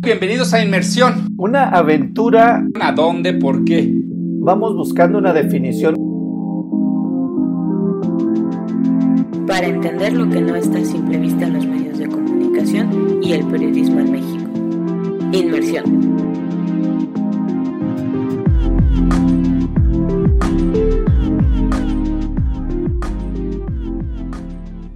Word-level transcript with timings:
Bienvenidos 0.00 0.54
a 0.54 0.62
Inmersión. 0.64 1.28
Una 1.36 1.68
aventura. 1.68 2.64
¿A 2.80 2.92
dónde? 2.92 3.34
¿Por 3.34 3.64
qué? 3.64 3.92
Vamos 4.40 4.74
buscando 4.74 5.18
una 5.18 5.32
definición. 5.32 5.94
Para 9.46 9.66
entender 9.66 10.12
lo 10.12 10.28
que 10.30 10.40
no 10.40 10.54
está 10.56 10.78
a 10.78 10.84
simple 10.84 11.18
vista 11.18 11.46
en 11.46 11.54
los 11.54 11.66
medios 11.66 11.98
de 11.98 12.08
comunicación 12.08 13.20
y 13.22 13.32
el 13.32 13.44
periodismo 13.46 14.00
en 14.00 14.12
México. 14.12 14.50
Inmersión. 15.32 16.18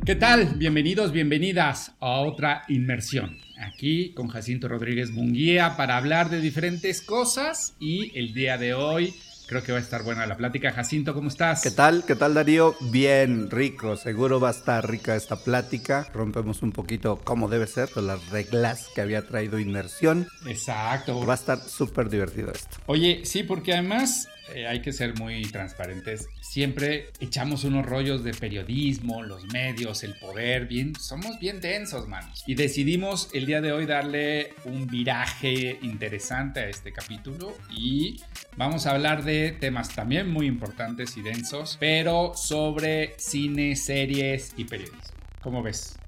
¿Qué 0.04 0.16
tal? 0.16 0.54
Bienvenidos, 0.56 1.12
bienvenidas 1.12 1.94
a 2.00 2.20
otra 2.20 2.62
inmersión. 2.68 3.36
Aquí 3.82 4.12
con 4.14 4.28
Jacinto 4.28 4.68
Rodríguez 4.68 5.10
Munguía 5.10 5.76
para 5.76 5.96
hablar 5.96 6.30
de 6.30 6.40
diferentes 6.40 7.02
cosas 7.02 7.74
y 7.80 8.16
el 8.16 8.32
día 8.32 8.56
de 8.56 8.74
hoy 8.74 9.12
creo 9.48 9.64
que 9.64 9.72
va 9.72 9.78
a 9.78 9.80
estar 9.80 10.04
buena 10.04 10.24
la 10.24 10.36
plática. 10.36 10.70
Jacinto, 10.70 11.14
¿cómo 11.14 11.28
estás? 11.28 11.62
¿Qué 11.64 11.72
tal? 11.72 12.04
¿Qué 12.06 12.14
tal 12.14 12.32
Darío? 12.34 12.76
Bien, 12.92 13.50
rico. 13.50 13.96
Seguro 13.96 14.38
va 14.38 14.50
a 14.50 14.52
estar 14.52 14.88
rica 14.88 15.16
esta 15.16 15.42
plática. 15.42 16.06
Rompemos 16.14 16.62
un 16.62 16.70
poquito 16.70 17.18
como 17.24 17.48
debe 17.48 17.66
ser, 17.66 17.90
con 17.90 18.06
las 18.06 18.30
reglas 18.30 18.88
que 18.94 19.00
había 19.00 19.26
traído 19.26 19.58
inmersión. 19.58 20.28
Exacto. 20.46 21.18
Va 21.26 21.32
a 21.32 21.36
estar 21.36 21.58
súper 21.58 22.08
divertido 22.08 22.52
esto. 22.52 22.76
Oye, 22.86 23.22
sí, 23.24 23.42
porque 23.42 23.72
además 23.72 24.28
eh, 24.54 24.66
hay 24.66 24.80
que 24.80 24.92
ser 24.92 25.18
muy 25.18 25.42
transparentes. 25.42 26.28
Siempre 26.40 27.06
echamos 27.20 27.64
unos 27.64 27.86
rollos 27.86 28.24
de 28.24 28.32
periodismo, 28.34 29.22
los 29.22 29.44
medios, 29.52 30.02
el 30.04 30.14
poder, 30.14 30.66
bien, 30.66 30.94
somos 30.96 31.38
bien 31.38 31.60
densos, 31.60 32.08
manos. 32.08 32.42
Y 32.46 32.54
decidimos 32.54 33.30
el 33.32 33.46
día 33.46 33.60
de 33.60 33.72
hoy 33.72 33.86
darle 33.86 34.54
un 34.64 34.86
viraje 34.86 35.78
interesante 35.82 36.60
a 36.60 36.68
este 36.68 36.92
capítulo 36.92 37.56
y 37.70 38.20
vamos 38.56 38.86
a 38.86 38.92
hablar 38.92 39.24
de 39.24 39.52
temas 39.52 39.94
también 39.94 40.28
muy 40.30 40.46
importantes 40.46 41.16
y 41.16 41.22
densos, 41.22 41.76
pero 41.80 42.32
sobre 42.34 43.14
cine, 43.18 43.76
series 43.76 44.52
y 44.56 44.64
periodismo. 44.64 45.00
¿Cómo 45.40 45.62
ves? 45.62 45.98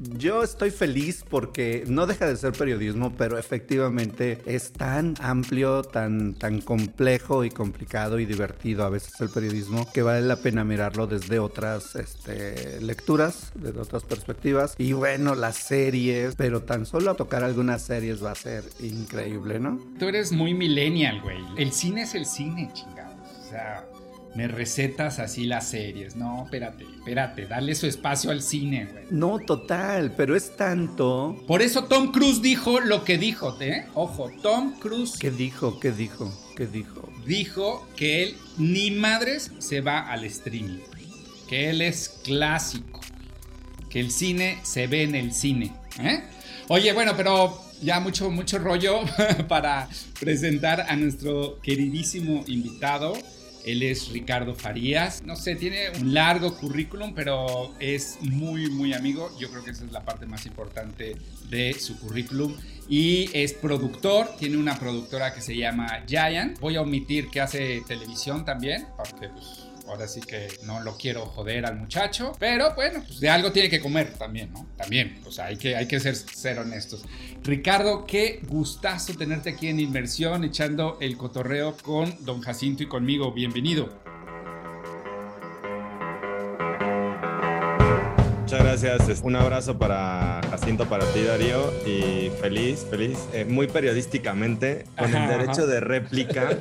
Yo 0.00 0.42
estoy 0.42 0.70
feliz 0.70 1.24
porque 1.28 1.84
no 1.86 2.06
deja 2.06 2.26
de 2.26 2.34
ser 2.36 2.52
periodismo, 2.52 3.12
pero 3.18 3.36
efectivamente 3.36 4.38
es 4.46 4.72
tan 4.72 5.14
amplio, 5.20 5.82
tan, 5.82 6.32
tan 6.32 6.62
complejo 6.62 7.44
y 7.44 7.50
complicado 7.50 8.18
y 8.18 8.24
divertido 8.24 8.84
a 8.84 8.88
veces 8.88 9.20
el 9.20 9.28
periodismo 9.28 9.86
que 9.92 10.00
vale 10.00 10.22
la 10.22 10.36
pena 10.36 10.64
mirarlo 10.64 11.06
desde 11.06 11.38
otras 11.38 11.96
este, 11.96 12.80
lecturas, 12.80 13.52
desde 13.54 13.78
otras 13.78 14.04
perspectivas. 14.04 14.74
Y 14.78 14.94
bueno, 14.94 15.34
las 15.34 15.56
series, 15.56 16.34
pero 16.34 16.62
tan 16.62 16.86
solo 16.86 17.14
tocar 17.14 17.44
algunas 17.44 17.82
series 17.82 18.24
va 18.24 18.30
a 18.30 18.36
ser 18.36 18.64
increíble, 18.80 19.60
¿no? 19.60 19.78
Tú 19.98 20.08
eres 20.08 20.32
muy 20.32 20.54
millennial, 20.54 21.20
güey. 21.20 21.38
El 21.58 21.72
cine 21.72 22.02
es 22.02 22.14
el 22.14 22.24
cine, 22.24 22.70
chingados. 22.72 23.10
O 23.46 23.50
sea 23.50 23.84
me 24.34 24.46
recetas 24.46 25.18
así 25.18 25.44
las 25.44 25.68
series. 25.68 26.16
No, 26.16 26.44
espérate, 26.44 26.84
espérate, 26.84 27.46
dale 27.46 27.74
su 27.74 27.86
espacio 27.86 28.30
al 28.30 28.42
cine, 28.42 28.86
güey. 28.90 29.04
No, 29.10 29.38
total, 29.40 30.12
pero 30.16 30.36
es 30.36 30.56
tanto. 30.56 31.42
Por 31.46 31.62
eso 31.62 31.84
Tom 31.84 32.12
Cruise 32.12 32.40
dijo 32.40 32.80
lo 32.80 33.04
que 33.04 33.18
dijo, 33.18 33.56
¿eh? 33.60 33.86
Ojo, 33.94 34.30
Tom 34.42 34.78
Cruise. 34.78 35.16
¿Qué 35.18 35.30
dijo? 35.30 35.80
¿Qué 35.80 35.90
dijo? 35.90 36.32
¿Qué 36.56 36.66
dijo? 36.66 37.08
Dijo 37.26 37.88
que 37.96 38.22
él 38.22 38.36
ni 38.56 38.90
madres 38.90 39.50
se 39.58 39.80
va 39.80 40.00
al 40.00 40.24
streaming. 40.24 40.78
Que 41.48 41.70
él 41.70 41.82
es 41.82 42.08
clásico. 42.22 43.00
Que 43.88 43.98
el 43.98 44.12
cine 44.12 44.60
se 44.62 44.86
ve 44.86 45.02
en 45.02 45.16
el 45.16 45.32
cine. 45.32 45.72
¿eh? 45.98 46.22
Oye, 46.68 46.92
bueno, 46.92 47.14
pero 47.16 47.60
ya 47.82 47.98
mucho, 47.98 48.30
mucho 48.30 48.58
rollo 48.58 49.00
para 49.48 49.88
presentar 50.20 50.82
a 50.88 50.94
nuestro 50.94 51.58
queridísimo 51.60 52.44
invitado. 52.46 53.14
Él 53.64 53.82
es 53.82 54.08
Ricardo 54.08 54.54
Farías. 54.54 55.22
No 55.24 55.36
sé, 55.36 55.56
tiene 55.56 55.90
un 56.00 56.14
largo 56.14 56.56
currículum, 56.56 57.14
pero 57.14 57.74
es 57.78 58.18
muy, 58.20 58.70
muy 58.70 58.94
amigo. 58.94 59.30
Yo 59.38 59.50
creo 59.50 59.64
que 59.64 59.70
esa 59.70 59.84
es 59.84 59.92
la 59.92 60.04
parte 60.04 60.26
más 60.26 60.46
importante 60.46 61.16
de 61.48 61.74
su 61.74 61.98
currículum. 61.98 62.56
Y 62.88 63.30
es 63.32 63.52
productor, 63.52 64.36
tiene 64.36 64.56
una 64.56 64.78
productora 64.78 65.32
que 65.32 65.40
se 65.40 65.56
llama 65.56 66.02
Giant. 66.06 66.58
Voy 66.58 66.76
a 66.76 66.82
omitir 66.82 67.28
que 67.28 67.40
hace 67.40 67.82
televisión 67.86 68.44
también, 68.44 68.86
porque 68.96 69.28
pues, 69.28 69.59
ahora 69.90 70.08
sí 70.08 70.20
que 70.20 70.48
no 70.64 70.80
lo 70.80 70.96
quiero 70.96 71.26
joder 71.26 71.66
al 71.66 71.76
muchacho, 71.76 72.32
pero 72.38 72.74
bueno, 72.74 73.02
pues 73.06 73.20
de 73.20 73.28
algo 73.28 73.52
tiene 73.52 73.68
que 73.68 73.80
comer 73.80 74.14
también, 74.14 74.52
¿no? 74.52 74.66
También, 74.76 75.20
sea, 75.30 75.46
hay 75.46 75.56
que, 75.56 75.76
hay 75.76 75.86
que 75.86 76.00
ser, 76.00 76.16
ser 76.16 76.58
honestos. 76.58 77.04
Ricardo, 77.42 78.04
qué 78.06 78.40
gustazo 78.46 79.14
tenerte 79.14 79.50
aquí 79.50 79.68
en 79.68 79.80
Inmersión, 79.80 80.44
echando 80.44 80.98
el 81.00 81.16
cotorreo 81.16 81.76
con 81.82 82.24
don 82.24 82.40
Jacinto 82.40 82.82
y 82.82 82.86
conmigo. 82.86 83.32
Bienvenido. 83.32 83.99
Muchas 88.50 88.82
gracias. 88.82 89.20
Un 89.22 89.36
abrazo 89.36 89.78
para 89.78 90.40
Jacinto, 90.50 90.84
para 90.86 91.04
ti, 91.12 91.22
Darío. 91.22 91.72
Y 91.86 92.30
feliz, 92.40 92.84
feliz, 92.90 93.28
eh, 93.32 93.44
muy 93.44 93.68
periodísticamente, 93.68 94.86
con 94.98 95.14
el 95.14 95.28
derecho 95.28 95.68
de 95.68 95.78
réplica. 95.78 96.58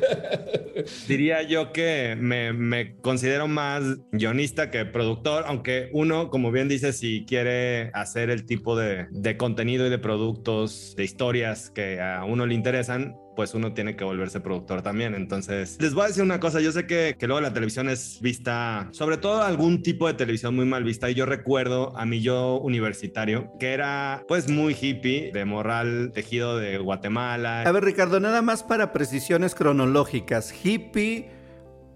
Diría 1.08 1.42
yo 1.42 1.74
que 1.74 2.16
me, 2.16 2.96
considero 3.02 3.48
más 3.48 3.82
guionista 4.12 4.70
que 4.70 4.86
productor, 4.86 5.46
aunque 5.48 5.90
uno, 5.92 6.30
como 6.30 6.52
bien 6.52 6.70
dice, 6.70 6.94
si 6.94 7.26
quiere 7.26 7.90
hacer 7.96 8.30
el 8.30 8.46
tipo 8.46 8.78
de, 8.78 9.08
de 9.10 9.36
contenido 9.38 9.88
y 9.88 9.90
de 9.90 9.98
productos, 9.98 10.94
de 10.96 11.04
historias 11.04 11.72
que 11.72 12.00
a 12.00 12.24
uno 12.24 12.46
le 12.46 12.54
interesan, 12.54 13.16
pues 13.40 13.54
uno 13.54 13.72
tiene 13.72 13.96
que 13.96 14.04
volverse 14.04 14.42
productor 14.42 14.82
también. 14.82 15.16
Entonces, 15.16 15.78
les 15.80 15.94
voy 15.94 16.04
a 16.04 16.08
decir 16.08 16.24
una 16.24 16.42
cosa, 16.42 16.60
yo 16.60 16.74
sé 16.74 16.86
que, 16.86 17.16
que 17.18 17.26
luego 17.26 17.40
la 17.40 17.54
televisión 17.54 17.88
es 17.88 18.20
vista, 18.20 18.90
sobre 18.92 19.16
todo 19.16 19.44
algún 19.44 19.82
tipo 19.82 20.08
de 20.08 20.14
televisión 20.14 20.58
muy 20.58 20.66
mal 20.66 20.84
vista, 20.84 21.10
y 21.10 21.14
yo 21.14 21.26
recuerdo 21.26 21.98
a 21.98 22.06
mi 22.06 22.20
yo 22.20 22.58
universitario, 22.58 23.54
que 23.58 23.72
era 23.72 24.26
pues 24.28 24.50
muy 24.50 24.76
hippie, 24.78 25.32
de 25.32 25.46
morral 25.46 26.12
tejido 26.14 26.58
de 26.58 26.80
Guatemala. 26.80 27.62
A 27.62 27.72
ver, 27.72 27.86
Ricardo, 27.86 28.20
nada 28.20 28.42
más 28.42 28.62
para 28.62 28.92
precisiones 28.92 29.56
cronológicas, 29.56 30.54
hippie 30.66 31.39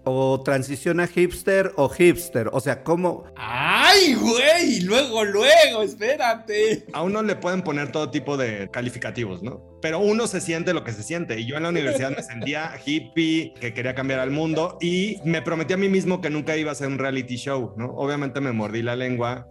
o 0.04 0.40
transición 0.42 1.00
a 1.00 1.06
hipster 1.06 1.72
o 1.76 1.88
hipster. 1.88 2.48
O 2.52 2.60
sea, 2.60 2.82
¿cómo? 2.84 3.24
¡Ay, 3.36 4.14
güey! 4.14 4.80
Luego, 4.82 5.24
luego, 5.24 5.82
espérate. 5.82 6.86
A 6.92 7.02
uno 7.02 7.22
le 7.22 7.36
pueden 7.36 7.62
poner 7.62 7.90
todo 7.90 8.10
tipo 8.10 8.36
de 8.36 8.68
calificativos, 8.70 9.42
¿no? 9.42 9.62
Pero 9.80 9.98
uno 9.98 10.26
se 10.26 10.40
siente 10.40 10.72
lo 10.72 10.84
que 10.84 10.92
se 10.92 11.02
siente. 11.02 11.40
Y 11.40 11.46
yo 11.46 11.56
en 11.56 11.64
la 11.64 11.68
universidad 11.68 12.10
me 12.10 12.22
sentía 12.22 12.72
hippie, 12.84 13.52
que 13.60 13.74
quería 13.74 13.94
cambiar 13.94 14.20
al 14.20 14.30
mundo 14.30 14.78
y 14.80 15.18
me 15.24 15.42
prometí 15.42 15.74
a 15.74 15.76
mí 15.76 15.88
mismo 15.88 16.20
que 16.20 16.30
nunca 16.30 16.56
iba 16.56 16.70
a 16.70 16.72
hacer 16.72 16.88
un 16.88 16.98
reality 16.98 17.36
show, 17.36 17.74
¿no? 17.76 17.90
Obviamente 17.94 18.40
me 18.40 18.52
mordí 18.52 18.82
la 18.82 18.96
lengua 18.96 19.46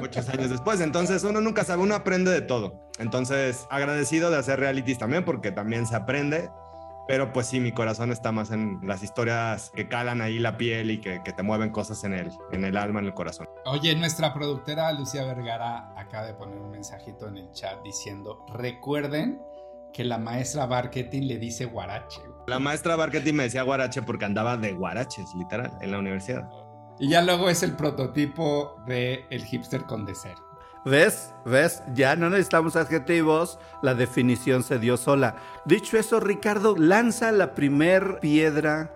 muchos 0.00 0.28
años 0.28 0.50
después. 0.50 0.80
Entonces 0.80 1.22
uno 1.24 1.40
nunca 1.40 1.64
sabe, 1.64 1.82
uno 1.82 1.94
aprende 1.94 2.30
de 2.30 2.40
todo. 2.40 2.90
Entonces 2.98 3.66
agradecido 3.70 4.30
de 4.30 4.38
hacer 4.38 4.60
realities 4.60 4.98
también 4.98 5.24
porque 5.24 5.52
también 5.52 5.86
se 5.86 5.96
aprende 5.96 6.50
pero 7.10 7.32
pues 7.32 7.48
sí, 7.48 7.58
mi 7.58 7.72
corazón 7.72 8.12
está 8.12 8.30
más 8.30 8.52
en 8.52 8.78
las 8.84 9.02
historias 9.02 9.72
que 9.74 9.88
calan 9.88 10.20
ahí 10.20 10.38
la 10.38 10.56
piel 10.56 10.92
y 10.92 11.00
que, 11.00 11.18
te 11.18 11.42
mueven 11.42 11.70
cosas 11.70 12.04
en 12.04 12.12
el, 12.12 12.30
en 12.52 12.64
el 12.64 12.76
alma, 12.76 13.00
en 13.00 13.06
el 13.06 13.14
corazón. 13.14 13.48
Oye, 13.64 13.96
nuestra 13.96 14.32
productora 14.32 14.92
Lucía 14.92 15.24
Vergara 15.24 15.92
acaba 15.96 16.26
de 16.26 16.34
poner 16.34 16.60
un 16.60 16.70
mensajito 16.70 17.26
en 17.26 17.38
el 17.38 17.50
chat 17.50 17.82
diciendo, 17.82 18.46
recuerden 18.54 19.42
que 19.92 20.04
la 20.04 20.18
maestra 20.18 20.66
Barketing 20.66 21.26
le 21.26 21.38
dice 21.38 21.64
guarache. 21.64 22.20
La 22.46 22.60
maestra 22.60 22.94
Barketing 22.94 23.34
me 23.34 23.42
decía 23.42 23.64
guarache 23.64 24.02
porque 24.02 24.26
andaba 24.26 24.56
de 24.56 24.72
guaraches, 24.72 25.34
literal, 25.36 25.76
en 25.80 25.90
la 25.90 25.98
universidad. 25.98 26.48
Y 27.00 27.08
ya 27.08 27.22
luego 27.22 27.50
es 27.50 27.64
el 27.64 27.74
prototipo 27.74 28.76
de 28.86 29.24
el 29.30 29.44
hipster 29.44 29.82
con 29.82 30.04
deseo. 30.04 30.36
¿Ves? 30.84 31.34
¿Ves? 31.44 31.82
Ya 31.94 32.16
no 32.16 32.30
necesitamos 32.30 32.74
adjetivos, 32.74 33.58
la 33.82 33.94
definición 33.94 34.62
se 34.62 34.78
dio 34.78 34.96
sola. 34.96 35.36
Dicho 35.66 35.98
eso, 35.98 36.20
Ricardo, 36.20 36.74
lanza 36.76 37.32
la 37.32 37.54
primer 37.54 38.18
piedra 38.20 38.90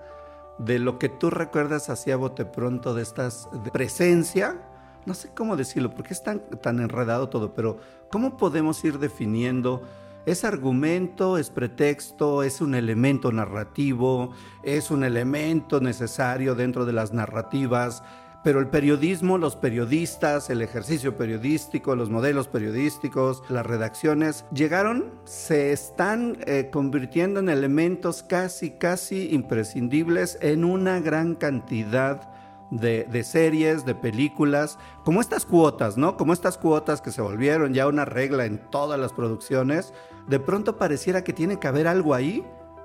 de 0.58 0.78
lo 0.78 0.98
que 0.98 1.10
tú 1.10 1.28
recuerdas 1.28 1.90
hacia 1.90 2.16
bote 2.16 2.46
pronto 2.46 2.94
de 2.94 3.02
estas 3.02 3.48
presencia. 3.72 4.62
No 5.04 5.12
sé 5.12 5.30
cómo 5.34 5.56
decirlo, 5.56 5.90
porque 5.90 6.14
es 6.14 6.22
tan, 6.22 6.40
tan 6.62 6.80
enredado 6.80 7.28
todo, 7.28 7.52
pero 7.52 7.78
¿cómo 8.10 8.38
podemos 8.38 8.82
ir 8.84 8.98
definiendo? 8.98 9.82
¿Es 10.24 10.44
argumento, 10.44 11.36
es 11.36 11.50
pretexto, 11.50 12.42
es 12.42 12.62
un 12.62 12.74
elemento 12.74 13.30
narrativo, 13.30 14.32
es 14.62 14.90
un 14.90 15.04
elemento 15.04 15.80
necesario 15.82 16.54
dentro 16.54 16.86
de 16.86 16.94
las 16.94 17.12
narrativas? 17.12 18.02
Pero 18.44 18.60
el 18.60 18.68
periodismo, 18.68 19.38
los 19.38 19.56
periodistas, 19.56 20.50
el 20.50 20.60
ejercicio 20.60 21.16
periodístico, 21.16 21.96
los 21.96 22.10
modelos 22.10 22.46
periodísticos, 22.46 23.42
las 23.48 23.64
redacciones, 23.64 24.44
llegaron, 24.52 25.14
se 25.24 25.72
están 25.72 26.36
eh, 26.46 26.68
convirtiendo 26.70 27.40
en 27.40 27.48
elementos 27.48 28.22
casi, 28.22 28.72
casi 28.72 29.34
imprescindibles 29.34 30.36
en 30.42 30.64
una 30.64 31.00
gran 31.00 31.34
cantidad 31.36 32.30
de, 32.70 33.04
de, 33.04 33.24
series, 33.24 33.86
de 33.86 33.94
películas, 33.94 34.78
como 35.04 35.22
estas 35.22 35.46
cuotas, 35.46 35.96
¿no? 35.96 36.18
Como 36.18 36.34
estas 36.34 36.58
cuotas 36.58 37.00
que 37.00 37.12
se 37.12 37.22
volvieron 37.22 37.72
ya 37.72 37.86
una 37.86 38.04
regla 38.04 38.44
en 38.44 38.58
todas 38.70 39.00
las 39.00 39.14
producciones, 39.14 39.94
de 40.28 40.38
pronto 40.38 40.76
pareciera 40.76 41.24
que 41.24 41.32
tiene 41.32 41.58
que 41.58 41.68
haber 41.68 41.88
algo 41.88 42.12
ahí 42.12 42.44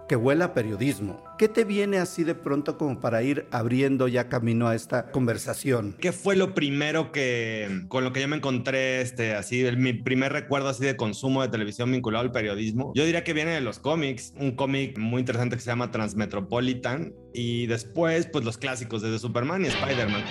que 0.10 0.16
huela 0.16 0.46
a 0.46 0.54
periodismo. 0.56 1.24
¿Qué 1.38 1.48
te 1.48 1.64
viene 1.64 2.00
así 2.00 2.24
de 2.24 2.34
pronto 2.34 2.78
como 2.78 3.00
para 3.00 3.22
ir 3.22 3.46
abriendo 3.52 4.08
ya 4.08 4.28
camino 4.28 4.68
a 4.68 4.76
esta 4.76 5.12
conversación? 5.12 5.96
¿Qué 6.00 6.12
fue 6.12 6.36
lo 6.36 6.56
primero 6.56 7.12
que 7.12 7.84
con 7.88 8.04
lo 8.04 8.12
que 8.12 8.20
yo 8.20 8.28
me 8.28 8.36
encontré 8.36 9.02
este 9.02 9.36
así 9.36 9.64
mi 9.78 9.94
primer 9.94 10.34
recuerdo 10.34 10.68
así 10.68 10.84
de 10.84 10.98
consumo 10.98 11.44
de 11.44 11.50
televisión 11.50 11.92
vinculado 11.92 12.26
al 12.26 12.32
periodismo? 12.32 12.92
Yo 12.96 13.06
diría 13.06 13.24
que 13.24 13.34
viene 13.34 13.52
de 13.52 13.62
los 13.62 13.78
cómics, 13.78 14.34
un 14.36 14.56
cómic 14.56 14.98
muy 14.98 15.20
interesante 15.20 15.56
que 15.56 15.62
se 15.62 15.70
llama 15.70 15.92
Transmetropolitan 15.92 17.14
y 17.34 17.68
después 17.68 18.26
pues 18.26 18.44
los 18.44 18.58
clásicos 18.58 19.04
desde 19.04 19.20
Superman 19.20 19.64
y 19.64 19.68
Spider-Man 19.68 20.24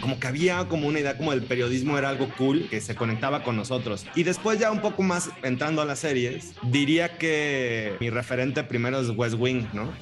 como 0.00 0.18
que 0.18 0.26
había 0.26 0.66
como 0.68 0.88
una 0.88 1.00
idea 1.00 1.16
como 1.16 1.32
el 1.32 1.42
periodismo 1.42 1.98
era 1.98 2.08
algo 2.08 2.28
cool 2.36 2.68
que 2.68 2.80
se 2.80 2.94
conectaba 2.94 3.42
con 3.42 3.56
nosotros. 3.56 4.06
Y 4.14 4.22
después 4.22 4.58
ya 4.58 4.70
un 4.70 4.80
poco 4.80 5.02
más 5.02 5.30
entrando 5.42 5.82
a 5.82 5.84
las 5.84 5.98
series, 6.00 6.54
diría 6.62 7.18
que 7.18 7.96
mi 8.00 8.10
referente 8.10 8.64
primero 8.64 9.00
es 9.00 9.10
West 9.10 9.36
Wing, 9.38 9.66
¿no? 9.72 9.92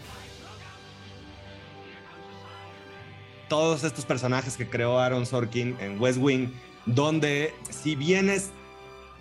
Todos 3.49 3.85
estos 3.85 4.05
personajes 4.05 4.57
que 4.57 4.69
creó 4.69 4.99
Aaron 4.99 5.25
Sorkin 5.25 5.77
en 5.81 6.01
West 6.01 6.19
Wing, 6.21 6.49
donde 6.85 7.55
si 7.71 7.95
bien 7.95 8.29
es 8.29 8.51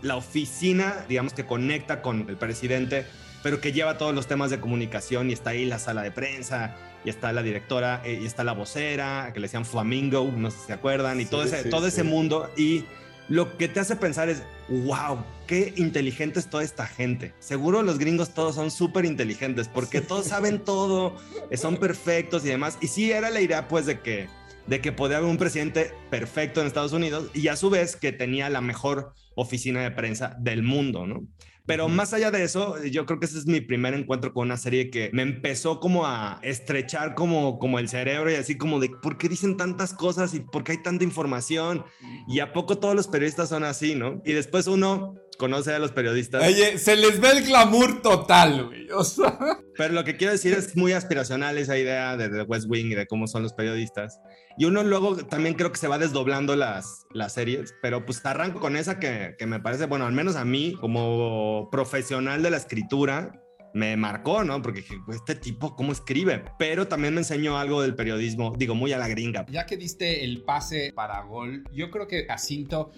la 0.02 0.16
oficina, 0.16 1.06
digamos 1.08 1.34
que 1.34 1.46
conecta 1.46 2.02
con 2.02 2.30
el 2.30 2.38
presidente, 2.38 3.06
pero 3.42 3.62
que 3.62 3.72
lleva 3.72 3.98
todos 3.98 4.14
los 4.14 4.28
temas 4.28 4.50
de 4.50 4.60
comunicación 4.60 5.30
y 5.30 5.34
está 5.34 5.52
ahí 5.52 5.66
la 5.66 5.80
sala 5.80 6.04
de 6.04 6.12
prensa 6.12 6.76
y 7.06 7.10
está 7.10 7.32
la 7.32 7.44
directora 7.44 8.02
eh, 8.06 8.20
y 8.22 8.26
está 8.26 8.44
la 8.44 8.54
vocera 8.54 9.32
que 9.34 9.40
le 9.40 9.46
decían 9.46 9.66
Flamingo, 9.66 10.32
no 10.36 10.52
sé 10.52 10.60
si 10.60 10.66
se 10.68 10.74
acuerdan, 10.74 11.22
y 11.22 11.26
todo 11.26 11.44
ese, 11.44 11.70
todo 11.70 11.88
ese 11.88 12.04
mundo 12.04 12.50
y 12.58 12.86
lo 13.30 13.58
que 13.58 13.68
te 13.68 13.80
hace 13.80 13.96
pensar 13.96 14.30
es, 14.30 14.44
wow, 14.70 15.24
qué 15.48 15.74
inteligente 15.76 16.40
es 16.40 16.50
toda 16.50 16.64
esta 16.64 16.88
gente. 16.88 17.34
Seguro 17.40 17.82
los 17.82 18.00
gringos 18.00 18.34
todos 18.34 18.56
son 18.56 18.72
súper 18.72 19.06
inteligentes 19.06 19.68
porque 19.68 20.02
todos 20.02 20.28
saben 20.28 20.60
todo, 20.60 21.16
son 21.56 21.78
perfectos 21.78 22.46
y 22.46 22.50
demás. 22.50 22.78
Y 22.82 22.88
sí 22.88 23.12
era 23.12 23.30
la 23.30 23.42
idea 23.42 23.68
pues 23.68 23.86
de 23.86 24.00
que, 24.00 24.28
de 24.66 24.80
que 24.80 24.92
podía 24.92 25.18
haber 25.18 25.30
un 25.30 25.38
presidente 25.38 25.92
perfecto 26.10 26.62
en 26.62 26.68
Estados 26.68 26.94
Unidos 26.94 27.30
y 27.34 27.50
a 27.50 27.56
su 27.56 27.70
vez 27.70 27.96
que 27.96 28.12
tenía 28.12 28.50
la 28.50 28.62
mejor 28.62 29.14
oficina 29.36 29.82
de 29.82 29.92
prensa 29.92 30.36
del 30.40 30.64
mundo, 30.64 31.06
¿no? 31.06 31.24
Pero 31.68 31.90
más 31.90 32.14
allá 32.14 32.32
de 32.32 32.44
eso, 32.44 32.82
yo 32.84 33.06
creo 33.06 33.20
que 33.20 33.26
ese 33.26 33.38
es 33.38 33.46
mi 33.46 33.60
primer 33.60 33.94
encuentro 33.94 34.34
con 34.34 34.48
una 34.48 34.56
serie 34.56 34.90
que 34.90 35.10
me 35.14 35.22
empezó 35.22 35.82
como 35.82 36.06
a 36.06 36.40
estrechar 36.42 37.14
como, 37.14 37.60
como 37.60 37.78
el 37.78 37.90
cerebro 37.90 38.32
y 38.32 38.36
así 38.36 38.58
como 38.58 38.80
de 38.80 38.90
por 38.90 39.18
qué 39.18 39.28
dicen 39.28 39.58
tantas 39.58 39.94
cosas 39.94 40.34
y 40.34 40.40
por 40.40 40.64
qué 40.64 40.72
hay 40.72 40.82
tanta 40.82 41.04
información 41.04 41.84
y 42.28 42.40
a 42.40 42.54
poco 42.54 42.78
todos 42.78 42.96
los 42.96 43.10
periodistas 43.10 43.50
son 43.50 43.66
así, 43.66 43.96
¿no? 43.96 44.22
Y 44.26 44.32
después 44.32 44.68
uno 44.68 45.16
conoce 45.38 45.74
a 45.74 45.80
los 45.80 45.92
periodistas. 45.92 46.44
Oye, 46.44 46.78
se 46.78 46.96
les 46.96 47.20
ve 47.20 47.32
el 47.32 47.46
glamour 47.46 48.02
total, 48.02 48.66
güey. 48.66 48.90
O 48.92 49.04
sea. 49.04 49.38
Pero 49.78 49.94
lo 49.94 50.04
que 50.04 50.18
quiero 50.18 50.34
decir 50.34 50.54
es 50.54 50.76
muy 50.76 50.94
aspiracional 50.94 51.58
esa 51.58 51.78
idea 51.78 52.18
de 52.18 52.30
The 52.30 52.42
West 52.44 52.66
Wing 52.68 52.88
y 52.88 52.96
de 52.96 53.06
cómo 53.06 53.28
son 53.28 53.44
los 53.44 53.54
periodistas. 53.54 54.20
Y 54.58 54.66
uno 54.66 54.84
luego 54.84 55.18
también 55.18 55.54
creo 55.54 55.72
que 55.72 55.78
se 55.78 55.88
va 55.88 56.00
desdoblando 56.00 56.56
las, 56.56 57.06
las 57.14 57.34
series, 57.34 57.76
pero 57.82 58.04
pues 58.04 58.26
arranco 58.26 58.60
con 58.60 58.76
esa 58.76 59.00
que, 59.00 59.36
que 59.38 59.46
me 59.46 59.60
parece, 59.60 59.86
bueno, 59.86 60.08
al 60.08 60.14
menos 60.14 60.36
a 60.36 60.46
mí 60.46 60.76
como 60.82 61.57
profesional 61.70 62.44
de 62.44 62.52
la 62.52 62.58
escritura, 62.58 63.42
me 63.74 63.96
marcó, 63.96 64.44
¿no? 64.44 64.62
Porque 64.62 64.84
este 65.10 65.36
tipo, 65.36 65.76
¿cómo 65.76 65.92
escribe? 65.92 66.44
Pero 66.58 66.88
también 66.88 67.14
me 67.14 67.22
enseñó 67.22 67.58
algo 67.58 67.82
del 67.82 67.96
periodismo, 67.96 68.54
digo, 68.58 68.76
muy 68.76 68.92
a 68.94 68.98
la 68.98 69.08
gringa. 69.08 69.46
Ya 69.50 69.66
que 69.66 69.78
diste 69.78 70.24
el 70.24 70.44
pase 70.44 70.92
para 70.96 71.22
gol, 71.22 71.64
yo 71.72 71.92
creo 71.92 72.08
que 72.08 72.26
Jacinto 72.26 72.92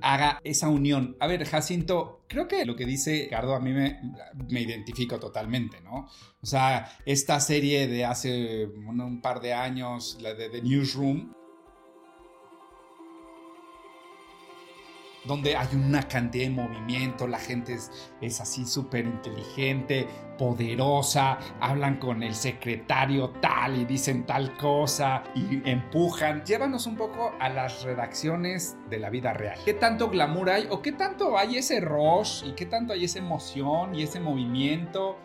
haga 0.00 0.40
esa 0.44 0.68
unión. 0.68 1.16
A 1.20 1.26
ver, 1.26 1.44
Jacinto, 1.44 2.24
creo 2.28 2.46
que 2.46 2.64
lo 2.64 2.76
que 2.76 2.84
dice 2.84 3.22
Ricardo 3.24 3.54
a 3.54 3.60
mí 3.60 3.72
me, 3.72 4.00
me 4.50 4.60
identifico 4.60 5.18
totalmente, 5.18 5.80
¿no? 5.80 6.08
O 6.40 6.46
sea, 6.46 6.90
esta 7.04 7.40
serie 7.40 7.88
de 7.88 8.04
hace 8.04 8.66
un, 8.66 9.20
par 9.20 9.40
de 9.40 9.54
años, 9.54 10.18
la 10.20 10.34
de 10.34 10.50
The 10.50 10.62
Newsroom, 10.62 11.32
donde 15.28 15.56
hay 15.56 15.68
una 15.74 16.08
cantidad 16.08 16.48
de 16.48 16.50
movimiento, 16.50 17.26
la 17.28 17.38
gente 17.38 17.76
es, 18.20 18.40
así 18.40 18.64
súper 18.64 19.04
inteligente, 19.04 20.08
poderosa, 20.38 21.38
hablan 21.60 21.98
con 21.98 22.22
el 22.22 22.34
secretario 22.34 23.30
tal 23.40 23.76
y 23.76 23.84
dicen 23.84 24.24
tal 24.24 24.56
cosa 24.56 25.22
y 25.34 25.60
empujan. 25.68 26.42
Llévanos 26.44 26.86
un 26.86 26.96
poco 26.96 27.32
a 27.38 27.50
las 27.50 27.82
redacciones 27.82 28.76
de 28.88 28.98
la 28.98 29.10
vida 29.10 29.34
real. 29.34 29.58
¿Qué 29.64 29.74
tanto 29.74 30.08
glamour 30.08 30.48
hay 30.48 30.66
o 30.70 30.80
qué 30.80 30.92
tanto 30.92 31.36
hay 31.36 31.58
ese 31.58 31.80
rush 31.80 32.44
y 32.46 32.52
qué 32.52 32.64
tanto 32.64 32.94
hay 32.94 33.04
esa 33.04 33.18
emoción 33.18 33.94
y 33.94 34.02
ese 34.02 34.20
movimiento? 34.20 35.18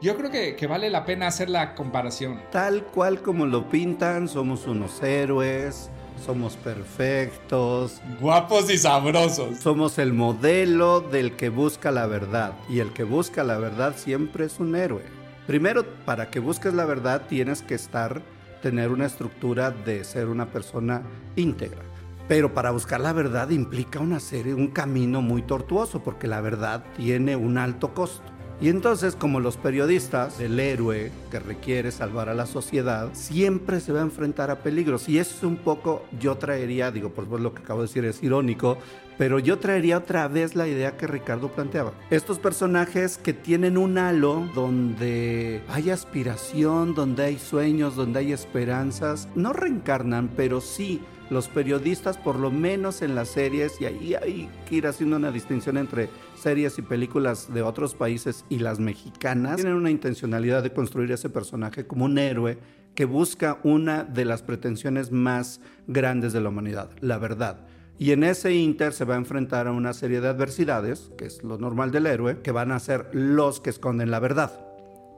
Yo 0.00 0.16
creo 0.16 0.30
que, 0.30 0.66
vale 0.68 0.90
la 0.90 1.04
pena 1.04 1.26
hacer 1.26 1.48
la 1.48 1.74
comparación. 1.74 2.40
Tal 2.50 2.84
cual 2.84 3.22
como 3.22 3.46
lo 3.46 3.68
pintan, 3.68 4.28
somos 4.28 4.66
unos 4.66 5.02
héroes, 5.02 5.90
somos 6.24 6.56
perfectos. 6.56 8.00
Guapos 8.20 8.70
y 8.70 8.78
sabrosos. 8.78 9.58
Somos 9.58 9.98
el 9.98 10.12
modelo 10.12 11.00
del 11.00 11.36
que 11.36 11.48
busca 11.48 11.90
la 11.90 12.06
verdad. 12.06 12.52
Y 12.68 12.80
el 12.80 12.92
que 12.92 13.04
busca 13.04 13.44
la 13.44 13.58
verdad 13.58 13.94
siempre 13.96 14.46
es 14.46 14.60
un 14.60 14.74
héroe. 14.76 15.02
Primero, 15.46 15.84
para 16.04 16.30
que 16.30 16.40
busques 16.40 16.74
la 16.74 16.84
verdad 16.84 17.22
tienes 17.28 17.62
que 17.62 17.74
estar, 17.74 18.22
tener 18.60 18.90
una 18.90 19.06
estructura 19.06 19.70
de 19.70 20.04
ser 20.04 20.28
una 20.28 20.46
persona 20.46 21.02
íntegra. 21.36 21.82
Pero 22.28 22.52
para 22.52 22.70
buscar 22.70 23.00
la 23.00 23.14
verdad 23.14 23.48
implica 23.50 24.00
una 24.00 24.20
serie, 24.20 24.52
un 24.52 24.68
camino 24.68 25.22
muy 25.22 25.40
tortuoso, 25.42 26.02
porque 26.02 26.26
la 26.26 26.42
verdad 26.42 26.84
tiene 26.96 27.36
un 27.36 27.56
alto 27.56 27.94
costo. 27.94 28.37
Y 28.60 28.70
entonces, 28.70 29.14
como 29.14 29.38
los 29.38 29.56
periodistas, 29.56 30.40
el 30.40 30.58
héroe 30.58 31.12
que 31.30 31.38
requiere 31.38 31.92
salvar 31.92 32.28
a 32.28 32.34
la 32.34 32.44
sociedad, 32.44 33.10
siempre 33.12 33.78
se 33.78 33.92
va 33.92 34.00
a 34.00 34.02
enfrentar 34.02 34.50
a 34.50 34.64
peligros. 34.64 35.08
Y 35.08 35.20
eso 35.20 35.36
es 35.36 35.42
un 35.44 35.58
poco, 35.58 36.04
yo 36.18 36.36
traería, 36.38 36.90
digo, 36.90 37.10
por 37.10 37.28
lo 37.40 37.54
que 37.54 37.62
acabo 37.62 37.82
de 37.82 37.86
decir 37.86 38.04
es 38.04 38.20
irónico, 38.20 38.76
pero 39.16 39.38
yo 39.38 39.60
traería 39.60 39.98
otra 39.98 40.26
vez 40.26 40.56
la 40.56 40.66
idea 40.66 40.96
que 40.96 41.06
Ricardo 41.06 41.52
planteaba. 41.52 41.92
Estos 42.10 42.40
personajes 42.40 43.16
que 43.16 43.32
tienen 43.32 43.78
un 43.78 43.96
halo 43.96 44.48
donde 44.56 45.62
hay 45.68 45.90
aspiración, 45.90 46.94
donde 46.94 47.24
hay 47.24 47.38
sueños, 47.38 47.94
donde 47.94 48.18
hay 48.18 48.32
esperanzas, 48.32 49.28
no 49.36 49.52
reencarnan, 49.52 50.30
pero 50.36 50.60
sí 50.60 51.00
los 51.30 51.48
periodistas, 51.48 52.16
por 52.16 52.36
lo 52.36 52.50
menos 52.50 53.02
en 53.02 53.14
las 53.14 53.28
series, 53.28 53.80
y 53.80 53.84
ahí 53.84 54.14
hay 54.14 54.48
que 54.68 54.76
ir 54.76 54.86
haciendo 54.86 55.16
una 55.16 55.30
distinción 55.30 55.76
entre 55.76 56.08
series 56.38 56.78
y 56.78 56.82
películas 56.82 57.52
de 57.52 57.62
otros 57.62 57.94
países 57.94 58.44
y 58.48 58.58
las 58.58 58.80
mexicanas, 58.80 59.56
tienen 59.56 59.74
una 59.74 59.90
intencionalidad 59.90 60.62
de 60.62 60.72
construir 60.72 61.12
ese 61.12 61.30
personaje 61.30 61.86
como 61.86 62.04
un 62.04 62.18
héroe 62.18 62.58
que 62.94 63.04
busca 63.04 63.58
una 63.62 64.02
de 64.04 64.24
las 64.24 64.42
pretensiones 64.42 65.12
más 65.12 65.60
grandes 65.86 66.32
de 66.32 66.40
la 66.40 66.48
humanidad, 66.48 66.90
la 67.00 67.18
verdad. 67.18 67.66
Y 67.98 68.12
en 68.12 68.22
ese 68.22 68.54
inter 68.54 68.92
se 68.92 69.04
va 69.04 69.14
a 69.14 69.18
enfrentar 69.18 69.66
a 69.66 69.72
una 69.72 69.92
serie 69.92 70.20
de 70.20 70.28
adversidades, 70.28 71.10
que 71.18 71.26
es 71.26 71.42
lo 71.42 71.58
normal 71.58 71.90
del 71.90 72.06
héroe, 72.06 72.40
que 72.42 72.52
van 72.52 72.70
a 72.70 72.78
ser 72.78 73.08
los 73.12 73.60
que 73.60 73.70
esconden 73.70 74.10
la 74.10 74.20
verdad. 74.20 74.52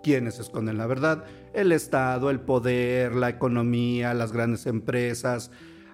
¿Quiénes 0.03 0.39
esconden 0.39 0.79
la 0.79 0.87
verdad? 0.87 1.25
El 1.53 1.73
Estado, 1.73 2.31
el 2.31 2.41
poder, 2.41 3.15
la 3.15 3.29
economía, 3.29 4.15
las 4.15 4.33
grandes 4.33 4.67
empresas, 4.67 5.51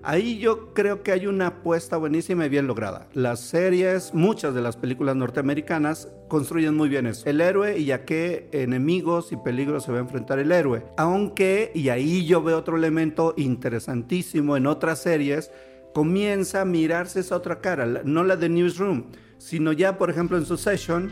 Ahí 0.08 0.38
yo 0.38 0.72
creo 0.72 1.02
que 1.02 1.10
hay 1.10 1.26
una 1.26 1.48
apuesta 1.48 1.96
buenísima 1.96 2.46
y 2.46 2.48
bien 2.48 2.68
lograda. 2.68 3.08
Las 3.12 3.40
series, 3.40 4.14
muchas 4.14 4.54
de 4.54 4.60
las 4.60 4.76
películas 4.76 5.16
norteamericanas 5.16 6.12
construyen 6.28 6.76
muy 6.76 6.88
bien 6.88 7.08
eso. 7.08 7.28
El 7.28 7.40
héroe 7.40 7.76
y 7.80 7.90
a 7.90 8.04
qué 8.04 8.48
enemigos 8.52 9.32
y 9.32 9.36
peligros 9.36 9.82
se 9.82 9.90
va 9.90 9.98
a 9.98 10.02
enfrentar 10.02 10.38
el 10.38 10.52
héroe. 10.52 10.84
Aunque, 10.96 11.72
y 11.75 11.88
ahí 11.88 12.25
yo 12.25 12.40
veo 12.40 12.56
otro 12.56 12.76
elemento 12.76 13.34
interesantísimo 13.36 14.56
en 14.56 14.68
otras 14.68 15.02
series, 15.02 15.50
comienza 15.92 16.60
a 16.60 16.64
mirarse 16.64 17.18
esa 17.18 17.34
otra 17.34 17.60
cara, 17.60 18.02
no 18.04 18.22
la 18.22 18.36
de 18.36 18.48
Newsroom, 18.48 19.06
sino 19.38 19.72
ya 19.72 19.98
por 19.98 20.08
ejemplo 20.08 20.38
en 20.38 20.46
Succession, 20.46 21.10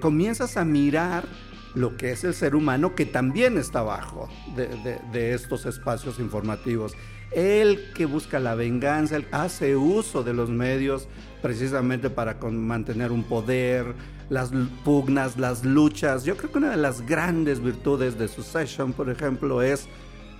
comienzas 0.00 0.56
a 0.56 0.64
mirar 0.64 1.26
lo 1.74 1.96
que 1.96 2.12
es 2.12 2.24
el 2.24 2.34
ser 2.34 2.54
humano 2.54 2.94
que 2.94 3.06
también 3.06 3.56
está 3.56 3.80
abajo 3.80 4.28
de, 4.56 5.34
estos 5.34 5.66
espacios 5.66 6.18
informativos. 6.18 6.94
El 7.30 7.92
que 7.94 8.04
busca 8.04 8.38
la 8.38 8.54
venganza, 8.54 9.16
el 9.16 9.26
hace 9.32 9.74
uso 9.74 10.22
de 10.22 10.34
los 10.34 10.50
medios 10.50 11.08
precisamente 11.40 12.10
para 12.10 12.34
mantener 12.34 13.10
un 13.10 13.24
poder, 13.24 13.94
las 14.28 14.50
pugnas, 14.84 15.38
las 15.38 15.64
luchas. 15.64 16.24
Yo 16.24 16.36
creo 16.36 16.52
que 16.52 16.58
una 16.58 16.70
de 16.70 16.76
las 16.76 17.00
grandes 17.06 17.60
virtudes 17.60 18.18
de 18.18 18.28
Succession, 18.28 18.92
por 18.92 19.08
ejemplo, 19.08 19.62
es 19.62 19.88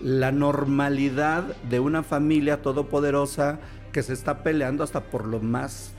la 0.00 0.32
normalidad 0.32 1.56
de 1.70 1.80
una 1.80 2.02
familia 2.02 2.60
todopoderosa 2.60 3.58
que 3.92 4.02
se 4.02 4.12
está 4.12 4.42
peleando 4.42 4.84
hasta 4.84 5.04
por 5.04 5.26
lo 5.26 5.40
más, 5.40 5.92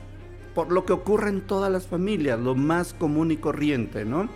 por 0.54 0.72
lo 0.72 0.86
que 0.86 0.94
ocurre 0.94 1.30
en 1.30 1.42
todas 1.42 1.72
las 1.72 1.88
familias, 1.88 2.40
lo 2.40 2.54
más 2.54 2.94
común 2.94 3.32
y 3.32 3.38
corriente, 3.38 4.06
¿no? 4.06 4.30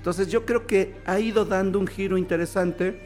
Entonces 0.00 0.28
yo 0.28 0.46
creo 0.46 0.66
que 0.66 0.94
ha 1.04 1.20
ido 1.20 1.44
dando 1.44 1.78
un 1.78 1.86
giro 1.86 2.16
interesante. 2.16 2.98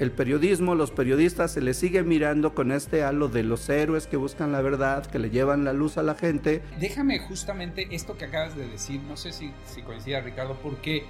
El 0.00 0.10
periodismo, 0.10 0.74
los 0.74 0.90
periodistas 0.90 1.52
se 1.52 1.60
les 1.60 1.76
sigue 1.76 2.02
mirando 2.02 2.56
con 2.56 2.72
este 2.72 3.04
halo 3.04 3.28
de 3.28 3.44
los 3.44 3.68
héroes 3.68 4.08
que 4.08 4.16
buscan 4.16 4.50
la 4.50 4.60
verdad, 4.60 5.06
que 5.06 5.20
le 5.20 5.30
llevan 5.30 5.62
la 5.62 5.72
luz 5.72 5.96
a 5.96 6.02
la 6.02 6.16
gente. 6.16 6.60
Déjame 6.80 7.20
justamente 7.20 7.86
esto 7.92 8.18
que 8.18 8.24
acabas 8.24 8.56
de 8.56 8.68
decir, 8.68 9.00
no 9.08 9.16
sé 9.16 9.32
si, 9.32 9.52
si 9.64 9.82
coincide 9.82 10.20
Ricardo, 10.22 10.58
porque 10.60 11.04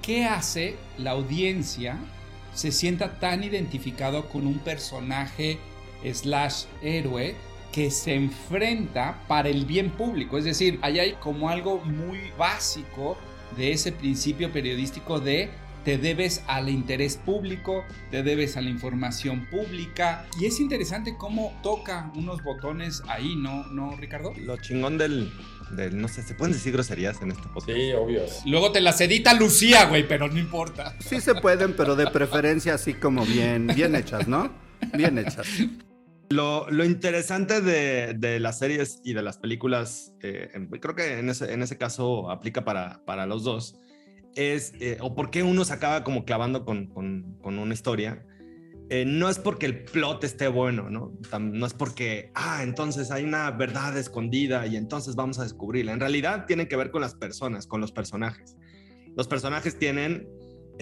¿qué 0.00 0.24
hace 0.24 0.76
la 0.96 1.10
audiencia 1.10 1.98
se 2.54 2.72
sienta 2.72 3.20
tan 3.20 3.44
identificado 3.44 4.30
con 4.30 4.46
un 4.46 4.60
personaje 4.60 5.58
slash 6.10 6.64
héroe 6.80 7.34
que 7.70 7.90
se 7.90 8.14
enfrenta 8.14 9.22
para 9.28 9.50
el 9.50 9.66
bien 9.66 9.90
público. 9.90 10.38
Es 10.38 10.44
decir, 10.44 10.78
ahí 10.80 10.98
hay 10.98 11.12
como 11.20 11.50
algo 11.50 11.78
muy 11.84 12.32
básico 12.38 13.18
de 13.56 13.72
ese 13.72 13.92
principio 13.92 14.52
periodístico 14.52 15.20
de 15.20 15.50
te 15.84 15.98
debes 15.98 16.42
al 16.46 16.68
interés 16.68 17.16
público, 17.16 17.84
te 18.10 18.22
debes 18.22 18.56
a 18.56 18.60
la 18.60 18.70
información 18.70 19.46
pública. 19.46 20.26
Y 20.38 20.46
es 20.46 20.60
interesante 20.60 21.16
cómo 21.16 21.58
toca 21.62 22.12
unos 22.14 22.42
botones 22.42 23.02
ahí, 23.08 23.34
¿no, 23.36 23.66
¿No 23.68 23.96
Ricardo? 23.96 24.32
Lo 24.36 24.56
chingón 24.58 24.98
del, 24.98 25.32
no 25.92 26.08
sé, 26.08 26.22
¿se 26.22 26.34
pueden 26.34 26.52
decir 26.52 26.72
groserías 26.72 27.20
en 27.22 27.30
este 27.30 27.48
podcast? 27.48 27.78
Sí, 27.78 27.92
obvio. 27.92 28.22
Luego 28.46 28.72
te 28.72 28.80
las 28.80 29.00
edita 29.00 29.34
Lucía, 29.34 29.86
güey, 29.86 30.06
pero 30.06 30.28
no 30.28 30.38
importa. 30.38 30.94
Sí 31.00 31.20
se 31.20 31.34
pueden, 31.34 31.74
pero 31.74 31.96
de 31.96 32.06
preferencia 32.08 32.74
así 32.74 32.94
como 32.94 33.24
bien, 33.24 33.68
bien 33.68 33.94
hechas, 33.94 34.28
¿no? 34.28 34.50
Bien 34.94 35.18
hechas. 35.18 35.46
Lo, 36.30 36.68
interesante 36.84 37.60
de, 37.60 38.38
las 38.38 38.60
series 38.60 39.00
y 39.02 39.14
de 39.14 39.22
las 39.22 39.38
películas, 39.38 40.14
eh, 40.22 40.48
creo 40.80 40.94
que 40.94 41.18
en 41.18 41.28
ese, 41.28 41.52
en 41.52 41.60
ese 41.60 41.76
caso 41.76 42.30
aplica 42.30 42.64
para, 42.64 43.04
para 43.04 43.26
los 43.26 43.42
dos, 43.42 43.74
es, 44.36 44.72
eh, 44.78 44.98
o 45.00 45.16
por 45.16 45.30
qué 45.30 45.42
uno 45.42 45.64
se 45.64 45.72
acaba 45.72 46.04
como 46.04 46.24
clavando 46.24 46.64
con, 46.64 46.86
con, 46.86 47.36
con 47.42 47.58
una 47.58 47.74
historia, 47.74 48.24
eh, 48.90 49.04
no 49.04 49.28
es 49.28 49.40
porque 49.40 49.66
el 49.66 49.84
plot 49.84 50.22
esté 50.22 50.46
bueno, 50.46 50.88
¿no? 50.88 51.12
No 51.40 51.66
es 51.66 51.74
porque, 51.74 52.30
ah, 52.34 52.62
entonces 52.62 53.10
hay 53.10 53.24
una 53.24 53.50
verdad 53.50 53.96
escondida 53.96 54.68
y 54.68 54.76
entonces 54.76 55.16
vamos 55.16 55.40
a 55.40 55.42
descubrirla. 55.42 55.92
En 55.92 56.00
realidad 56.00 56.46
tiene 56.46 56.68
que 56.68 56.76
ver 56.76 56.92
con 56.92 57.00
las 57.00 57.14
personas, 57.14 57.66
con 57.66 57.80
los 57.80 57.90
personajes. 57.90 58.56
Los 59.16 59.28
personajes 59.28 59.78
tienen 59.78 60.28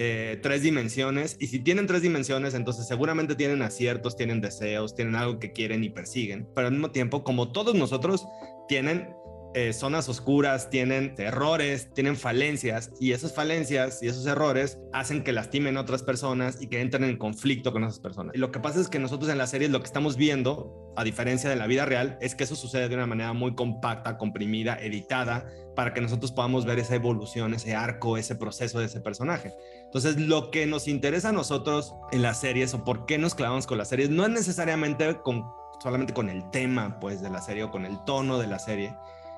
eh, 0.00 0.38
tres 0.40 0.62
dimensiones 0.62 1.36
y 1.40 1.48
si 1.48 1.58
tienen 1.58 1.88
tres 1.88 2.02
dimensiones, 2.02 2.54
entonces 2.54 2.86
seguramente 2.86 3.34
tienen 3.34 3.62
aciertos, 3.62 4.14
tienen 4.14 4.40
deseos, 4.40 4.94
tienen 4.94 5.16
algo 5.16 5.40
que 5.40 5.50
quieren 5.50 5.82
y 5.82 5.90
persiguen, 5.90 6.48
pero 6.54 6.68
al 6.68 6.72
mismo 6.72 6.92
tiempo, 6.92 7.24
como 7.24 7.50
todos 7.50 7.74
nosotros, 7.74 8.24
tienen 8.68 9.08
eh, 9.54 9.72
zonas 9.72 10.08
oscuras, 10.08 10.70
tienen 10.70 11.14
errores, 11.18 11.92
tienen 11.94 12.16
falencias 12.16 12.92
y 13.00 13.10
esas 13.10 13.34
falencias 13.34 14.02
y 14.02 14.06
esos 14.06 14.24
errores 14.26 14.78
hacen 14.92 15.24
que 15.24 15.32
lastimen 15.32 15.76
a 15.78 15.80
otras 15.80 16.04
personas 16.04 16.62
y 16.62 16.68
que 16.68 16.80
entren 16.80 17.02
en 17.02 17.16
conflicto 17.16 17.72
con 17.72 17.82
esas 17.82 17.98
personas. 17.98 18.36
Y 18.36 18.38
lo 18.38 18.52
que 18.52 18.60
pasa 18.60 18.78
es 18.78 18.88
que 18.88 18.98
nosotros 18.98 19.30
en 19.32 19.38
la 19.38 19.48
serie 19.48 19.68
lo 19.68 19.80
que 19.80 19.86
estamos 19.86 20.16
viendo, 20.16 20.92
a 20.96 21.02
diferencia 21.02 21.48
de 21.48 21.56
la 21.56 21.66
vida 21.66 21.86
real, 21.86 22.18
es 22.20 22.34
que 22.34 22.44
eso 22.44 22.56
sucede 22.56 22.88
de 22.88 22.94
una 22.94 23.06
manera 23.06 23.32
muy 23.32 23.54
compacta, 23.54 24.18
comprimida, 24.18 24.76
editada, 24.80 25.48
para 25.74 25.94
que 25.94 26.00
nosotros 26.02 26.30
podamos 26.30 26.66
ver 26.66 26.78
esa 26.78 26.96
evolución, 26.96 27.54
ese 27.54 27.74
arco, 27.74 28.18
ese 28.18 28.36
proceso 28.36 28.80
de 28.80 28.86
ese 28.86 29.00
personaje. 29.00 29.54
Entonces, 29.88 30.18
lo 30.20 30.50
que 30.50 30.66
nos 30.66 30.86
interesa 30.86 31.30
a 31.30 31.32
nosotros 31.32 31.94
en 32.12 32.20
las 32.20 32.38
series 32.40 32.74
o 32.74 32.84
por 32.84 33.06
qué 33.06 33.16
nos 33.16 33.34
clavamos 33.34 33.66
con 33.66 33.78
las 33.78 33.88
series 33.88 34.10
no 34.10 34.24
es 34.24 34.30
necesariamente 34.30 35.16
con, 35.22 35.46
solamente 35.82 36.12
con 36.12 36.28
el 36.28 36.50
tema 36.50 37.00
pues 37.00 37.22
de 37.22 37.30
la 37.30 37.40
serie 37.40 37.64
o 37.64 37.70
con 37.70 37.86
el 37.86 37.98
tono 38.04 38.38
de 38.38 38.48
la 38.48 38.58
serie 38.58 38.94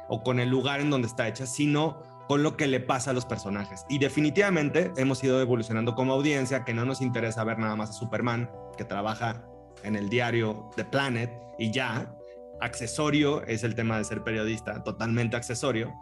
o 0.09 0.25
con 0.25 0.41
el 0.41 0.49
lugar 0.49 0.81
en 0.81 0.91
donde 0.91 1.07
está 1.07 1.29
hecha, 1.29 1.47
sino 1.47 2.03
con 2.27 2.43
lo 2.43 2.57
que 2.57 2.67
le 2.67 2.81
pasa 2.81 3.13
a 3.13 3.15
los 3.15 3.27
personajes. 3.27 3.87
Y 3.89 3.99
definitivamente 3.99 4.93
hemos 4.97 5.23
ido 5.23 5.41
evolucionando 5.41 5.95
como 5.95 6.15
audiencia, 6.15 6.65
que 6.65 6.75
no 6.75 6.85
nos 6.85 7.01
interesa 7.01 7.45
ver 7.45 7.59
nada 7.59 7.77
más 7.77 7.91
a 7.91 7.93
Superman, 7.93 8.51
que 8.77 8.85
trabaja 8.85 9.45
en 9.85 9.95
el 9.95 10.09
diario 10.09 10.69
The 10.75 10.85
Planet 10.85 11.31
y 11.59 11.71
ya, 11.71 12.13
accesorio 12.61 13.45
es 13.47 13.63
el 13.63 13.77
tema 13.77 13.99
de 13.99 14.05
ser 14.05 14.25
periodista, 14.25 14.83
totalmente 14.83 15.37
accesorio, 15.37 15.93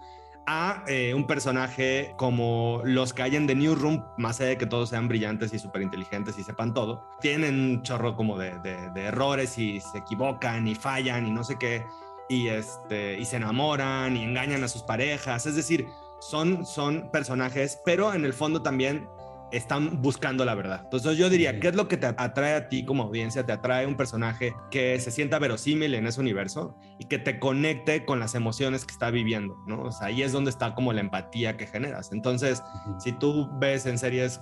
a 0.50 0.82
eh, 0.86 1.12
un 1.12 1.26
personaje 1.26 2.14
como 2.16 2.80
los 2.82 3.12
que 3.12 3.22
hay 3.22 3.36
en 3.36 3.46
The 3.46 3.54
Newsroom, 3.54 4.02
más 4.16 4.40
allá 4.40 4.48
de 4.48 4.56
que 4.56 4.64
todos 4.64 4.88
sean 4.88 5.06
brillantes 5.06 5.52
y 5.52 5.58
súper 5.58 5.82
inteligentes 5.82 6.38
y 6.38 6.42
sepan 6.42 6.72
todo, 6.72 7.06
tienen 7.20 7.60
un 7.60 7.82
chorro 7.82 8.16
como 8.16 8.38
de, 8.38 8.58
de, 8.60 9.04
errores 9.04 9.58
y 9.58 9.78
se 9.80 9.98
equivocan 9.98 10.66
y 10.66 10.74
fallan 10.74 11.26
y 11.26 11.32
no 11.32 11.44
sé 11.44 11.58
qué, 11.58 11.84
y, 12.30 12.48
este, 12.48 13.18
y 13.18 13.26
se 13.26 13.36
enamoran 13.36 14.16
y 14.16 14.24
engañan 14.24 14.64
a 14.64 14.68
sus 14.68 14.82
parejas, 14.82 15.44
es 15.44 15.54
decir, 15.54 15.86
son, 16.18 16.64
son 16.64 17.10
personajes, 17.12 17.78
pero 17.84 18.14
en 18.14 18.24
el 18.24 18.32
fondo 18.32 18.62
también 18.62 19.06
están 19.52 20.02
buscando 20.02 20.44
la 20.44 20.54
verdad. 20.54 20.82
Entonces 20.84 21.16
yo 21.16 21.30
diría, 21.30 21.58
¿qué 21.60 21.68
es 21.68 21.74
lo 21.74 21.88
que 21.88 21.96
te 21.96 22.06
atrae 22.06 22.54
a 22.54 22.68
ti 22.68 22.84
como 22.84 23.04
audiencia? 23.04 23.44
Te 23.44 23.52
atrae 23.52 23.86
un 23.86 23.96
personaje 23.96 24.54
que 24.70 24.98
se 25.00 25.10
sienta 25.10 25.38
verosímil 25.38 25.94
en 25.94 26.06
ese 26.06 26.20
universo 26.20 26.76
y 26.98 27.04
que 27.06 27.18
te 27.18 27.38
conecte 27.38 28.04
con 28.04 28.20
las 28.20 28.34
emociones 28.34 28.84
que 28.84 28.92
está 28.92 29.10
viviendo, 29.10 29.56
¿no? 29.66 29.82
O 29.82 29.92
sea, 29.92 30.08
ahí 30.08 30.22
es 30.22 30.32
donde 30.32 30.50
está 30.50 30.74
como 30.74 30.92
la 30.92 31.00
empatía 31.00 31.56
que 31.56 31.66
generas. 31.66 32.12
Entonces, 32.12 32.62
si 32.98 33.12
tú 33.12 33.48
ves 33.58 33.86
en 33.86 33.98
series 33.98 34.40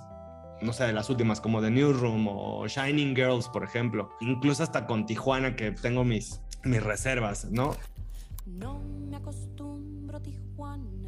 no 0.59 0.73
sé, 0.73 0.85
de 0.85 0.93
las 0.93 1.11
últimas 1.11 1.39
como 1.39 1.61
The 1.61 1.69
Newsroom 1.69 2.27
o 2.27 2.67
Shining 2.67 3.15
Girls, 3.15 3.47
por 3.47 3.63
ejemplo, 3.63 4.09
incluso 4.21 4.63
hasta 4.63 4.87
con 4.87 5.05
Tijuana 5.05 5.55
que 5.55 5.71
tengo 5.71 6.03
mis 6.03 6.41
mis 6.63 6.83
reservas, 6.83 7.45
¿no? 7.51 7.75
No 8.45 8.79
me 8.79 9.17
acostumbro 9.17 10.17
a 10.17 10.21
Tijuana, 10.21 11.06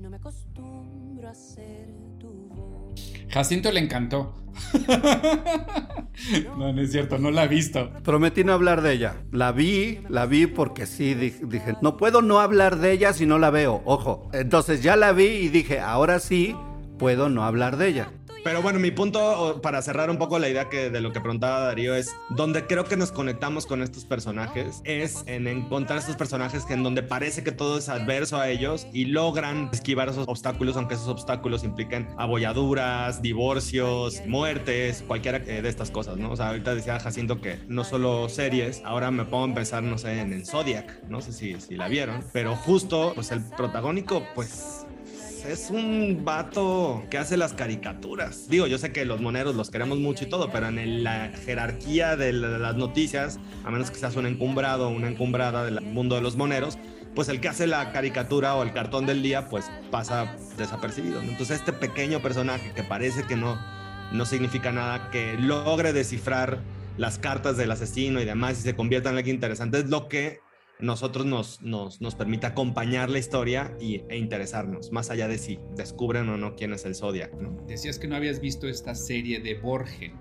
no 0.00 0.08
me 0.08 0.16
acostumbro 0.16 1.28
a 1.28 1.34
ser 1.34 1.88
tu 2.18 2.28
voz. 2.48 3.12
Jacinto 3.28 3.70
le 3.70 3.80
encantó. 3.80 4.34
no, 6.56 6.72
no 6.72 6.80
es 6.80 6.90
cierto, 6.90 7.18
no 7.18 7.30
la 7.30 7.44
he 7.44 7.48
visto. 7.48 7.90
Prometí 8.02 8.42
no 8.42 8.54
hablar 8.54 8.80
de 8.80 8.92
ella. 8.94 9.16
La 9.30 9.52
vi, 9.52 10.00
la 10.08 10.24
vi 10.24 10.46
porque 10.46 10.86
sí, 10.86 11.14
dije, 11.14 11.74
no 11.82 11.98
puedo 11.98 12.22
no 12.22 12.40
hablar 12.40 12.78
de 12.78 12.92
ella 12.92 13.12
si 13.12 13.26
no 13.26 13.38
la 13.38 13.50
veo, 13.50 13.82
ojo. 13.84 14.30
Entonces 14.32 14.82
ya 14.82 14.96
la 14.96 15.12
vi 15.12 15.26
y 15.26 15.48
dije, 15.48 15.80
ahora 15.80 16.18
sí 16.18 16.56
puedo 16.98 17.28
no 17.28 17.44
hablar 17.44 17.76
de 17.76 17.88
ella. 17.88 18.12
Pero 18.42 18.62
bueno, 18.62 18.78
mi 18.78 18.90
punto 18.90 19.60
para 19.62 19.82
cerrar 19.82 20.10
un 20.10 20.18
poco 20.18 20.38
la 20.38 20.48
idea 20.48 20.68
que 20.68 20.90
de 20.90 21.00
lo 21.00 21.12
que 21.12 21.20
preguntaba 21.20 21.60
Darío 21.60 21.94
es 21.94 22.14
donde 22.30 22.66
creo 22.66 22.84
que 22.84 22.96
nos 22.96 23.12
conectamos 23.12 23.66
con 23.66 23.82
estos 23.82 24.04
personajes 24.04 24.80
es 24.84 25.24
en 25.26 25.46
encontrar 25.46 25.98
estos 25.98 26.16
personajes 26.16 26.64
que 26.64 26.74
en 26.74 26.82
donde 26.82 27.02
parece 27.02 27.42
que 27.44 27.52
todo 27.52 27.78
es 27.78 27.88
adverso 27.88 28.38
a 28.38 28.48
ellos 28.48 28.86
y 28.92 29.06
logran 29.06 29.68
esquivar 29.72 30.08
esos 30.08 30.26
obstáculos, 30.28 30.76
aunque 30.76 30.94
esos 30.94 31.08
obstáculos 31.08 31.64
impliquen 31.64 32.08
abolladuras, 32.16 33.22
divorcios, 33.22 34.22
muertes, 34.26 35.04
cualquiera 35.06 35.38
de 35.38 35.68
estas 35.68 35.90
cosas, 35.90 36.16
¿no? 36.16 36.30
O 36.30 36.36
sea, 36.36 36.48
ahorita 36.48 36.74
decía 36.74 36.98
Jacinto 36.98 37.40
que 37.40 37.58
no 37.68 37.84
solo 37.84 38.28
series, 38.28 38.82
ahora 38.84 39.10
me 39.10 39.24
pongo 39.24 39.52
a 39.52 39.54
pensar, 39.54 39.82
no 39.82 39.98
sé, 39.98 40.20
en, 40.20 40.32
en 40.32 40.46
Zodiac, 40.46 41.02
no 41.08 41.20
sé 41.20 41.32
si, 41.32 41.60
si 41.60 41.76
la 41.76 41.88
vieron, 41.88 42.24
pero 42.32 42.56
justo, 42.56 43.12
pues 43.14 43.30
el 43.32 43.42
protagónico, 43.44 44.22
pues 44.34 44.86
es 45.44 45.70
un 45.70 46.24
vato 46.24 47.04
que 47.10 47.18
hace 47.18 47.36
las 47.36 47.52
caricaturas. 47.52 48.48
Digo, 48.48 48.66
yo 48.66 48.78
sé 48.78 48.92
que 48.92 49.04
los 49.04 49.20
moneros 49.20 49.54
los 49.54 49.70
queremos 49.70 49.98
mucho 49.98 50.24
y 50.24 50.28
todo, 50.28 50.50
pero 50.50 50.68
en 50.68 51.04
la 51.04 51.30
jerarquía 51.44 52.16
de 52.16 52.32
las 52.32 52.76
noticias, 52.76 53.38
a 53.64 53.70
menos 53.70 53.90
que 53.90 53.98
seas 53.98 54.16
un 54.16 54.26
encumbrado 54.26 54.88
o 54.88 54.90
una 54.90 55.08
encumbrada 55.08 55.64
del 55.64 55.80
mundo 55.80 56.16
de 56.16 56.22
los 56.22 56.36
moneros, 56.36 56.78
pues 57.14 57.28
el 57.28 57.40
que 57.40 57.48
hace 57.48 57.66
la 57.66 57.92
caricatura 57.92 58.54
o 58.54 58.62
el 58.62 58.72
cartón 58.72 59.06
del 59.06 59.22
día, 59.22 59.48
pues 59.48 59.70
pasa 59.90 60.36
desapercibido. 60.56 61.20
Entonces 61.20 61.58
este 61.58 61.72
pequeño 61.72 62.20
personaje 62.20 62.72
que 62.74 62.82
parece 62.82 63.24
que 63.24 63.36
no, 63.36 63.58
no 64.12 64.26
significa 64.26 64.72
nada, 64.72 65.10
que 65.10 65.36
logre 65.38 65.92
descifrar 65.92 66.60
las 66.96 67.18
cartas 67.18 67.56
del 67.56 67.70
asesino 67.70 68.20
y 68.20 68.24
demás 68.24 68.58
y 68.58 68.62
se 68.62 68.76
convierta 68.76 69.10
en 69.10 69.16
alguien 69.16 69.36
interesante, 69.36 69.78
es 69.78 69.88
lo 69.88 70.08
que 70.08 70.40
nosotros 70.82 71.26
nos, 71.26 71.62
nos, 71.62 72.00
nos 72.00 72.14
permite 72.14 72.46
acompañar 72.46 73.10
la 73.10 73.18
historia 73.18 73.74
y, 73.80 74.02
e 74.08 74.16
interesarnos, 74.16 74.92
más 74.92 75.10
allá 75.10 75.28
de 75.28 75.38
si 75.38 75.58
descubren 75.76 76.28
o 76.28 76.36
no 76.36 76.54
quién 76.56 76.72
es 76.72 76.84
el 76.84 76.94
Zodiac. 76.94 77.32
Decías 77.66 77.98
que 77.98 78.08
no 78.08 78.16
habías 78.16 78.40
visto 78.40 78.68
esta 78.68 78.94
serie 78.94 79.40
de 79.40 79.54
Borgen. 79.54 80.14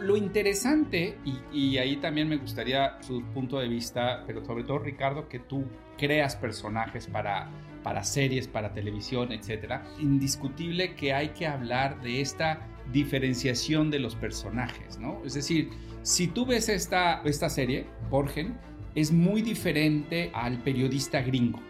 Lo 0.00 0.16
interesante, 0.16 1.18
y, 1.26 1.40
y, 1.52 1.78
ahí 1.78 1.96
también 1.96 2.26
me 2.26 2.38
gustaría 2.38 2.96
su 3.02 3.22
punto 3.34 3.58
de 3.58 3.68
vista, 3.68 4.24
pero 4.26 4.42
sobre 4.42 4.64
todo 4.64 4.78
Ricardo, 4.78 5.28
que 5.28 5.40
tú 5.40 5.66
creas 5.98 6.36
personajes 6.36 7.06
para, 7.06 7.50
para 7.82 8.02
series, 8.02 8.48
para 8.48 8.72
televisión, 8.72 9.30
etc. 9.30 9.82
Indiscutible 9.98 10.94
que 10.94 11.12
hay 11.12 11.28
que 11.30 11.46
hablar 11.46 12.00
de 12.00 12.22
esta 12.22 12.66
diferenciación 12.92 13.90
de 13.90 13.98
los 13.98 14.14
personajes, 14.14 14.98
¿no? 14.98 15.22
Es 15.24 15.34
decir, 15.34 15.70
si 16.02 16.28
tú 16.28 16.46
ves 16.46 16.68
esta, 16.68 17.22
esta 17.24 17.48
serie, 17.50 17.86
Borgen, 18.10 18.58
es 18.94 19.12
muy 19.12 19.42
diferente 19.42 20.30
al 20.34 20.58
periodista 20.58 21.20
gringo, 21.22 21.60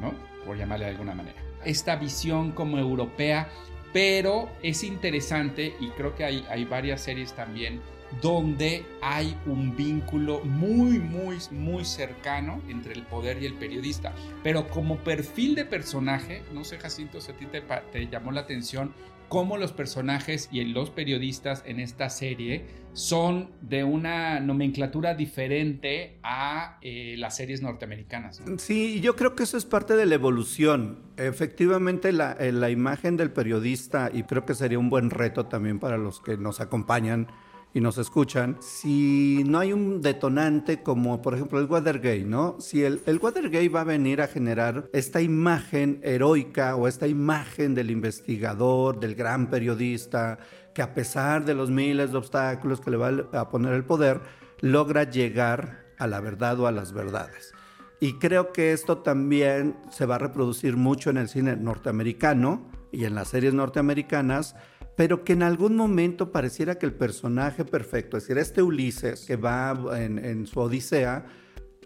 ¿no? 0.00 0.12
Por 0.44 0.56
llamarle 0.58 0.86
de 0.86 0.90
alguna 0.92 1.14
manera. 1.14 1.40
Esta 1.64 1.96
visión 1.96 2.52
como 2.52 2.78
europea, 2.78 3.48
pero 3.92 4.50
es 4.62 4.84
interesante 4.84 5.74
y 5.80 5.88
creo 5.90 6.14
que 6.14 6.24
hay, 6.24 6.44
hay 6.48 6.64
varias 6.64 7.00
series 7.00 7.32
también 7.32 7.80
donde 8.20 8.84
hay 9.02 9.36
un 9.46 9.76
vínculo 9.76 10.40
muy, 10.44 10.98
muy, 10.98 11.38
muy 11.50 11.84
cercano 11.84 12.62
entre 12.68 12.94
el 12.94 13.02
poder 13.02 13.42
y 13.42 13.46
el 13.46 13.54
periodista. 13.54 14.12
Pero 14.42 14.68
como 14.68 14.98
perfil 14.98 15.54
de 15.54 15.64
personaje, 15.64 16.42
no 16.52 16.64
sé, 16.64 16.78
Jacinto, 16.78 17.20
si 17.20 17.32
a 17.32 17.36
ti 17.36 17.46
te, 17.46 18.08
llamó 18.08 18.32
la 18.32 18.42
atención 18.42 18.92
cómo 19.28 19.56
los 19.58 19.72
personajes 19.72 20.48
y 20.52 20.64
los 20.64 20.90
periodistas 20.90 21.64
en 21.66 21.80
esta 21.80 22.10
serie 22.10 22.64
son 22.92 23.50
de 23.60 23.82
una 23.82 24.38
nomenclatura 24.40 25.14
diferente 25.14 26.18
a 26.22 26.78
eh, 26.80 27.16
las 27.18 27.36
series 27.36 27.60
norteamericanas. 27.60 28.40
Sí, 28.58 29.00
yo 29.00 29.16
creo 29.16 29.34
que 29.34 29.42
eso 29.42 29.56
es 29.56 29.66
parte 29.66 29.96
de 29.96 30.06
la 30.06 30.14
evolución. 30.14 31.00
Efectivamente, 31.16 32.10
eh, 32.10 32.52
la 32.52 32.70
imagen 32.70 33.16
del 33.16 33.32
periodista, 33.32 34.10
y 34.12 34.22
creo 34.22 34.46
que 34.46 34.54
sería 34.54 34.78
un 34.78 34.90
buen 34.90 35.10
reto 35.10 35.46
también 35.46 35.80
para 35.80 35.98
los 35.98 36.20
que 36.20 36.38
nos 36.38 36.60
acompañan 36.60 37.26
y 37.74 37.80
nos 37.80 37.98
escuchan, 37.98 38.56
si 38.60 39.44
no 39.46 39.58
hay 39.58 39.72
un 39.72 40.00
detonante 40.00 40.82
como 40.82 41.20
por 41.20 41.34
ejemplo 41.34 41.60
el 41.60 41.66
Watergate, 41.66 42.24
¿no? 42.24 42.56
Si 42.58 42.82
el, 42.82 43.02
el 43.04 43.18
Watergate 43.18 43.68
va 43.68 43.82
a 43.82 43.84
venir 43.84 44.22
a 44.22 44.28
generar 44.28 44.88
esta 44.94 45.20
imagen 45.20 46.00
heroica 46.02 46.74
o 46.76 46.88
esta 46.88 47.06
imagen 47.06 47.74
del 47.74 47.90
investigador, 47.90 48.98
del 48.98 49.14
gran 49.14 49.50
periodista, 49.50 50.38
que 50.72 50.82
a 50.82 50.94
pesar 50.94 51.44
de 51.44 51.54
los 51.54 51.70
miles 51.70 52.12
de 52.12 52.18
obstáculos 52.18 52.80
que 52.80 52.90
le 52.90 52.96
va 52.96 53.10
a 53.32 53.50
poner 53.50 53.74
el 53.74 53.84
poder, 53.84 54.20
logra 54.60 55.04
llegar 55.04 55.86
a 55.98 56.06
la 56.06 56.20
verdad 56.20 56.58
o 56.60 56.66
a 56.66 56.72
las 56.72 56.92
verdades. 56.92 57.52
Y 58.00 58.14
creo 58.14 58.52
que 58.52 58.72
esto 58.72 58.98
también 58.98 59.76
se 59.90 60.04
va 60.04 60.16
a 60.16 60.18
reproducir 60.18 60.76
mucho 60.76 61.10
en 61.10 61.16
el 61.16 61.28
cine 61.28 61.56
norteamericano 61.56 62.70
y 62.92 63.04
en 63.04 63.14
las 63.14 63.28
series 63.28 63.54
norteamericanas, 63.54 64.54
pero 64.96 65.24
que 65.24 65.34
en 65.34 65.42
algún 65.42 65.76
momento 65.76 66.32
pareciera 66.32 66.78
que 66.78 66.86
el 66.86 66.94
personaje 66.94 67.64
perfecto, 67.64 68.16
es 68.16 68.24
decir, 68.24 68.38
este 68.38 68.62
Ulises 68.62 69.26
que 69.26 69.36
va 69.36 69.78
en, 69.98 70.46
su 70.46 70.58
Odisea, 70.58 71.26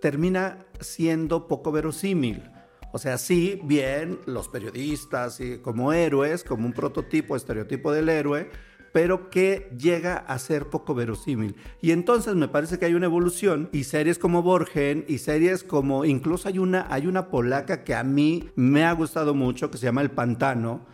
termina 0.01 0.65
siendo 0.79 1.49
poco 1.49 1.73
verosímil. 1.73 2.43
O 2.93 2.99
sea, 2.99 3.19
sí, 3.19 3.61
bien, 3.65 4.19
los 4.27 4.49
periodistas 4.49 5.41
y 5.41 5.59
como 5.59 5.93
héroes, 5.93 6.45
como 6.45 6.67
un 6.67 6.73
prototipo, 6.73 7.37
estereotipo 7.37 7.93
del 7.93 8.09
héroe, 8.09 8.51
pero 8.93 9.31
que 9.31 9.71
llega 9.79 10.17
a 10.17 10.39
ser 10.39 10.67
poco 10.67 10.95
verosímil. 10.95 11.57
Y 11.81 11.93
entonces 11.93 12.35
me 12.35 12.49
parece 12.49 12.79
que 12.79 12.87
hay 12.87 12.95
una 12.95 13.07
evolución 13.07 13.69
y 13.73 13.85
series 13.85 14.19
como 14.19 14.43
Borgen 14.43 15.05
y 15.07 15.19
series 15.19 15.63
como, 15.63 16.05
incluso 16.05 16.49
hay 16.49 16.59
una, 16.59 16.87
hay 16.91 17.07
una 17.07 17.29
polaca 17.29 17.85
que 17.85 17.95
a 17.95 18.03
mí 18.03 18.51
me 18.57 18.85
ha 18.85 18.93
gustado 18.93 19.35
mucho, 19.35 19.71
que 19.71 19.79
se 19.79 19.87
llama 19.87 20.03
El 20.03 20.11
Pantano, 20.11 20.87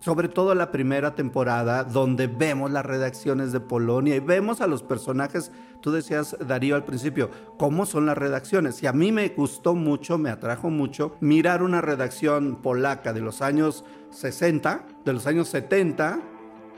sobre 0.00 0.28
todo 0.28 0.54
la 0.54 0.72
primera 0.72 1.14
temporada, 1.14 1.84
donde 1.84 2.26
vemos 2.26 2.70
las 2.70 2.86
redacciones 2.86 3.52
de 3.52 3.60
Polonia 3.60 4.16
y 4.16 4.20
vemos 4.20 4.62
a 4.62 4.66
los 4.66 4.82
personajes, 4.82 5.52
tú 5.82 5.92
decías, 5.92 6.36
Darío, 6.46 6.74
al 6.74 6.84
principio, 6.84 7.30
cómo 7.58 7.84
son 7.84 8.06
las 8.06 8.16
redacciones. 8.16 8.82
Y 8.82 8.86
a 8.86 8.92
mí 8.92 9.12
me 9.12 9.28
gustó 9.28 9.74
mucho, 9.74 10.16
me 10.16 10.30
atrajo 10.30 10.70
mucho 10.70 11.16
mirar 11.20 11.62
una 11.62 11.82
redacción 11.82 12.56
polaca 12.56 13.12
de 13.12 13.20
los 13.20 13.42
años 13.42 13.84
60, 14.10 14.86
de 15.04 15.12
los 15.12 15.26
años 15.26 15.48
70, 15.48 16.20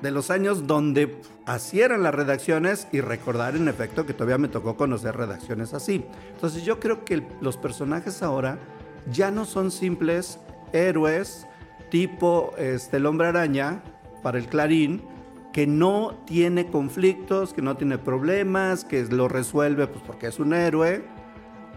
de 0.02 0.10
los 0.10 0.30
años 0.30 0.66
donde 0.66 1.20
así 1.46 1.78
las 1.78 2.14
redacciones 2.14 2.88
y 2.90 3.00
recordar 3.00 3.54
en 3.54 3.68
efecto 3.68 4.04
que 4.04 4.14
todavía 4.14 4.36
me 4.36 4.48
tocó 4.48 4.76
conocer 4.76 5.16
redacciones 5.16 5.74
así. 5.74 6.04
Entonces 6.34 6.64
yo 6.64 6.80
creo 6.80 7.04
que 7.04 7.24
los 7.40 7.56
personajes 7.56 8.20
ahora 8.22 8.58
ya 9.12 9.30
no 9.30 9.44
son 9.44 9.70
simples 9.70 10.40
héroes, 10.72 11.46
tipo 11.92 12.54
este, 12.56 12.96
el 12.96 13.04
hombre 13.04 13.28
araña 13.28 13.82
para 14.22 14.38
el 14.38 14.46
clarín, 14.46 15.02
que 15.52 15.66
no 15.66 16.14
tiene 16.24 16.68
conflictos, 16.68 17.52
que 17.52 17.60
no 17.60 17.76
tiene 17.76 17.98
problemas, 17.98 18.86
que 18.86 19.04
lo 19.04 19.28
resuelve 19.28 19.86
pues, 19.86 20.02
porque 20.06 20.28
es 20.28 20.40
un 20.40 20.54
héroe, 20.54 21.04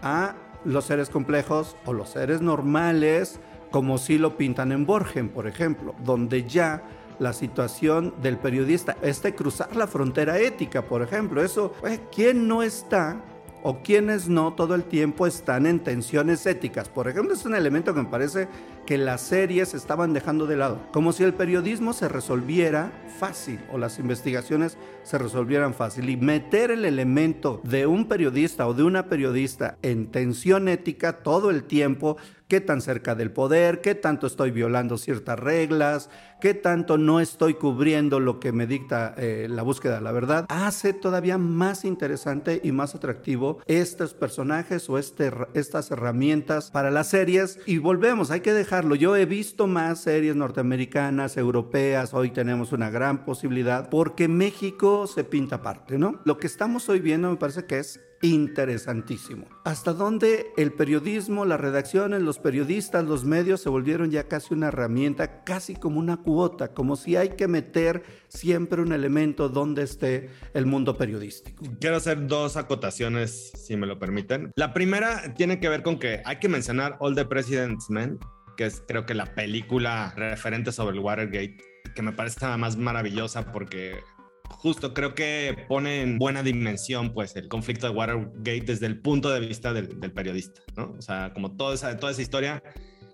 a 0.00 0.34
los 0.64 0.86
seres 0.86 1.10
complejos 1.10 1.76
o 1.84 1.92
los 1.92 2.08
seres 2.08 2.40
normales, 2.40 3.40
como 3.70 3.98
si 3.98 4.16
lo 4.16 4.38
pintan 4.38 4.72
en 4.72 4.86
Borgen, 4.86 5.28
por 5.28 5.46
ejemplo, 5.46 5.94
donde 6.02 6.44
ya 6.44 6.82
la 7.18 7.34
situación 7.34 8.14
del 8.22 8.38
periodista, 8.38 8.96
este 9.02 9.34
cruzar 9.34 9.76
la 9.76 9.86
frontera 9.86 10.38
ética, 10.38 10.80
por 10.80 11.02
ejemplo, 11.02 11.42
eso, 11.42 11.74
pues, 11.82 12.00
¿quién 12.10 12.48
no 12.48 12.62
está 12.62 13.20
o 13.68 13.82
quienes 13.82 14.28
no 14.28 14.52
todo 14.52 14.76
el 14.76 14.84
tiempo 14.84 15.26
están 15.26 15.66
en 15.66 15.80
tensiones 15.80 16.46
éticas. 16.46 16.88
Por 16.88 17.08
ejemplo, 17.08 17.34
es 17.34 17.44
un 17.44 17.56
elemento 17.56 17.92
que 17.92 18.02
me 18.02 18.08
parece 18.08 18.46
que 18.86 18.96
las 18.96 19.22
series 19.22 19.74
estaban 19.74 20.12
dejando 20.12 20.46
de 20.46 20.54
lado, 20.54 20.78
como 20.92 21.12
si 21.12 21.24
el 21.24 21.34
periodismo 21.34 21.92
se 21.92 22.08
resolviera 22.08 22.92
fácil 23.18 23.58
o 23.72 23.78
las 23.78 23.98
investigaciones 23.98 24.78
se 25.02 25.18
resolvieran 25.18 25.74
fácil 25.74 26.08
y 26.10 26.16
meter 26.16 26.70
el 26.70 26.84
elemento 26.84 27.60
de 27.64 27.88
un 27.88 28.06
periodista 28.06 28.68
o 28.68 28.74
de 28.74 28.84
una 28.84 29.08
periodista 29.08 29.78
en 29.82 30.12
tensión 30.12 30.68
ética 30.68 31.24
todo 31.24 31.50
el 31.50 31.64
tiempo 31.64 32.18
qué 32.48 32.60
tan 32.60 32.80
cerca 32.80 33.14
del 33.14 33.30
poder, 33.30 33.80
qué 33.80 33.94
tanto 33.94 34.26
estoy 34.26 34.50
violando 34.50 34.98
ciertas 34.98 35.38
reglas, 35.38 36.10
qué 36.40 36.54
tanto 36.54 36.98
no 36.98 37.20
estoy 37.20 37.54
cubriendo 37.54 38.20
lo 38.20 38.38
que 38.38 38.52
me 38.52 38.66
dicta 38.66 39.14
eh, 39.16 39.46
la 39.50 39.62
búsqueda 39.62 39.96
de 39.96 40.00
la 40.02 40.12
verdad, 40.12 40.46
hace 40.48 40.92
todavía 40.92 41.38
más 41.38 41.84
interesante 41.84 42.60
y 42.62 42.72
más 42.72 42.94
atractivo 42.94 43.58
estos 43.66 44.14
personajes 44.14 44.88
o 44.88 44.98
este, 44.98 45.32
estas 45.54 45.90
herramientas 45.90 46.70
para 46.70 46.90
las 46.90 47.08
series. 47.08 47.58
Y 47.66 47.78
volvemos, 47.78 48.30
hay 48.30 48.40
que 48.40 48.52
dejarlo. 48.52 48.94
Yo 48.94 49.16
he 49.16 49.26
visto 49.26 49.66
más 49.66 50.00
series 50.00 50.36
norteamericanas, 50.36 51.36
europeas, 51.36 52.14
hoy 52.14 52.30
tenemos 52.30 52.72
una 52.72 52.90
gran 52.90 53.24
posibilidad 53.24 53.88
porque 53.90 54.28
México 54.28 55.06
se 55.06 55.24
pinta 55.24 55.56
aparte, 55.56 55.98
¿no? 55.98 56.20
Lo 56.24 56.38
que 56.38 56.46
estamos 56.46 56.88
hoy 56.88 57.00
viendo 57.00 57.30
me 57.30 57.36
parece 57.36 57.64
que 57.64 57.78
es 57.78 58.00
interesantísimo. 58.22 59.46
Hasta 59.64 59.92
dónde 59.92 60.52
el 60.56 60.72
periodismo, 60.72 61.44
las 61.44 61.60
redacciones, 61.60 62.22
los 62.22 62.38
periodistas, 62.38 63.04
los 63.04 63.24
medios 63.24 63.60
se 63.60 63.68
volvieron 63.68 64.10
ya 64.10 64.28
casi 64.28 64.54
una 64.54 64.68
herramienta, 64.68 65.44
casi 65.44 65.74
como 65.74 65.98
una 65.98 66.18
cuota, 66.18 66.74
como 66.74 66.96
si 66.96 67.16
hay 67.16 67.30
que 67.30 67.48
meter 67.48 68.02
siempre 68.28 68.82
un 68.82 68.92
elemento 68.92 69.48
donde 69.48 69.82
esté 69.82 70.30
el 70.54 70.66
mundo 70.66 70.96
periodístico. 70.96 71.64
Quiero 71.80 71.96
hacer 71.96 72.26
dos 72.26 72.56
acotaciones, 72.56 73.52
si 73.54 73.76
me 73.76 73.86
lo 73.86 73.98
permiten. 73.98 74.50
La 74.56 74.72
primera 74.72 75.34
tiene 75.34 75.60
que 75.60 75.68
ver 75.68 75.82
con 75.82 75.98
que 75.98 76.22
hay 76.24 76.36
que 76.36 76.48
mencionar 76.48 76.96
All 77.00 77.14
the 77.14 77.24
President's 77.24 77.90
Men, 77.90 78.18
que 78.56 78.66
es 78.66 78.82
creo 78.86 79.04
que 79.06 79.14
la 79.14 79.34
película 79.34 80.12
referente 80.16 80.72
sobre 80.72 80.96
el 80.96 81.02
Watergate 81.02 81.56
que 81.94 82.02
me 82.02 82.12
parece 82.12 82.38
nada 82.42 82.56
más 82.56 82.76
maravillosa 82.76 83.52
porque 83.52 84.02
justo 84.50 84.94
creo 84.94 85.14
que 85.14 85.66
pone 85.68 86.02
en 86.02 86.18
buena 86.18 86.42
dimensión 86.42 87.12
pues 87.12 87.36
el 87.36 87.48
conflicto 87.48 87.86
de 87.86 87.94
Watergate 87.94 88.60
desde 88.60 88.86
el 88.86 89.00
punto 89.00 89.30
de 89.30 89.40
vista 89.40 89.72
del, 89.72 89.88
periodista, 90.12 90.60
¿no? 90.76 90.94
O 90.98 91.02
sea, 91.02 91.32
como 91.32 91.56
toda 91.56 91.74
esa, 91.74 91.96
toda 91.96 92.12
esa 92.12 92.22
historia 92.22 92.62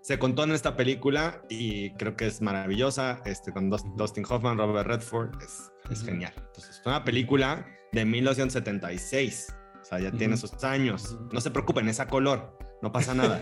se 0.03 0.19
contó 0.19 0.45
en 0.45 0.53
esta 0.53 0.77
película 0.77 1.43
y 1.49 1.91
creo 1.95 2.17
que 2.17 2.27
es 2.27 2.41
maravillosa, 2.41 3.23
este, 3.25 3.53
con 3.53 3.71
Dustin 3.71 4.25
Hoffman, 4.29 4.59
Robert 4.59 4.89
Redford, 4.89 5.41
es, 5.43 5.71
es 5.91 6.05
genial. 6.05 6.33
Entonces, 6.37 6.81
es 6.81 6.87
una 6.87 7.05
película 7.05 7.67
de 7.93 8.05
1976, 8.05 9.55
o 9.81 9.85
sea, 9.85 10.01
ya 10.01 10.11
tiene 10.11 10.37
sus 10.37 10.65
años. 10.65 11.17
No 11.33 11.41
se 11.41 11.51
preocupen, 11.51 11.89
es 11.89 12.01
a 12.01 12.09
color 12.09 12.59
no 12.83 12.91
pasa 12.91 13.15
nada. 13.15 13.39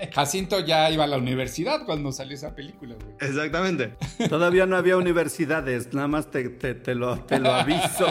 Jacinto 0.14 0.60
ya 0.60 0.88
iba 0.90 1.04
a 1.04 1.06
la 1.08 1.18
universidad 1.18 1.84
cuando 1.84 2.12
salió 2.12 2.36
esa 2.36 2.54
película, 2.54 2.94
güey. 2.94 3.16
Exactamente. 3.20 3.96
Todavía 4.28 4.64
no 4.64 4.76
había 4.76 4.96
universidades, 4.96 5.92
nada 5.92 6.08
más 6.08 6.30
te, 6.30 6.44
lo, 6.94 7.18
te 7.24 7.40
lo 7.40 7.52
aviso. 7.52 8.06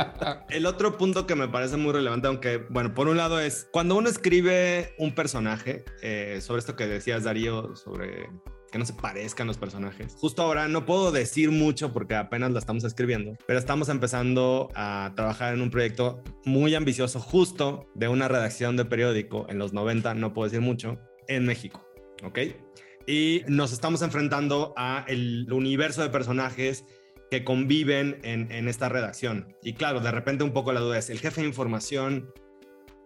El 0.50 0.66
otro 0.66 0.96
punto 0.96 1.26
que 1.26 1.34
me 1.34 1.48
parece 1.48 1.76
muy 1.76 1.92
relevante, 1.92 2.28
aunque, 2.28 2.58
bueno, 2.70 2.94
por 2.94 3.08
un 3.08 3.16
lado 3.16 3.40
es 3.40 3.68
cuando 3.72 3.96
uno 3.96 4.08
escribe 4.08 4.94
un 4.98 5.14
personaje, 5.14 5.84
eh, 6.00 6.38
sobre 6.40 6.60
esto 6.60 6.76
que 6.76 6.86
decías, 6.86 7.24
Darío, 7.24 7.74
sobre 7.74 8.28
que 8.70 8.78
no 8.78 8.84
se 8.84 8.92
parezcan 8.92 9.46
los 9.46 9.56
personajes. 9.56 10.14
Justo 10.18 10.42
ahora 10.42 10.68
no 10.68 10.86
puedo 10.86 11.12
decir 11.12 11.50
mucho 11.50 11.92
porque 11.92 12.14
apenas 12.14 12.50
la 12.52 12.58
estamos 12.58 12.84
escribiendo, 12.84 13.36
pero 13.46 13.58
estamos 13.58 13.88
empezando 13.88 14.70
a 14.74 15.12
trabajar 15.16 15.54
en 15.54 15.62
un 15.62 15.70
proyecto 15.70 16.22
muy 16.44 16.74
ambicioso 16.74 17.20
justo 17.20 17.88
de 17.94 18.08
una 18.08 18.28
redacción 18.28 18.76
de 18.76 18.84
periódico 18.84 19.46
en 19.48 19.58
los 19.58 19.72
90, 19.72 20.14
no 20.14 20.32
puedo 20.32 20.48
decir 20.48 20.60
mucho, 20.60 20.98
en 21.28 21.44
México, 21.44 21.86
¿ok? 22.24 22.38
Y 23.06 23.42
nos 23.46 23.72
estamos 23.72 24.02
enfrentando 24.02 24.74
a 24.76 25.04
el 25.08 25.50
universo 25.50 26.02
de 26.02 26.10
personajes 26.10 26.84
que 27.30 27.44
conviven 27.44 28.18
en, 28.22 28.50
en 28.52 28.68
esta 28.68 28.88
redacción. 28.88 29.54
Y 29.62 29.74
claro, 29.74 30.00
de 30.00 30.10
repente 30.10 30.44
un 30.44 30.52
poco 30.52 30.72
la 30.72 30.80
duda 30.80 30.98
es, 30.98 31.10
¿el 31.10 31.20
jefe 31.20 31.42
de 31.42 31.46
información 31.46 32.30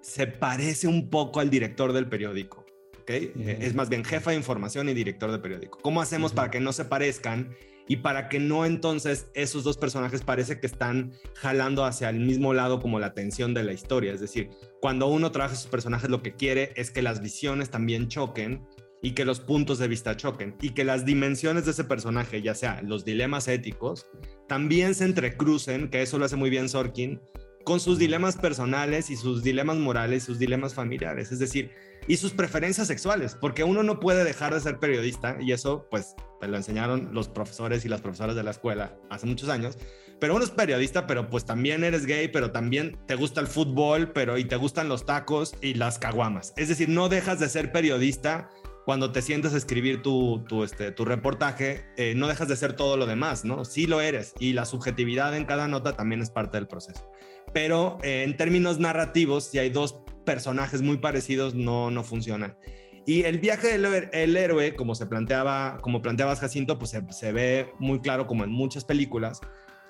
se 0.00 0.26
parece 0.26 0.88
un 0.88 1.08
poco 1.10 1.40
al 1.40 1.50
director 1.50 1.92
del 1.92 2.08
periódico? 2.08 2.61
Eh, 3.08 3.58
es 3.60 3.74
más 3.74 3.88
bien 3.88 4.04
jefa 4.04 4.30
de 4.30 4.36
información 4.36 4.88
y 4.88 4.94
director 4.94 5.30
de 5.30 5.38
periódico. 5.38 5.78
¿Cómo 5.82 6.00
hacemos 6.00 6.32
para 6.32 6.50
que 6.50 6.60
no 6.60 6.72
se 6.72 6.84
parezcan 6.84 7.54
y 7.88 7.96
para 7.96 8.28
que 8.28 8.38
no 8.38 8.64
entonces 8.64 9.26
esos 9.34 9.64
dos 9.64 9.76
personajes 9.76 10.22
parece 10.22 10.60
que 10.60 10.66
están 10.66 11.12
jalando 11.34 11.84
hacia 11.84 12.10
el 12.10 12.20
mismo 12.20 12.54
lado 12.54 12.80
como 12.80 13.00
la 13.00 13.14
tensión 13.14 13.54
de 13.54 13.64
la 13.64 13.72
historia? 13.72 14.12
Es 14.12 14.20
decir, 14.20 14.50
cuando 14.80 15.06
uno 15.08 15.32
trabaja 15.32 15.56
sus 15.56 15.70
personajes 15.70 16.10
lo 16.10 16.22
que 16.22 16.34
quiere 16.34 16.72
es 16.76 16.90
que 16.90 17.02
las 17.02 17.20
visiones 17.20 17.70
también 17.70 18.08
choquen 18.08 18.66
y 19.02 19.12
que 19.12 19.24
los 19.24 19.40
puntos 19.40 19.78
de 19.78 19.88
vista 19.88 20.16
choquen 20.16 20.54
y 20.62 20.70
que 20.70 20.84
las 20.84 21.04
dimensiones 21.04 21.64
de 21.64 21.72
ese 21.72 21.84
personaje, 21.84 22.40
ya 22.40 22.54
sea 22.54 22.80
los 22.82 23.04
dilemas 23.04 23.48
éticos, 23.48 24.06
también 24.48 24.94
se 24.94 25.04
entrecrucen, 25.04 25.90
que 25.90 26.02
eso 26.02 26.18
lo 26.18 26.24
hace 26.24 26.36
muy 26.36 26.50
bien 26.50 26.68
Sorkin, 26.68 27.20
con 27.64 27.80
sus 27.80 27.98
dilemas 27.98 28.36
personales 28.36 29.10
y 29.10 29.16
sus 29.16 29.42
dilemas 29.42 29.76
morales, 29.76 30.22
sus 30.22 30.38
dilemas 30.38 30.74
familiares, 30.74 31.32
es 31.32 31.38
decir, 31.38 31.70
y 32.06 32.16
sus 32.16 32.32
preferencias 32.32 32.86
sexuales, 32.86 33.36
porque 33.40 33.64
uno 33.64 33.82
no 33.82 34.00
puede 34.00 34.24
dejar 34.24 34.54
de 34.54 34.60
ser 34.60 34.78
periodista 34.78 35.36
y 35.40 35.52
eso 35.52 35.86
pues 35.90 36.14
te 36.40 36.48
lo 36.48 36.56
enseñaron 36.56 37.10
los 37.12 37.28
profesores 37.28 37.84
y 37.84 37.88
las 37.88 38.00
profesoras 38.00 38.34
de 38.36 38.42
la 38.42 38.50
escuela 38.50 38.96
hace 39.10 39.26
muchos 39.26 39.48
años, 39.48 39.78
pero 40.20 40.36
uno 40.36 40.44
es 40.44 40.50
periodista, 40.50 41.06
pero 41.06 41.28
pues 41.28 41.44
también 41.44 41.84
eres 41.84 42.06
gay, 42.06 42.28
pero 42.28 42.52
también 42.52 42.98
te 43.06 43.16
gusta 43.16 43.40
el 43.40 43.48
fútbol, 43.48 44.12
pero 44.12 44.38
y 44.38 44.44
te 44.44 44.56
gustan 44.56 44.88
los 44.88 45.04
tacos 45.04 45.54
y 45.60 45.74
las 45.74 45.98
caguamas. 45.98 46.52
Es 46.56 46.68
decir, 46.68 46.88
no 46.88 47.08
dejas 47.08 47.40
de 47.40 47.48
ser 47.48 47.72
periodista 47.72 48.48
cuando 48.84 49.12
te 49.12 49.22
sientas 49.22 49.54
escribir 49.54 50.02
tu, 50.02 50.44
tu, 50.48 50.64
este, 50.64 50.90
tu 50.92 51.04
reportaje, 51.04 51.84
eh, 51.96 52.14
no 52.16 52.26
dejas 52.26 52.48
de 52.48 52.56
ser 52.56 52.74
todo 52.74 52.96
lo 52.96 53.06
demás, 53.06 53.44
¿no? 53.44 53.64
Sí 53.64 53.86
lo 53.86 54.00
eres 54.00 54.34
y 54.38 54.52
la 54.52 54.64
subjetividad 54.64 55.36
en 55.36 55.44
cada 55.44 55.68
nota 55.68 55.94
también 55.94 56.20
es 56.20 56.30
parte 56.30 56.56
del 56.56 56.66
proceso. 56.66 57.10
Pero 57.52 57.98
eh, 58.02 58.24
en 58.24 58.36
términos 58.36 58.78
narrativos, 58.78 59.44
si 59.44 59.58
hay 59.58 59.70
dos 59.70 60.02
personajes 60.24 60.82
muy 60.82 60.98
parecidos, 60.98 61.54
no, 61.54 61.90
no 61.90 62.04
funcionan. 62.04 62.56
Y 63.04 63.24
el 63.24 63.38
viaje 63.40 63.76
del 63.76 64.08
el 64.12 64.36
héroe, 64.36 64.74
como 64.76 64.94
se 64.94 65.06
planteaba, 65.06 65.78
como 65.80 66.02
planteabas 66.02 66.40
Jacinto, 66.40 66.78
pues 66.78 66.90
se, 66.90 67.02
se, 67.10 67.32
ve 67.32 67.72
muy 67.78 68.00
claro 68.00 68.26
como 68.26 68.44
en 68.44 68.50
muchas 68.50 68.84
películas. 68.84 69.40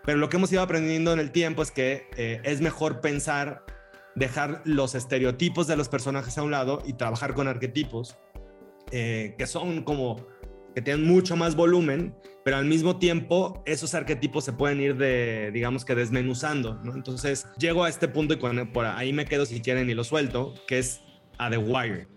Pero 0.04 0.18
lo 0.18 0.28
que 0.28 0.38
hemos 0.38 0.50
ido 0.50 0.62
aprendiendo 0.62 1.12
en 1.12 1.18
el 1.18 1.30
tiempo 1.30 1.62
es 1.62 1.70
que 1.70 2.08
eh, 2.16 2.40
es 2.44 2.60
mejor 2.60 3.00
pensar, 3.00 3.64
dejar 4.14 4.62
los 4.64 4.94
estereotipos 4.94 5.66
de 5.66 5.76
los 5.76 5.88
personajes 5.88 6.38
a 6.38 6.42
un 6.42 6.50
lado 6.50 6.82
y 6.86 6.94
trabajar 6.94 7.34
con 7.34 7.48
arquetipos 7.48 8.16
eh, 8.92 9.34
que 9.38 9.46
son 9.46 9.84
como 9.84 10.16
que 10.74 10.82
tienen 10.82 11.06
mucho 11.06 11.34
más 11.34 11.56
volumen, 11.56 12.14
pero 12.44 12.56
al 12.56 12.64
mismo 12.64 12.98
tiempo 12.98 13.62
esos 13.66 13.94
arquetipos 13.94 14.44
se 14.44 14.52
pueden 14.52 14.80
ir 14.80 14.96
de, 14.96 15.50
digamos 15.52 15.84
que 15.84 15.94
desmenuzando, 15.94 16.80
¿no? 16.82 16.94
Entonces 16.94 17.46
llego 17.58 17.84
a 17.84 17.88
este 17.88 18.08
punto 18.08 18.34
y 18.34 18.36
por 18.36 18.86
ahí 18.86 19.12
me 19.12 19.26
quedo 19.26 19.46
si 19.46 19.60
quieren 19.60 19.88
y 19.88 19.94
lo 19.94 20.04
suelto, 20.04 20.54
que 20.66 20.78
es 20.78 21.00
a 21.38 21.50
The 21.50 21.58
Wire. 21.58 22.08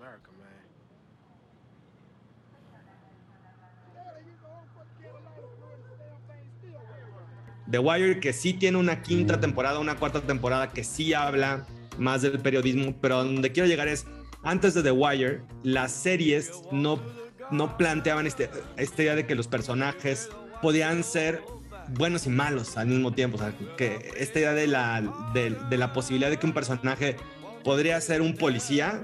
The 7.70 7.80
Wire 7.80 8.20
que 8.20 8.32
sí 8.32 8.54
tiene 8.54 8.78
una 8.78 9.02
quinta 9.02 9.40
temporada, 9.40 9.80
una 9.80 9.96
cuarta 9.96 10.22
temporada 10.22 10.72
que 10.72 10.84
sí 10.84 11.14
habla 11.14 11.66
más 11.98 12.22
del 12.22 12.40
periodismo, 12.40 12.96
pero 13.02 13.24
donde 13.24 13.52
quiero 13.52 13.68
llegar 13.68 13.88
es 13.88 14.06
antes 14.44 14.76
de 14.76 14.84
The 14.84 14.92
Wire, 14.92 15.42
las 15.64 15.92
series 15.92 16.52
no, 16.72 17.00
no 17.52 17.78
planteaban 17.78 18.28
este, 18.28 18.50
esta 18.78 19.04
idea 19.04 19.16
de 19.16 19.26
que 19.26 19.36
los 19.36 19.48
personajes 19.48 20.30
podían 20.62 21.04
ser 21.04 21.42
buenos 21.90 22.26
y 22.26 22.30
malos 22.30 22.78
al 22.78 22.88
mismo 22.88 23.14
tiempo. 23.14 23.38
O 23.38 23.40
sea, 23.40 23.54
que 23.78 24.12
esta 24.18 24.40
idea 24.40 24.54
de 24.54 24.68
la, 24.68 25.04
de, 25.34 25.78
la 25.78 25.94
posibilidad 25.94 26.30
de 26.30 26.38
que 26.38 26.46
un 26.46 26.54
personaje 26.54 27.16
podría 27.64 28.00
ser 28.02 28.22
un 28.22 28.36
policía 28.36 29.02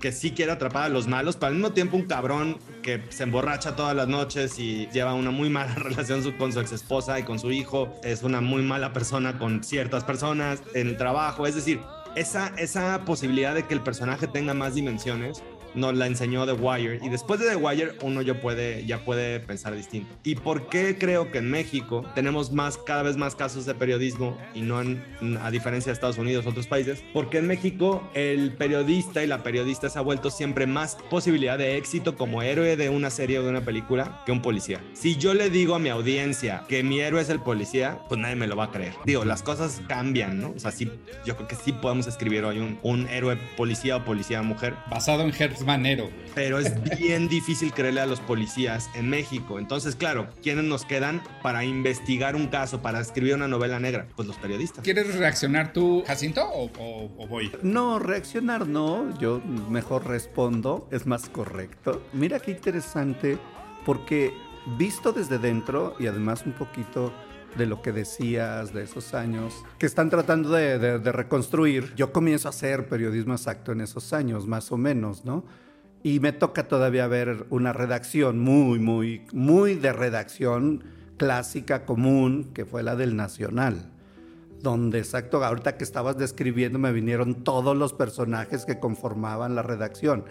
que 0.00 0.12
sí 0.12 0.30
quiere 0.30 0.52
atrapar 0.52 0.84
a 0.84 0.88
los 0.88 1.06
malos, 1.06 1.36
pero 1.36 1.48
al 1.48 1.54
mismo 1.54 1.72
tiempo 1.72 1.96
un 1.96 2.06
cabrón 2.06 2.58
que 2.82 3.02
se 3.10 3.24
emborracha 3.24 3.76
todas 3.76 3.94
las 3.94 4.08
noches 4.08 4.58
y 4.58 4.88
lleva 4.92 5.12
una 5.12 5.30
muy 5.30 5.50
mala 5.50 5.74
relación 5.76 6.22
con 6.32 6.52
su 6.52 6.60
ex 6.60 6.72
esposa 6.72 7.18
y 7.18 7.22
con 7.24 7.38
su 7.38 7.52
hijo, 7.52 7.94
es 8.02 8.22
una 8.22 8.40
muy 8.40 8.62
mala 8.62 8.94
persona 8.94 9.38
con 9.38 9.62
ciertas 9.62 10.04
personas 10.04 10.62
en 10.74 10.88
el 10.88 10.96
trabajo, 10.96 11.46
es 11.46 11.54
decir, 11.54 11.80
esa, 12.16 12.48
esa 12.56 13.04
posibilidad 13.04 13.54
de 13.54 13.66
que 13.66 13.74
el 13.74 13.82
personaje 13.82 14.26
tenga 14.26 14.54
más 14.54 14.74
dimensiones 14.74 15.42
nos 15.74 15.94
la 15.94 16.06
enseñó 16.06 16.46
The 16.46 16.52
Wire 16.52 17.00
y 17.02 17.08
después 17.08 17.40
de 17.40 17.48
The 17.48 17.56
Wire 17.56 17.92
uno 18.02 18.22
ya 18.22 18.40
puede, 18.40 18.84
ya 18.86 19.04
puede 19.04 19.40
pensar 19.40 19.74
distinto. 19.74 20.14
¿Y 20.24 20.34
por 20.36 20.68
qué 20.68 20.96
creo 20.98 21.30
que 21.30 21.38
en 21.38 21.50
México 21.50 22.04
tenemos 22.14 22.52
más, 22.52 22.78
cada 22.78 23.02
vez 23.02 23.16
más 23.16 23.34
casos 23.34 23.66
de 23.66 23.74
periodismo 23.74 24.36
y 24.54 24.62
no 24.62 24.78
a 24.78 25.50
diferencia 25.50 25.90
de 25.90 25.94
Estados 25.94 26.18
Unidos 26.18 26.46
otros 26.46 26.66
países? 26.66 27.02
Porque 27.12 27.38
en 27.38 27.46
México 27.46 28.08
el 28.14 28.52
periodista 28.52 29.22
y 29.22 29.26
la 29.26 29.42
periodista 29.42 29.88
se 29.88 29.98
ha 29.98 30.02
vuelto 30.02 30.30
siempre 30.30 30.66
más 30.66 30.96
posibilidad 31.10 31.58
de 31.58 31.76
éxito 31.76 32.16
como 32.16 32.42
héroe 32.42 32.76
de 32.76 32.88
una 32.88 33.10
serie 33.10 33.38
o 33.38 33.42
de 33.42 33.50
una 33.50 33.62
película 33.62 34.22
que 34.26 34.32
un 34.32 34.42
policía. 34.42 34.80
Si 34.92 35.16
yo 35.16 35.34
le 35.34 35.50
digo 35.50 35.74
a 35.74 35.78
mi 35.78 35.88
audiencia 35.88 36.64
que 36.68 36.82
mi 36.82 37.00
héroe 37.00 37.22
es 37.22 37.28
el 37.30 37.40
policía, 37.40 37.98
pues 38.08 38.20
nadie 38.20 38.36
me 38.36 38.46
lo 38.46 38.56
va 38.56 38.64
a 38.64 38.70
creer. 38.70 38.94
Digo, 39.04 39.24
las 39.24 39.42
cosas 39.42 39.80
cambian, 39.88 40.40
¿no? 40.40 40.50
O 40.50 40.58
sea, 40.58 40.72
yo 41.24 41.36
creo 41.36 41.48
que 41.48 41.56
sí 41.56 41.72
podemos 41.72 42.06
escribir 42.06 42.44
hoy 42.44 42.78
un, 42.82 43.08
héroe 43.08 43.36
policía 43.56 43.96
o 43.96 44.04
policía 44.04 44.42
mujer. 44.42 44.74
Basado 44.88 45.22
en 45.22 45.32
manero. 45.64 46.10
Pero 46.34 46.58
es 46.58 46.72
bien 46.98 47.28
difícil 47.28 47.72
creerle 47.72 48.00
a 48.00 48.06
los 48.06 48.20
policías 48.20 48.90
en 48.94 49.08
México. 49.08 49.58
Entonces, 49.58 49.96
claro, 49.96 50.28
¿quiénes 50.42 50.64
nos 50.64 50.84
quedan 50.84 51.22
para 51.42 51.64
investigar 51.64 52.36
un 52.36 52.48
caso, 52.48 52.82
para 52.82 53.00
escribir 53.00 53.34
una 53.34 53.48
novela 53.48 53.80
negra? 53.80 54.06
Pues 54.16 54.28
los 54.28 54.36
periodistas. 54.36 54.84
¿Quieres 54.84 55.14
reaccionar 55.16 55.72
tú, 55.72 56.04
Jacinto, 56.06 56.48
o, 56.48 56.70
o 57.18 57.26
voy? 57.26 57.52
No, 57.62 57.98
reaccionar 57.98 58.66
no. 58.66 59.16
Yo 59.18 59.40
mejor 59.40 60.06
respondo. 60.06 60.88
Es 60.90 61.06
más 61.06 61.28
correcto. 61.28 62.02
Mira 62.12 62.40
qué 62.40 62.52
interesante, 62.52 63.38
porque 63.84 64.32
visto 64.78 65.12
desde 65.12 65.38
dentro 65.38 65.94
y 65.98 66.06
además 66.06 66.44
un 66.46 66.52
poquito 66.52 67.12
de 67.56 67.66
lo 67.66 67.82
que 67.82 67.92
decías 67.92 68.72
de 68.72 68.84
esos 68.84 69.14
años, 69.14 69.64
que 69.78 69.86
están 69.86 70.10
tratando 70.10 70.50
de, 70.50 70.98
reconstruir. 70.98 71.94
Yo 71.94 72.12
comienzo 72.12 72.48
a 72.48 72.50
hacer 72.50 72.88
periodismo 72.88 73.34
exacto 73.34 73.72
en 73.72 73.80
esos 73.80 74.12
años, 74.12 74.46
más 74.46 74.70
o 74.72 74.76
menos, 74.76 75.24
¿no? 75.24 75.44
Y 76.02 76.20
me 76.20 76.32
toca 76.32 76.68
todavía 76.68 77.06
ver 77.08 77.46
una 77.50 77.72
redacción 77.72 78.38
muy, 78.38 78.78
muy, 78.78 79.26
muy 79.32 79.74
de 79.74 79.92
redacción 79.92 80.84
clásica, 81.18 81.84
común, 81.84 82.50
que 82.54 82.64
fue 82.64 82.82
la 82.82 82.96
del 82.96 83.16
Nacional. 83.16 83.90
Donde, 84.62 84.98
exacto, 84.98 85.44
ahorita 85.44 85.76
que 85.76 85.84
estabas 85.84 86.16
describiendo 86.16 86.78
me 86.78 86.92
vinieron 86.92 87.44
todos 87.44 87.76
los 87.76 87.92
personajes 87.92 88.64
que 88.64 88.78
conformaban 88.78 89.54
la 89.54 89.62
redacción. 89.62 90.24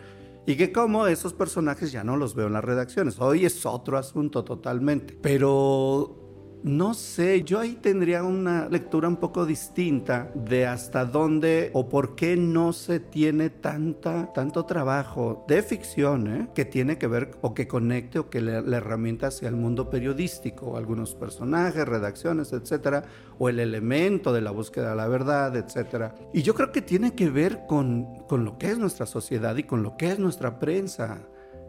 Y 0.48 0.56
que 0.56 0.72
como 0.72 1.06
esos 1.06 1.34
personajes 1.34 1.92
ya 1.92 2.04
no 2.04 2.18
los 2.18 2.34
veo 2.34 2.48
en 2.48 2.54
las 2.54 2.64
redacciones. 2.64 3.20
Hoy 3.20 3.46
es 3.46 3.66
otro 3.68 3.98
asunto 4.00 4.44
totalmente. 4.44 5.16
Pero 5.22 6.29
no 6.64 6.94
sé, 6.94 7.44
yo 7.44 7.60
ahí 7.60 7.76
tendría 7.76 8.24
una 8.24 8.68
lectura 8.68 9.08
un 9.08 9.16
poco 9.16 9.46
distinta 9.46 10.30
de 10.36 10.68
hasta 10.68 11.06
dónde 11.06 11.72
o 11.74 11.88
por 11.88 12.16
qué 12.16 12.36
no 12.36 12.74
se 12.74 13.00
tiene 13.00 13.50
tanta, 13.50 14.34
tanto 14.34 14.66
trabajo 14.66 15.46
de 15.48 15.64
ficción 15.64 16.28
¿eh? 16.28 16.50
que 16.54 16.66
tiene 16.66 16.98
que 16.98 17.08
ver 17.08 17.32
o 17.42 17.54
que 17.54 17.68
conecte 17.68 18.20
o 18.20 18.30
que 18.30 18.42
la 18.42 18.78
herramienta 18.78 19.28
hacia 19.28 19.48
el 19.48 19.56
mundo 19.56 19.90
periodístico, 19.90 20.76
algunos 20.76 21.16
personajes, 21.16 21.88
redacciones, 21.88 22.52
etcétera, 22.52 23.06
o 23.38 23.48
el 23.48 23.60
elemento 23.60 24.34
de 24.34 24.42
la 24.42 24.52
búsqueda 24.52 24.90
de 24.90 24.96
la 24.98 25.08
verdad, 25.08 25.56
etcétera. 25.56 26.16
Y 26.34 26.42
yo 26.42 26.54
creo 26.56 26.72
que 26.72 26.82
tiene 26.82 27.14
que 27.14 27.30
ver 27.30 27.62
con, 27.68 28.18
con 28.28 28.44
lo 28.44 28.58
que 28.58 28.72
es 28.72 28.78
nuestra 28.78 29.06
sociedad 29.06 29.56
y 29.56 29.64
con 29.64 29.82
lo 29.82 29.96
que 29.96 30.12
es 30.12 30.20
nuestra 30.20 30.60
prensa 30.60 31.22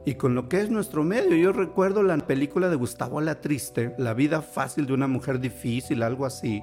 y 0.04 0.14
con 0.14 0.34
lo 0.34 0.48
que 0.48 0.60
es 0.60 0.70
nuestro 0.70 1.04
medio. 1.04 1.36
Yo 1.36 1.52
recuerdo 1.52 2.02
la 2.02 2.16
película 2.18 2.68
de 2.68 2.76
Gustavo 2.76 3.20
La 3.20 3.40
Triste, 3.40 3.94
La 3.98 4.14
vida 4.14 4.42
fácil 4.42 4.86
de 4.86 4.94
una 4.94 5.06
mujer 5.06 5.40
difícil, 5.40 6.02
algo 6.02 6.26
así, 6.26 6.62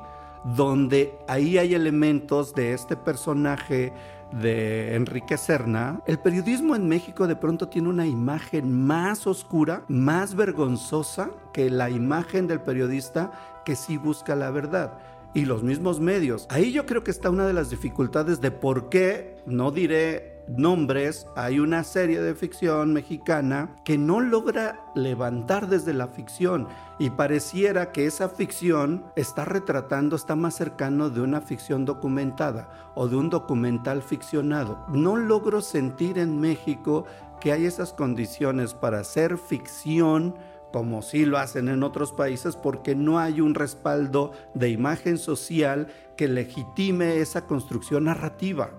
donde 0.56 1.14
ahí 1.28 1.58
hay 1.58 1.74
elementos 1.74 2.54
de 2.56 2.74
este 2.74 2.96
personaje 2.96 3.94
de 4.32 4.96
Enrique 4.96 5.38
Serna, 5.38 6.02
el 6.06 6.20
periodismo 6.20 6.76
en 6.76 6.88
México 6.88 7.28
de 7.28 7.36
pronto 7.36 7.70
tiene 7.70 7.90
una 7.90 8.06
imagen 8.06 8.86
más 8.86 9.26
oscura, 9.26 9.84
más 9.88 10.36
vergonzosa 10.36 11.32
que 11.54 11.70
la 11.70 11.90
imagen 11.90 12.48
del 12.48 12.62
periodista 12.62 13.32
que 13.66 13.76
sí 13.76 13.98
busca 13.98 14.36
la 14.36 14.52
verdad. 14.52 15.00
Y 15.34 15.46
los 15.46 15.62
mismos 15.62 16.00
medios. 16.00 16.48
Ahí 16.50 16.72
yo 16.72 16.86
creo 16.86 17.04
que 17.04 17.12
está 17.12 17.30
una 17.30 17.46
de 17.46 17.54
las 17.54 17.70
dificultades 17.70 18.42
de 18.42 18.52
por 18.52 18.90
qué, 18.90 19.36
no 19.46 19.72
diré 19.72 20.37
nombres, 20.48 21.28
hay 21.36 21.60
una 21.60 21.84
serie 21.84 22.22
de 22.22 22.36
ficción 22.36 22.94
mexicana 22.94 23.76
que 23.84 23.98
no 23.98 24.22
logra 24.22 24.80
levantar 24.96 25.68
desde 25.68 25.94
la 25.94 26.08
ficción 26.08 26.68
y 27.00 27.10
pareciera 27.10 27.92
que 27.92 28.06
esa 28.06 28.30
ficción 28.30 29.06
está 29.16 29.46
retratando, 29.46 30.16
está 30.16 30.36
más 30.36 30.56
cercano 30.56 31.10
de 31.10 31.22
una 31.22 31.42
ficción 31.42 31.86
documentada 31.86 32.70
o 32.96 33.08
de 33.08 33.16
un 33.16 33.30
documental 33.30 34.02
ficcionado. 34.02 34.86
No 34.90 35.16
logro 35.16 35.62
sentir 35.62 36.18
en 36.18 36.40
México 36.40 37.06
que 37.40 37.52
hay 37.52 37.66
esas 37.66 37.94
condiciones 37.94 38.74
para 38.74 39.00
hacer 39.00 39.38
ficción 39.38 40.36
como 40.72 41.02
sí 41.02 41.26
lo 41.26 41.38
hacen 41.38 41.70
en 41.70 41.82
otros 41.82 42.12
países, 42.12 42.56
porque 42.56 42.94
no 42.94 43.20
hay 43.20 43.42
un 43.42 43.56
respaldo 43.56 44.34
de 44.54 44.70
imagen 44.70 45.18
social 45.18 45.88
que 46.18 46.28
legitime 46.28 47.18
esa 47.18 47.46
construcción 47.46 48.06
narrativa. 48.06 48.72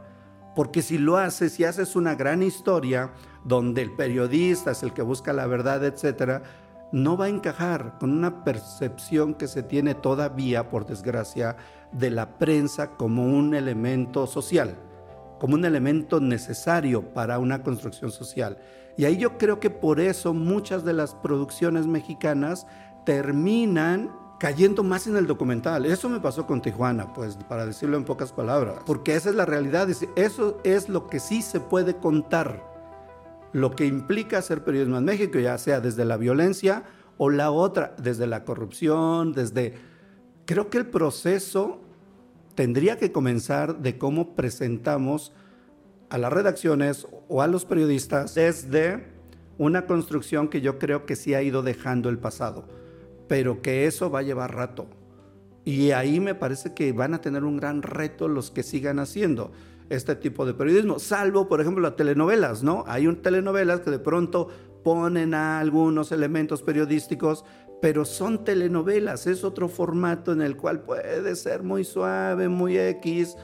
Porque 0.59 0.83
si 0.83 0.99
lo 0.99 1.19
haces, 1.19 1.53
si 1.53 1.63
haces 1.63 1.95
una 1.95 2.17
gran 2.17 2.43
historia 2.43 3.13
donde 3.45 3.81
el 3.81 3.93
periodista 3.93 4.73
es 4.73 4.83
el 4.83 4.93
que 4.93 5.03
busca 5.03 5.33
la 5.33 5.47
verdad, 5.47 5.85
etcétera, 5.85 6.43
no 6.91 7.17
va 7.17 7.27
a 7.27 7.29
encajar 7.29 7.97
con 8.01 8.11
una 8.11 8.43
percepción 8.43 9.35
que 9.35 9.47
se 9.47 9.63
tiene 9.63 9.95
todavía, 9.95 10.69
por 10.69 10.85
desgracia, 10.85 11.57
de 11.93 12.11
la 12.11 12.39
prensa 12.39 12.97
como 12.97 13.25
un 13.25 13.55
elemento 13.55 14.27
social, 14.27 14.75
como 15.39 15.55
un 15.55 15.65
elemento 15.65 16.19
necesario 16.19 17.03
para 17.15 17.39
una 17.39 17.63
construcción 17.63 18.11
social. 18.11 18.59
Y 18.97 19.05
ahí 19.05 19.17
yo 19.17 19.39
creo 19.39 19.61
que 19.61 19.71
por 19.71 20.01
eso 20.01 20.35
muchas 20.35 20.85
de 20.85 20.93
las 20.93 21.15
producciones 21.15 21.87
mexicanas 21.87 22.67
terminan 23.05 24.11
cayendo 24.39 24.85
más 24.85 25.07
en 25.07 25.17
el 25.17 25.27
documental. 25.27 25.85
Eso 25.85 26.09
me 26.09 26.21
pasó 26.21 26.47
con 26.47 26.63
Tijuana, 26.63 27.13
pues 27.13 27.37
para 27.49 27.67
decirlo 27.67 27.97
en 27.97 28.05
pocas 28.05 28.33
palabras, 28.33 28.79
porque 28.87 29.15
esa 29.15 29.31
es 29.31 29.35
la 29.35 29.45
realidad, 29.45 29.89
eso 30.17 30.61
es 30.65 30.89
lo 30.89 31.09
que 31.09 31.19
sí 31.19 31.43
se 31.43 31.61
puede 31.61 31.97
contar, 31.97 32.65
lo 33.53 33.73
que 33.73 33.87
implica 33.87 34.39
hacer 34.39 34.63
periodismo 34.63 34.99
en 34.99 35.05
México, 35.05 35.39
ya 35.39 35.59
sea 35.59 35.81
desde 35.81 36.05
la 36.05 36.17
violencia 36.17 36.85
o 37.17 37.31
la 37.31 37.51
otra, 37.51 37.95
desde 37.99 38.27
la 38.27 38.45
corrupción, 38.45 39.33
desde... 39.33 39.75
Creo 40.45 40.71
que 40.71 40.79
el 40.79 40.87
proceso 40.87 41.81
tendría 42.55 42.97
que 42.97 43.13
comenzar 43.13 43.81
de 43.81 43.99
cómo 43.99 44.35
presentamos 44.35 45.33
a 46.09 46.17
las 46.17 46.33
redacciones 46.33 47.07
o 47.29 47.43
a 47.43 47.47
los 47.47 47.67
periodistas 47.67 48.35
desde 48.35 49.09
una 49.59 49.87
construcción 49.87 50.49
que 50.49 50.63
yo 50.63 50.79
creo 50.79 51.05
que 51.05 51.17
sí 51.17 51.35
ha 51.35 51.43
ido 51.43 51.63
dejando 51.63 52.09
el 52.09 52.19
pasado 52.19 52.65
pero 53.29 53.63
que 53.63 53.87
eso 53.87 54.11
va 54.11 54.21
a 54.21 54.23
llevar 54.23 54.55
rato. 54.55 54.87
Y 55.65 55.91
ahí 55.91 56.19
me 56.19 56.35
parece 56.35 56.75
que 56.75 56.93
van 56.93 57.15
a 57.15 57.21
tener 57.21 57.45
un 57.45 57.59
gran 57.59 57.83
reto 57.83 58.27
los 58.27 58.51
que 58.51 58.63
sigan 58.63 58.99
haciendo 58.99 59.53
este 59.91 60.17
tipo 60.17 60.45
de 60.45 60.55
periodismo, 60.55 60.99
salvo, 60.99 61.49
por 61.49 61.61
ejemplo, 61.61 61.83
las 61.83 61.97
telenovelas, 61.97 62.63
¿no? 62.63 62.85
Hay 62.87 63.07
un 63.07 63.23
telenovelas 63.23 63.81
que 63.81 63.91
de 63.91 63.99
pronto 63.99 64.49
ponen 64.85 65.35
algunos 65.35 66.13
elementos 66.13 66.63
periodísticos, 66.63 67.45
pero 67.81 68.05
son 68.05 68.45
telenovelas, 68.45 69.27
es 69.27 69.45
otro 69.45 69.69
formato 69.69 70.33
en 70.33 70.43
el 70.43 70.57
cual 70.57 70.81
puede 70.81 71.37
ser 71.37 71.63
muy 71.63 71.85
suave, 71.85 72.49
muy 72.49 72.79
X. 72.79 73.37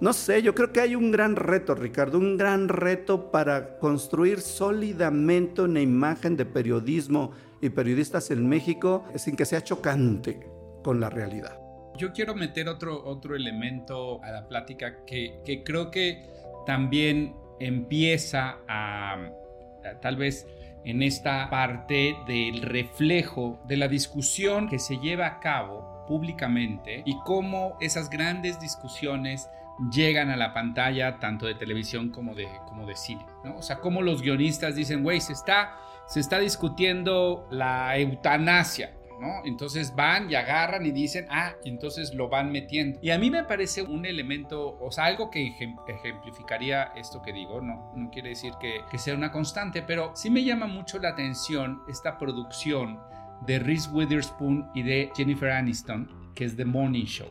No 0.00 0.12
sé, 0.12 0.42
yo 0.42 0.54
creo 0.54 0.72
que 0.72 0.80
hay 0.80 0.96
un 0.96 1.10
gran 1.10 1.36
reto, 1.36 1.74
Ricardo, 1.74 2.18
un 2.18 2.36
gran 2.36 2.68
reto 2.68 3.30
para 3.30 3.78
construir 3.78 4.40
sólidamente 4.40 5.62
una 5.62 5.80
imagen 5.80 6.36
de 6.36 6.44
periodismo 6.44 7.30
y 7.66 7.70
periodistas 7.70 8.30
en 8.30 8.48
México 8.48 9.04
sin 9.16 9.36
que 9.36 9.44
sea 9.44 9.62
chocante 9.62 10.48
con 10.82 11.00
la 11.00 11.10
realidad. 11.10 11.58
Yo 11.96 12.12
quiero 12.12 12.34
meter 12.34 12.68
otro, 12.68 13.04
otro 13.04 13.36
elemento 13.36 14.22
a 14.22 14.30
la 14.30 14.48
plática 14.48 15.04
que, 15.04 15.40
que 15.44 15.62
creo 15.62 15.90
que 15.90 16.28
también 16.66 17.36
empieza 17.60 18.58
a, 18.68 19.14
a 19.14 20.00
tal 20.00 20.16
vez 20.16 20.46
en 20.84 21.02
esta 21.02 21.48
parte 21.50 22.16
del 22.26 22.62
reflejo 22.62 23.60
de 23.66 23.76
la 23.76 23.88
discusión 23.88 24.68
que 24.68 24.78
se 24.78 24.98
lleva 24.98 25.26
a 25.26 25.40
cabo 25.40 26.04
públicamente 26.06 27.02
y 27.06 27.18
cómo 27.24 27.76
esas 27.80 28.10
grandes 28.10 28.60
discusiones 28.60 29.48
llegan 29.92 30.30
a 30.30 30.36
la 30.36 30.52
pantalla 30.52 31.18
tanto 31.18 31.46
de 31.46 31.54
televisión 31.54 32.10
como 32.10 32.34
de, 32.34 32.46
como 32.66 32.86
de 32.86 32.94
cine. 32.96 33.24
¿no? 33.44 33.56
O 33.56 33.62
sea, 33.62 33.80
cómo 33.80 34.02
los 34.02 34.22
guionistas 34.22 34.76
dicen, 34.76 35.02
güey, 35.02 35.20
se 35.20 35.32
está 35.32 35.76
se 36.06 36.20
está 36.20 36.38
discutiendo 36.38 37.46
la 37.50 37.96
eutanasia. 37.98 38.96
¿No? 39.20 39.42
Entonces 39.44 39.94
van 39.94 40.28
y 40.28 40.34
agarran 40.34 40.84
y 40.84 40.90
dicen, 40.90 41.26
ah, 41.30 41.52
entonces 41.64 42.12
lo 42.14 42.28
van 42.28 42.50
metiendo. 42.50 42.98
Y 43.00 43.10
a 43.10 43.18
mí 43.18 43.30
me 43.30 43.44
parece 43.44 43.80
un 43.80 44.04
elemento, 44.04 44.76
o 44.80 44.90
sea, 44.90 45.04
algo 45.04 45.30
que 45.30 45.54
ejemplificaría 45.86 46.92
esto 46.96 47.22
que 47.22 47.32
digo, 47.32 47.60
no, 47.60 47.92
no 47.94 48.10
quiere 48.10 48.30
decir 48.30 48.52
que, 48.60 48.80
que 48.90 48.98
sea 48.98 49.14
una 49.14 49.30
constante, 49.30 49.82
pero 49.82 50.10
sí 50.16 50.30
me 50.30 50.42
llama 50.42 50.66
mucho 50.66 50.98
la 50.98 51.10
atención 51.10 51.80
esta 51.88 52.18
producción 52.18 52.98
de 53.46 53.60
Reese 53.60 53.88
Witherspoon 53.90 54.68
y 54.74 54.82
de 54.82 55.10
Jennifer 55.16 55.52
Aniston, 55.52 56.32
que 56.34 56.44
es 56.44 56.56
The 56.56 56.64
Morning 56.64 57.04
Show. 57.04 57.28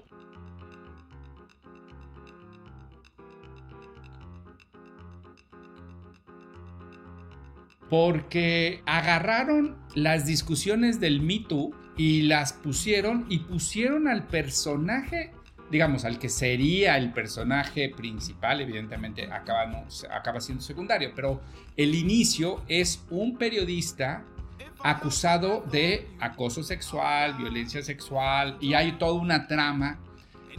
Porque 7.93 8.81
agarraron 8.87 9.77
las 9.93 10.25
discusiones 10.25 10.99
del 10.99 11.21
Me 11.21 11.41
Too 11.41 11.75
y 11.95 12.23
las 12.23 12.51
pusieron 12.51 13.27
y 13.29 13.37
pusieron 13.37 14.07
al 14.07 14.25
personaje, 14.25 15.29
digamos, 15.69 16.03
al 16.03 16.17
que 16.17 16.27
sería 16.27 16.97
el 16.97 17.13
personaje 17.13 17.93
principal, 17.95 18.61
evidentemente 18.61 19.31
acaba, 19.31 19.67
no, 19.67 19.85
acaba 20.09 20.41
siendo 20.41 20.63
secundario, 20.63 21.11
pero 21.15 21.39
el 21.77 21.93
inicio 21.93 22.63
es 22.67 23.05
un 23.11 23.37
periodista 23.37 24.25
acusado 24.83 25.63
de 25.71 26.07
acoso 26.19 26.63
sexual, 26.63 27.37
violencia 27.37 27.83
sexual 27.83 28.57
y 28.59 28.73
hay 28.73 28.93
toda 28.93 29.13
una 29.21 29.45
trama. 29.45 29.99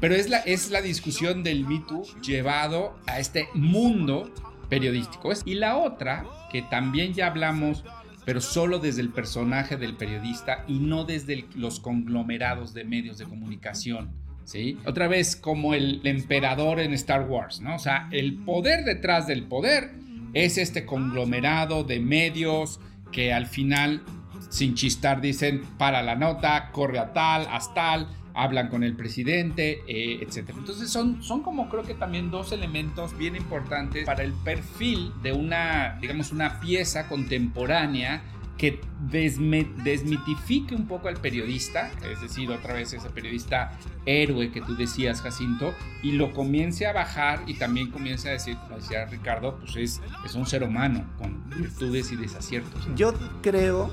Pero 0.00 0.14
es 0.14 0.30
la, 0.30 0.38
es 0.38 0.70
la 0.70 0.82
discusión 0.82 1.42
del 1.42 1.66
Me 1.66 1.80
Too 1.80 2.04
llevado 2.20 2.96
a 3.08 3.18
este 3.18 3.48
mundo 3.54 4.32
periodístico. 4.68 5.32
Y 5.44 5.54
la 5.54 5.76
otra, 5.76 6.24
que 6.50 6.62
también 6.62 7.14
ya 7.14 7.26
hablamos, 7.26 7.84
pero 8.24 8.40
solo 8.40 8.78
desde 8.78 9.02
el 9.02 9.10
personaje 9.10 9.76
del 9.76 9.96
periodista 9.96 10.64
y 10.66 10.78
no 10.78 11.04
desde 11.04 11.46
los 11.54 11.80
conglomerados 11.80 12.74
de 12.74 12.84
medios 12.84 13.18
de 13.18 13.24
comunicación. 13.24 14.10
¿Sí? 14.44 14.76
Otra 14.84 15.08
vez 15.08 15.36
como 15.36 15.72
el 15.72 16.02
emperador 16.04 16.78
en 16.78 16.92
Star 16.92 17.26
Wars, 17.26 17.62
¿no? 17.62 17.76
O 17.76 17.78
sea, 17.78 18.08
el 18.10 18.34
poder 18.34 18.84
detrás 18.84 19.26
del 19.26 19.44
poder 19.44 19.92
es 20.34 20.58
este 20.58 20.84
conglomerado 20.84 21.82
de 21.82 21.98
medios 21.98 22.78
que 23.10 23.32
al 23.32 23.46
final, 23.46 24.02
sin 24.50 24.74
chistar, 24.74 25.22
dicen 25.22 25.62
para 25.78 26.02
la 26.02 26.14
nota, 26.14 26.70
corre 26.72 26.98
a 26.98 27.14
tal, 27.14 27.46
haz 27.50 27.72
tal, 27.72 28.06
hablan 28.34 28.68
con 28.68 28.82
el 28.82 28.96
presidente, 28.96 29.82
eh, 29.86 30.18
etc. 30.22 30.50
Entonces 30.56 30.90
son, 30.90 31.22
son 31.22 31.42
como 31.42 31.68
creo 31.68 31.84
que 31.84 31.94
también 31.94 32.30
dos 32.30 32.52
elementos 32.52 33.16
bien 33.16 33.36
importantes 33.36 34.04
para 34.04 34.24
el 34.24 34.32
perfil 34.32 35.12
de 35.22 35.32
una, 35.32 35.98
digamos, 36.00 36.32
una 36.32 36.60
pieza 36.60 37.08
contemporánea 37.08 38.22
que 38.58 38.80
desmitifique 39.10 40.74
un 40.74 40.86
poco 40.86 41.08
al 41.08 41.16
periodista, 41.16 41.90
es 42.10 42.20
decir, 42.20 42.50
otra 42.50 42.74
vez 42.74 42.92
ese 42.92 43.10
periodista 43.10 43.72
héroe 44.06 44.52
que 44.52 44.60
tú 44.60 44.76
decías, 44.76 45.22
Jacinto, 45.22 45.74
y 46.02 46.12
lo 46.12 46.32
comience 46.32 46.86
a 46.86 46.92
bajar 46.92 47.42
y 47.48 47.54
también 47.54 47.90
comience 47.90 48.28
a 48.28 48.32
decir, 48.32 48.56
como 48.56 48.76
decía 48.76 49.06
Ricardo, 49.06 49.58
pues 49.58 49.76
es, 49.76 50.02
es 50.24 50.34
un 50.36 50.46
ser 50.46 50.62
humano 50.62 51.04
con 51.18 51.48
virtudes 51.50 52.12
y 52.12 52.16
desaciertos. 52.16 52.88
Yo 52.94 53.12
creo 53.42 53.90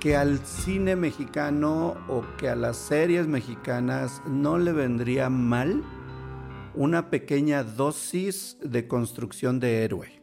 que 0.00 0.16
al 0.16 0.38
cine 0.38 0.94
mexicano 0.94 1.96
o 2.08 2.22
que 2.36 2.48
a 2.48 2.54
las 2.54 2.76
series 2.76 3.26
mexicanas 3.26 4.22
no 4.26 4.58
le 4.58 4.72
vendría 4.72 5.28
mal 5.28 5.82
una 6.74 7.10
pequeña 7.10 7.64
dosis 7.64 8.56
de 8.62 8.86
construcción 8.86 9.58
de 9.58 9.82
héroe. 9.82 10.22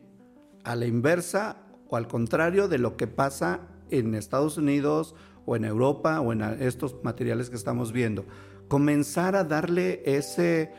A 0.63 0.75
la 0.75 0.85
inversa 0.85 1.57
o 1.89 1.97
al 1.97 2.07
contrario 2.07 2.69
de 2.69 2.77
lo 2.77 2.95
que 2.95 3.07
pasa 3.07 3.67
en 3.89 4.15
Estados 4.15 4.57
Unidos 4.57 5.13
o 5.45 5.57
en 5.57 5.65
Europa 5.65 6.21
o 6.21 6.31
en 6.31 6.41
estos 6.41 6.95
materiales 7.03 7.49
que 7.49 7.57
estamos 7.57 7.91
viendo. 7.91 8.25
Comenzar 8.69 9.35
a 9.35 9.43
darle 9.43 10.01
ese, 10.05 10.71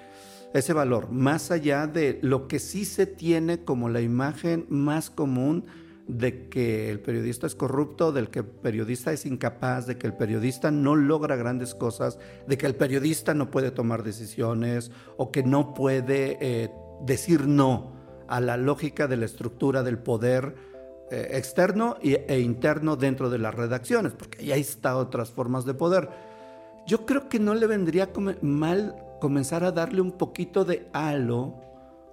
ese 0.54 0.72
valor, 0.72 1.11
más 1.11 1.50
allá 1.50 1.87
de 1.87 2.18
lo 2.22 2.48
que 2.48 2.59
sí 2.59 2.87
se 2.87 3.06
tiene 3.06 3.62
como 3.62 3.90
la 3.90 4.00
imagen 4.00 4.64
más 4.70 5.11
común 5.11 5.66
de 6.09 6.49
que 6.49 6.90
el 6.90 7.01
periodista 7.01 7.47
es 7.47 7.55
corrupto, 7.55 8.12
del 8.12 8.31
que 8.31 8.40
el 8.40 8.47
periodista 8.47 9.12
es 9.12 9.27
incapaz, 9.27 9.87
de 9.87 9.99
que 9.99 10.07
el 10.07 10.14
periodista 10.14 10.71
no 10.71 10.95
logra 10.95 11.37
grandes 11.37 11.75
cosas, 11.75 12.19
de 12.47 12.57
que 12.57 12.66
el 12.66 12.77
periodista 12.77 13.35
no 13.35 13.51
puede 13.51 13.71
tomar 13.71 14.03
decisiones 14.03 14.90
o 15.16 15.33
que 15.33 15.42
no 15.42 15.75
puede 15.75 16.38
eh, 16.40 16.71
decir 17.05 17.47
no 17.47 17.97
a 18.29 18.40
la 18.40 18.57
lógica 18.57 19.09
de 19.09 19.16
la 19.16 19.25
estructura 19.25 19.83
del 19.83 19.99
poder 19.99 20.55
eh, 21.11 21.29
externo 21.33 21.97
e 22.03 22.40
interno 22.40 22.97
dentro 22.97 23.31
de 23.31 23.38
las 23.38 23.55
redacciones, 23.55 24.12
porque 24.12 24.53
ahí 24.53 24.61
está 24.61 24.97
otras 24.97 25.31
formas 25.31 25.64
de 25.64 25.75
poder. 25.75 26.09
Yo 26.87 27.05
creo 27.05 27.29
que 27.29 27.40
no 27.40 27.55
le 27.55 27.66
vendría 27.66 28.11
mal 28.42 28.97
comenzar 29.21 29.64
a 29.64 29.73
darle 29.73 30.01
un 30.01 30.12
poquito 30.12 30.64
de 30.64 30.88
halo 30.92 31.55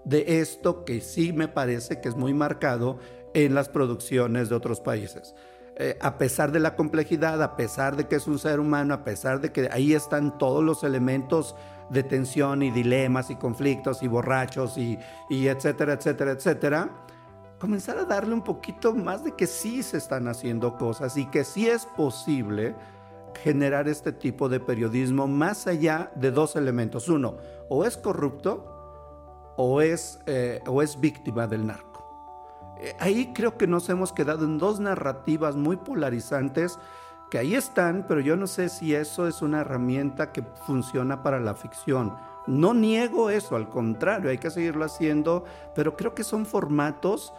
de 0.05 0.41
esto 0.41 0.83
que 0.83 1.01
sí 1.01 1.31
me 1.31 1.47
parece 1.47 2.01
que 2.01 2.09
es 2.09 2.15
muy 2.15 2.33
marcado 2.33 2.97
en 3.33 3.55
las 3.55 3.69
producciones 3.69 4.49
de 4.49 4.55
otros 4.55 4.79
países. 4.79 5.35
Eh, 5.75 5.97
a 6.01 6.19
pesar 6.19 6.51
de 6.51 6.59
la 6.59 6.75
complejidad, 6.75 7.41
a 7.41 7.55
pesar 7.55 7.95
de 7.95 8.07
que 8.07 8.17
es 8.17 8.27
un 8.27 8.37
ser 8.37 8.59
humano, 8.59 8.93
a 8.93 9.03
pesar 9.03 9.41
de 9.41 9.51
que 9.51 9.69
ahí 9.71 9.93
están 9.93 10.37
todos 10.37 10.63
los 10.63 10.83
elementos 10.83 11.55
de 11.89 12.03
tensión 12.03 12.61
y 12.61 12.69
dilemas 12.69 13.31
y 13.31 13.35
conflictos 13.35 14.03
y 14.03 14.07
borrachos 14.07 14.77
y, 14.77 14.99
etcétera, 15.29 15.93
etcétera, 15.93 16.31
etcétera, 16.31 16.89
comenzar 17.59 17.97
a 17.97 18.05
darle 18.05 18.33
un 18.35 18.43
poquito 18.43 18.93
más 18.93 19.23
de 19.23 19.31
que 19.35 19.47
sí 19.47 19.81
se 19.81 19.97
están 19.97 20.27
haciendo 20.27 20.77
cosas 20.77 21.17
y 21.17 21.25
que 21.25 21.43
sí 21.43 21.67
es 21.67 21.85
posible 21.85 22.75
generar 23.41 23.87
este 23.87 24.11
tipo 24.11 24.49
de 24.49 24.59
periodismo 24.59 25.27
más 25.27 25.65
allá 25.65 26.11
de 26.15 26.29
dos 26.29 26.55
elementos. 26.55 27.09
Uno, 27.09 27.37
o 27.67 27.83
es 27.83 27.97
corrupto 27.97 29.53
o 29.57 29.81
es, 29.81 30.19
eh, 30.27 30.61
o 30.67 30.83
es 30.83 30.99
víctima 30.99 31.47
del 31.47 31.65
narco. 31.65 31.92
Eh, 32.79 32.95
ahí 32.99 33.31
creo 33.33 33.57
que 33.57 33.67
nos 33.67 33.89
hemos 33.89 34.11
quedado 34.13 34.45
en 34.45 34.57
dos 34.57 34.79
narrativas 34.79 35.55
muy 35.55 35.77
polarizantes 35.77 36.79
que 37.29 37.37
ahí 37.37 37.55
están, 37.55 38.05
pero 38.07 38.19
yo 38.19 38.35
no 38.35 38.45
sé 38.45 38.69
si 38.69 38.93
eso 38.93 39.27
es 39.27 39.41
una 39.41 39.61
herramienta 39.61 40.31
que 40.31 40.43
funciona 40.67 41.23
para 41.23 41.39
la 41.39 41.55
ficción. 41.55 42.13
No 42.45 42.73
niego 42.73 43.29
eso, 43.29 43.55
al 43.55 43.69
contrario, 43.69 44.29
hay 44.29 44.37
que 44.37 44.51
seguirlo 44.51 44.85
haciendo, 44.85 45.43
pero 45.73 45.95
creo 45.95 46.13
que 46.13 46.23
son 46.23 46.45
formatos 46.45 47.33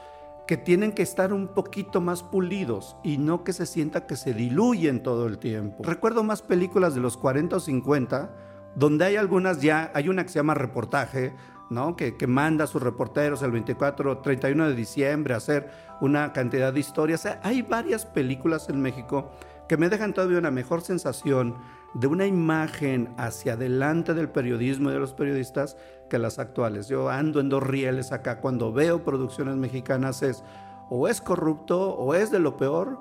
que 0.47 0.57
tienen 0.57 0.93
que 0.93 1.03
estar 1.03 1.33
un 1.33 1.49
poquito 1.49 2.01
más 2.01 2.23
pulidos 2.23 2.97
y 3.03 3.19
no 3.19 3.45
que 3.45 3.53
se 3.53 3.67
sienta 3.67 4.07
que 4.07 4.17
se 4.17 4.35
diluyen 4.35 5.03
todo 5.03 5.27
el 5.27 5.39
tiempo. 5.39 5.85
Recuerdo 5.85 6.23
más 6.23 6.43
películas 6.43 6.95
de 6.95 7.01
los 7.01 7.17
40 7.17 7.57
o 7.57 7.61
50 7.61 8.31
donde 8.75 9.05
hay 9.05 9.17
algunas 9.17 9.61
ya, 9.61 9.91
hay 9.95 10.09
una 10.09 10.25
que 10.25 10.31
se 10.31 10.39
llama 10.39 10.55
reportaje, 10.55 11.35
¿no? 11.71 11.97
que, 11.97 12.17
que 12.17 12.27
manda 12.27 12.65
a 12.65 12.67
sus 12.67 12.83
reporteros 12.83 13.43
el 13.43 13.51
24 13.51 14.11
o 14.11 14.19
31 14.19 14.69
de 14.69 14.75
diciembre 14.75 15.35
a 15.35 15.39
hacer 15.39 15.71
una 16.01 16.33
cantidad 16.33 16.73
de 16.73 16.81
historias. 16.81 17.27
hay 17.43 17.63
varias 17.63 18.07
películas 18.07 18.69
en 18.69 18.81
México 18.81 19.31
que 19.69 19.77
me 19.77 19.89
dejan 19.89 20.13
todavía 20.13 20.39
una 20.39 20.51
mejor 20.51 20.83
sensación 20.83 21.57
de 21.95 22.07
una 22.07 22.27
imagen 22.27 23.15
hacia 23.17 23.55
adelante 23.55 24.15
del 24.15 24.29
periodismo 24.29 24.91
y 24.91 24.93
de 24.93 24.99
los 24.99 25.15
periodistas 25.15 25.77
que 26.11 26.19
las 26.19 26.39
actuales. 26.39 26.89
Yo 26.89 27.09
ando 27.09 27.41
en 27.41 27.49
dos 27.49 27.63
rieles 27.63 28.13
acá 28.13 28.41
cuando 28.41 28.73
veo 28.73 29.05
producciones 29.05 29.57
mexicanas 29.57 30.23
es 30.23 30.43
o 30.91 31.09
es 31.09 31.21
corrupto 31.21 31.95
o 31.95 32.15
es 32.15 32.31
de 32.31 32.41
lo 32.41 32.57
peor 32.57 32.99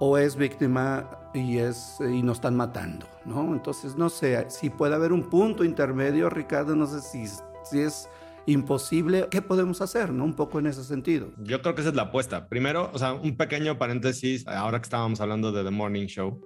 o 0.00 0.18
es 0.18 0.36
víctima 0.36 1.08
y 1.32 1.58
es 1.58 1.98
y 2.00 2.22
nos 2.22 2.38
están 2.38 2.56
matando, 2.56 3.06
¿no? 3.24 3.52
Entonces 3.52 3.96
no 3.96 4.08
sé 4.10 4.46
si 4.50 4.70
puede 4.70 4.94
haber 4.94 5.12
un 5.12 5.24
punto 5.24 5.62
intermedio, 5.62 6.28
Ricardo, 6.30 6.74
no 6.74 6.86
sé 6.86 7.00
si, 7.00 7.26
si 7.64 7.80
es 7.80 8.08
imposible, 8.46 9.28
¿qué 9.30 9.42
podemos 9.42 9.80
hacer, 9.80 10.12
no? 10.12 10.24
Un 10.24 10.34
poco 10.34 10.58
en 10.58 10.66
ese 10.66 10.84
sentido. 10.84 11.32
Yo 11.38 11.60
creo 11.62 11.74
que 11.74 11.82
esa 11.82 11.90
es 11.90 11.96
la 11.96 12.02
apuesta. 12.02 12.48
Primero, 12.48 12.90
o 12.92 12.98
sea, 12.98 13.12
un 13.14 13.36
pequeño 13.36 13.78
paréntesis, 13.78 14.46
ahora 14.46 14.80
que 14.80 14.84
estábamos 14.84 15.20
hablando 15.20 15.52
de 15.52 15.62
The 15.64 15.70
Morning 15.70 16.06
Show, 16.06 16.40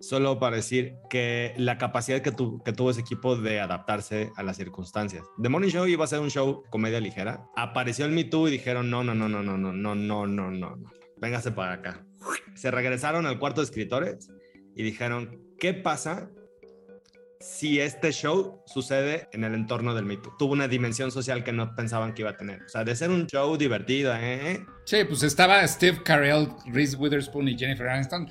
solo 0.00 0.38
para 0.38 0.56
decir 0.56 0.94
que 1.10 1.54
la 1.56 1.78
capacidad 1.78 2.20
que, 2.22 2.32
que 2.64 2.72
tuvo 2.72 2.90
ese 2.90 3.02
equipo 3.02 3.36
de 3.36 3.60
adaptarse 3.60 4.32
a 4.36 4.42
las 4.42 4.56
circunstancias. 4.56 5.24
The 5.40 5.48
Morning 5.48 5.68
Show 5.68 5.86
iba 5.86 6.04
a 6.04 6.08
ser 6.08 6.20
un 6.20 6.30
show 6.30 6.62
comedia 6.70 7.00
ligera. 7.00 7.46
Apareció 7.56 8.06
el 8.06 8.12
Me 8.12 8.24
Too 8.24 8.48
y 8.48 8.52
dijeron, 8.52 8.90
no, 8.90 9.04
no, 9.04 9.14
no, 9.14 9.28
no, 9.28 9.42
no, 9.42 9.56
no, 9.56 9.72
no, 9.72 9.94
no, 9.94 10.26
no, 10.26 10.50
no. 10.50 10.78
Véngase 11.18 11.52
para 11.52 11.74
acá. 11.74 12.06
Se 12.54 12.70
regresaron 12.70 13.26
al 13.26 13.38
cuarto 13.38 13.60
de 13.60 13.66
escritores 13.66 14.30
y 14.74 14.82
dijeron, 14.82 15.38
¿qué 15.58 15.74
pasa 15.74 16.30
si 17.40 17.80
este 17.80 18.12
show 18.12 18.62
sucede 18.66 19.28
en 19.32 19.44
el 19.44 19.54
entorno 19.54 19.94
del 19.94 20.04
Me 20.04 20.18
Too? 20.18 20.32
Tuvo 20.38 20.52
una 20.52 20.68
dimensión 20.68 21.10
social 21.10 21.42
que 21.42 21.52
no 21.52 21.74
pensaban 21.74 22.14
que 22.14 22.22
iba 22.22 22.30
a 22.30 22.36
tener. 22.36 22.62
O 22.62 22.68
sea, 22.68 22.84
de 22.84 22.94
ser 22.94 23.10
un 23.10 23.26
show 23.26 23.56
divertido, 23.56 24.14
¿eh? 24.14 24.64
Sí, 24.84 25.04
pues 25.04 25.22
estaba 25.22 25.66
Steve 25.66 26.02
Carell, 26.04 26.48
Reese 26.66 26.96
Witherspoon 26.96 27.48
y 27.48 27.58
Jennifer 27.58 27.88
Aniston 27.88 28.28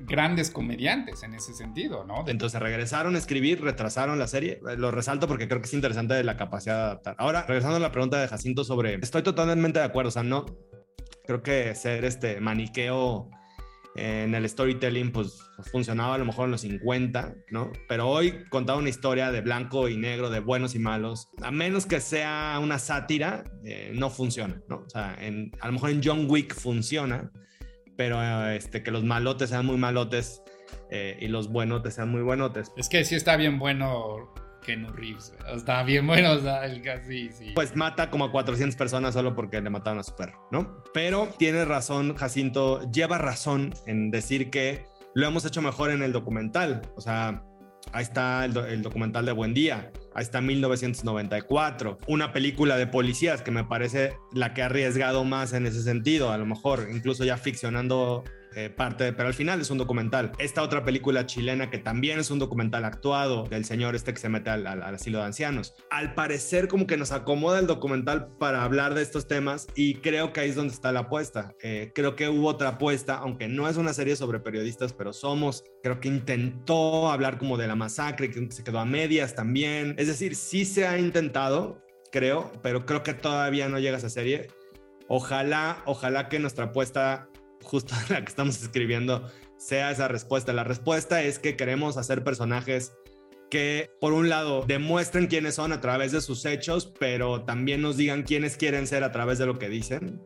grandes 0.00 0.50
comediantes 0.50 1.22
en 1.24 1.34
ese 1.34 1.52
sentido, 1.54 2.04
¿no? 2.04 2.24
Entonces 2.28 2.60
regresaron 2.60 3.16
a 3.16 3.18
escribir, 3.18 3.60
retrasaron 3.60 4.18
la 4.18 4.28
serie. 4.28 4.60
Lo 4.76 4.90
resalto 4.90 5.26
porque 5.26 5.48
creo 5.48 5.60
que 5.60 5.66
es 5.66 5.74
interesante 5.74 6.22
la 6.22 6.36
capacidad 6.36 6.76
de 6.76 6.82
adaptar. 6.82 7.16
Ahora, 7.18 7.44
regresando 7.46 7.76
a 7.76 7.80
la 7.80 7.90
pregunta 7.90 8.20
de 8.20 8.28
Jacinto 8.28 8.64
sobre, 8.64 8.94
estoy 8.94 9.22
totalmente 9.22 9.80
de 9.80 9.84
acuerdo, 9.84 10.08
o 10.08 10.12
sea, 10.12 10.22
no, 10.22 10.46
creo 11.26 11.42
que 11.42 11.74
ser 11.74 12.04
este 12.04 12.40
maniqueo 12.40 13.30
en 13.98 14.34
el 14.34 14.48
storytelling 14.48 15.12
pues 15.12 15.40
funcionaba 15.70 16.14
a 16.14 16.18
lo 16.18 16.24
mejor 16.24 16.46
en 16.46 16.52
los 16.52 16.60
50, 16.62 17.34
¿no? 17.50 17.72
Pero 17.88 18.08
hoy 18.08 18.44
contar 18.48 18.76
una 18.76 18.88
historia 18.88 19.30
de 19.30 19.40
blanco 19.40 19.88
y 19.88 19.96
negro, 19.96 20.30
de 20.30 20.40
buenos 20.40 20.74
y 20.74 20.78
malos, 20.78 21.30
a 21.42 21.50
menos 21.50 21.86
que 21.86 22.00
sea 22.00 22.58
una 22.62 22.78
sátira, 22.78 23.44
eh, 23.64 23.92
no 23.94 24.10
funciona, 24.10 24.60
¿no? 24.68 24.84
O 24.86 24.90
sea, 24.90 25.16
en, 25.20 25.52
a 25.60 25.66
lo 25.66 25.74
mejor 25.74 25.90
en 25.90 26.00
John 26.02 26.26
Wick 26.28 26.54
funciona, 26.54 27.30
pero 27.96 28.48
este, 28.48 28.82
que 28.82 28.90
los 28.90 29.04
malotes 29.04 29.50
sean 29.50 29.66
muy 29.66 29.76
malotes 29.76 30.42
eh, 30.90 31.16
y 31.20 31.28
los 31.28 31.48
buenotes 31.50 31.94
sean 31.94 32.10
muy 32.10 32.22
buenotes. 32.22 32.72
Es 32.76 32.88
que 32.88 33.04
sí 33.04 33.14
está 33.14 33.36
bien 33.36 33.58
bueno 33.58 34.32
Kenu 34.68 34.92
Reeves, 34.92 35.32
está 35.50 35.82
bien 35.82 36.06
bueno, 36.06 36.34
el 36.62 36.82
casi, 36.82 37.30
sí. 37.30 37.52
Pues 37.54 37.74
mata 37.74 38.10
como 38.10 38.26
a 38.26 38.30
400 38.30 38.76
personas 38.76 39.14
solo 39.14 39.34
porque 39.34 39.62
le 39.62 39.70
mataron 39.70 39.98
a 39.98 40.02
su 40.02 40.14
perro, 40.14 40.46
¿no? 40.52 40.82
Pero 40.92 41.30
tiene 41.38 41.64
razón, 41.64 42.14
Jacinto, 42.14 42.82
lleva 42.90 43.16
razón 43.16 43.72
en 43.86 44.10
decir 44.10 44.50
que 44.50 44.84
lo 45.14 45.26
hemos 45.26 45.46
hecho 45.46 45.62
mejor 45.62 45.90
en 45.90 46.02
el 46.02 46.12
documental, 46.12 46.82
o 46.96 47.00
sea, 47.00 47.42
Ahí 47.92 48.02
está 48.02 48.44
el, 48.44 48.82
documental 48.82 49.24
de 49.24 49.32
Buen 49.32 49.54
Día. 49.54 49.90
Ahí 50.14 50.22
está 50.22 50.42
1994. 50.42 51.98
Una 52.06 52.32
película 52.34 52.76
de 52.76 52.86
policías 52.86 53.40
que 53.40 53.50
me 53.50 53.64
parece 53.64 54.12
la 54.34 54.52
que 54.52 54.60
ha 54.60 54.66
arriesgado 54.66 55.24
más 55.24 55.54
en 55.54 55.64
ese 55.64 55.82
sentido. 55.82 56.30
A 56.30 56.36
lo 56.36 56.44
mejor 56.44 56.88
incluso 56.92 57.24
ya 57.24 57.38
ficcionando 57.38 58.24
eh, 58.58 58.70
parte, 58.70 59.12
pero 59.12 59.28
al 59.28 59.34
final 59.34 59.60
es 59.60 59.70
un 59.70 59.78
documental. 59.78 60.32
Esta 60.38 60.64
otra 60.64 60.84
película 60.84 61.26
chilena 61.26 61.70
que 61.70 61.78
también 61.78 62.18
es 62.18 62.32
un 62.32 62.40
documental 62.40 62.84
actuado 62.84 63.44
del 63.44 63.64
señor 63.64 63.94
este 63.94 64.12
que 64.12 64.18
se 64.18 64.28
mete 64.28 64.50
al, 64.50 64.66
asilo 64.66 65.18
de 65.18 65.26
ancianos. 65.26 65.76
Al 65.90 66.14
parecer 66.14 66.66
como 66.66 66.88
que 66.88 66.96
nos 66.96 67.12
acomoda 67.12 67.60
el 67.60 67.68
documental 67.68 68.34
para 68.36 68.64
hablar 68.64 68.94
de 68.94 69.02
estos 69.02 69.28
temas 69.28 69.68
y 69.76 69.94
creo 70.00 70.32
que 70.32 70.40
ahí 70.40 70.48
es 70.48 70.56
donde 70.56 70.74
está 70.74 70.90
la 70.90 71.00
apuesta. 71.00 71.54
Eh, 71.62 71.92
creo 71.94 72.16
que 72.16 72.28
hubo 72.28 72.48
otra 72.48 72.70
apuesta, 72.70 73.14
aunque 73.18 73.46
no 73.46 73.68
es 73.68 73.76
una 73.76 73.92
serie 73.92 74.16
sobre 74.16 74.40
periodistas, 74.40 74.92
pero 74.92 75.12
somos, 75.12 75.62
creo 75.84 76.00
que 76.00 76.08
intentó 76.08 77.12
hablar 77.12 77.38
como 77.38 77.58
de 77.58 77.68
la 77.68 77.76
masacre, 77.76 78.28
que 78.28 78.50
se 78.50 78.64
quedó 78.64 78.80
a 78.80 78.84
medias 78.84 79.36
también. 79.36 79.94
Es 79.98 80.08
decir, 80.08 80.34
sí 80.34 80.64
se 80.64 80.84
ha 80.84 80.98
intentado, 80.98 81.80
creo, 82.10 82.50
pero 82.60 82.86
creo 82.86 83.04
que 83.04 83.14
todavía 83.14 83.68
no 83.68 83.78
llega 83.78 83.94
a 83.94 83.98
esa 83.98 84.10
serie. 84.10 84.48
Ojalá, 85.06 85.80
ojalá 85.86 86.28
que 86.28 86.40
nuestra 86.40 86.66
apuesta 86.66 87.28
justo 87.62 87.94
la 88.08 88.20
que 88.22 88.28
estamos 88.28 88.62
escribiendo 88.62 89.30
sea 89.56 89.90
esa 89.90 90.08
respuesta. 90.08 90.52
La 90.52 90.64
respuesta 90.64 91.22
es 91.22 91.38
que 91.38 91.56
queremos 91.56 91.96
hacer 91.96 92.24
personajes 92.24 92.92
que, 93.50 93.90
por 94.00 94.12
un 94.12 94.28
lado, 94.28 94.64
demuestren 94.66 95.26
quiénes 95.26 95.54
son 95.54 95.72
a 95.72 95.80
través 95.80 96.12
de 96.12 96.20
sus 96.20 96.44
hechos, 96.44 96.92
pero 96.98 97.42
también 97.42 97.82
nos 97.82 97.96
digan 97.96 98.22
quiénes 98.22 98.56
quieren 98.56 98.86
ser 98.86 99.04
a 99.04 99.12
través 99.12 99.38
de 99.38 99.46
lo 99.46 99.58
que 99.58 99.68
dicen. 99.68 100.20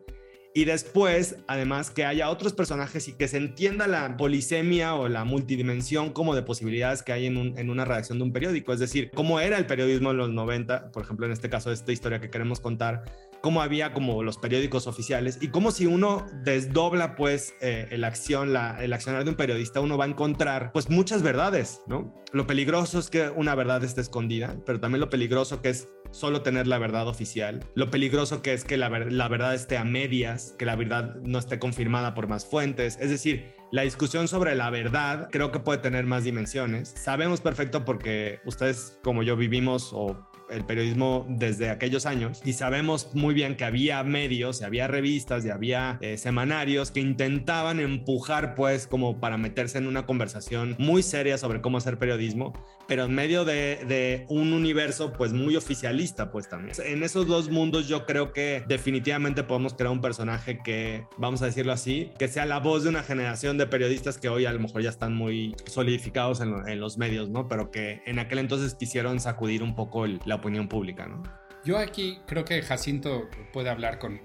Y 0.55 0.65
después, 0.65 1.37
además, 1.47 1.89
que 1.89 2.05
haya 2.05 2.29
otros 2.29 2.53
personajes 2.53 3.07
y 3.07 3.13
que 3.13 3.27
se 3.27 3.37
entienda 3.37 3.87
la 3.87 4.17
polisemia 4.17 4.93
o 4.93 5.07
la 5.07 5.23
multidimensión 5.23 6.11
como 6.11 6.35
de 6.35 6.43
posibilidades 6.43 7.01
que 7.01 7.11
hay 7.11 7.25
en, 7.25 7.57
en, 7.57 7.69
una 7.71 7.85
redacción 7.85 8.19
de 8.19 8.25
un 8.25 8.33
periódico. 8.33 8.71
Es 8.71 8.79
decir, 8.79 9.09
cómo 9.15 9.39
era 9.39 9.57
el 9.57 9.65
periodismo 9.65 10.11
en 10.11 10.17
los 10.17 10.29
90, 10.29 10.91
por 10.91 11.03
ejemplo, 11.03 11.25
en 11.25 11.31
este 11.31 11.49
caso, 11.49 11.71
esta 11.71 11.91
historia 11.91 12.19
que 12.19 12.29
queremos 12.29 12.59
contar, 12.59 13.03
cómo 13.43 13.61
había 13.61 13.91
como 13.91 14.23
los 14.23 14.37
periódicos 14.37 14.87
oficiales 14.87 15.37
y 15.41 15.49
cómo 15.49 15.71
si 15.71 15.85
uno 15.85 16.25
desdobla 16.45 17.17
pues 17.17 17.53
eh, 17.59 17.89
el 17.91 18.05
acción, 18.05 18.55
el 18.79 18.93
accionar 18.93 19.25
de 19.25 19.31
un 19.31 19.35
periodista, 19.35 19.81
uno 19.81 19.97
va 19.97 20.05
a 20.05 20.07
encontrar 20.07 20.71
pues 20.71 20.89
muchas 20.89 21.23
verdades, 21.23 21.81
¿no? 21.85 22.15
Lo 22.31 22.47
peligroso 22.47 22.99
es 22.99 23.09
que 23.09 23.29
una 23.29 23.53
verdad 23.53 23.83
esté 23.83 23.99
escondida, 23.99 24.55
pero 24.65 24.79
también 24.79 25.01
lo 25.01 25.09
peligroso 25.09 25.61
que 25.61 25.71
es 25.71 25.89
solo 26.11 26.41
tener 26.41 26.67
la 26.67 26.77
verdad 26.77 27.05
oficial, 27.09 27.59
lo 27.75 27.91
peligroso 27.91 28.41
que 28.41 28.53
es 28.53 28.63
que 28.63 28.77
la, 28.77 28.87
la 28.87 29.27
verdad 29.27 29.53
esté 29.53 29.77
a 29.77 29.83
medias, 29.83 30.55
que 30.57 30.65
la 30.65 30.77
verdad 30.77 31.15
no 31.15 31.37
esté 31.37 31.59
confirmada 31.59 32.13
por 32.13 32.29
más 32.29 32.45
fuentes, 32.45 32.97
es 33.01 33.09
decir, 33.09 33.55
la 33.73 33.81
discusión 33.81 34.29
sobre 34.29 34.55
la 34.55 34.69
verdad 34.69 35.27
creo 35.31 35.51
que 35.51 35.59
puede 35.59 35.79
tener 35.79 36.05
más 36.05 36.23
dimensiones. 36.23 36.93
Sabemos 36.95 37.41
perfecto 37.41 37.83
porque 37.83 38.39
ustedes 38.45 38.99
como 39.03 39.23
yo 39.23 39.35
vivimos 39.35 39.89
o 39.91 40.29
el 40.49 40.65
periodismo 40.65 41.25
desde 41.29 41.69
aquellos 41.69 42.05
años 42.05 42.41
y 42.45 42.53
sabemos 42.53 43.09
muy 43.13 43.33
bien 43.33 43.55
que 43.55 43.65
había 43.65 44.03
medios, 44.03 44.61
y 44.61 44.63
había 44.63 44.87
revistas 44.87 45.45
y 45.45 45.49
había 45.49 45.97
eh, 46.01 46.17
semanarios 46.17 46.91
que 46.91 46.99
intentaban 46.99 47.79
empujar 47.79 48.55
pues 48.55 48.87
como 48.87 49.19
para 49.19 49.37
meterse 49.37 49.77
en 49.77 49.87
una 49.87 50.05
conversación 50.05 50.75
muy 50.79 51.03
seria 51.03 51.37
sobre 51.37 51.61
cómo 51.61 51.77
hacer 51.77 51.97
periodismo, 51.97 52.53
pero 52.87 53.05
en 53.05 53.15
medio 53.15 53.45
de, 53.45 53.79
de 53.87 54.25
un 54.29 54.53
universo 54.53 55.13
pues 55.13 55.33
muy 55.33 55.55
oficialista 55.55 56.31
pues 56.31 56.49
también. 56.49 56.75
En 56.85 57.03
esos 57.03 57.27
dos 57.27 57.49
mundos 57.49 57.87
yo 57.87 58.05
creo 58.05 58.33
que 58.33 58.63
definitivamente 58.67 59.43
podemos 59.43 59.73
crear 59.73 59.91
un 59.91 60.01
personaje 60.01 60.59
que, 60.63 61.05
vamos 61.17 61.41
a 61.41 61.45
decirlo 61.45 61.73
así, 61.73 62.11
que 62.17 62.27
sea 62.27 62.45
la 62.45 62.59
voz 62.59 62.83
de 62.83 62.89
una 62.89 63.03
generación 63.03 63.57
de 63.57 63.67
periodistas 63.67 64.17
que 64.17 64.29
hoy 64.29 64.45
a 64.45 64.53
lo 64.53 64.59
mejor 64.59 64.81
ya 64.81 64.89
están 64.89 65.13
muy 65.13 65.55
solidificados 65.65 66.41
en, 66.41 66.67
en 66.67 66.79
los 66.79 66.97
medios, 66.97 67.29
¿no? 67.29 67.47
Pero 67.47 67.71
que 67.71 68.01
en 68.05 68.19
aquel 68.19 68.39
entonces 68.39 68.75
quisieron 68.75 69.19
sacudir 69.19 69.63
un 69.63 69.75
poco 69.75 70.05
el, 70.05 70.19
la 70.25 70.32
opinión 70.35 70.67
pública, 70.67 71.07
¿no? 71.07 71.23
Yo 71.65 71.77
aquí 71.77 72.19
creo 72.25 72.43
que 72.43 72.61
Jacinto 72.61 73.29
puede 73.53 73.69
hablar 73.69 73.97
con, 73.97 74.21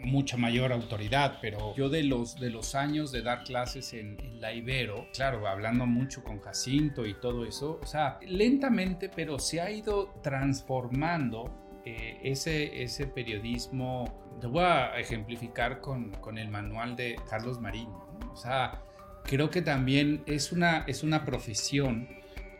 mucha 0.00 0.36
mayor 0.36 0.72
autoridad, 0.72 1.38
pero 1.42 1.74
yo 1.74 1.88
de 1.88 2.04
los, 2.04 2.36
de 2.36 2.50
los 2.50 2.76
años 2.76 3.10
de 3.10 3.20
dar 3.20 3.42
clases 3.42 3.92
en, 3.94 4.16
la 4.40 4.52
Ibero, 4.52 5.08
claro, 5.12 5.48
hablando 5.48 5.86
mucho 5.86 6.22
con 6.22 6.38
Jacinto 6.40 7.04
y 7.04 7.14
todo 7.14 7.44
eso, 7.44 7.80
o 7.82 7.86
sea, 7.86 8.20
lentamente, 8.22 9.08
pero 9.08 9.40
se 9.40 9.60
ha 9.60 9.70
ido 9.72 10.14
transformando 10.22 11.80
eh, 11.84 12.20
ese, 12.22 12.80
ese 12.80 13.08
periodismo. 13.08 14.38
Te 14.40 14.46
voy 14.46 14.62
a 14.62 14.96
ejemplificar 15.00 15.80
con, 15.80 16.12
con 16.12 16.38
el 16.38 16.48
manual 16.48 16.94
de 16.94 17.16
Carlos 17.28 17.60
Marín, 17.60 17.88
o 18.32 18.36
sea, 18.36 18.80
creo 19.24 19.50
que 19.50 19.62
también 19.62 20.22
es 20.26 20.52
una, 20.52 20.84
es 20.86 21.02
una 21.02 21.24
profesión 21.24 22.08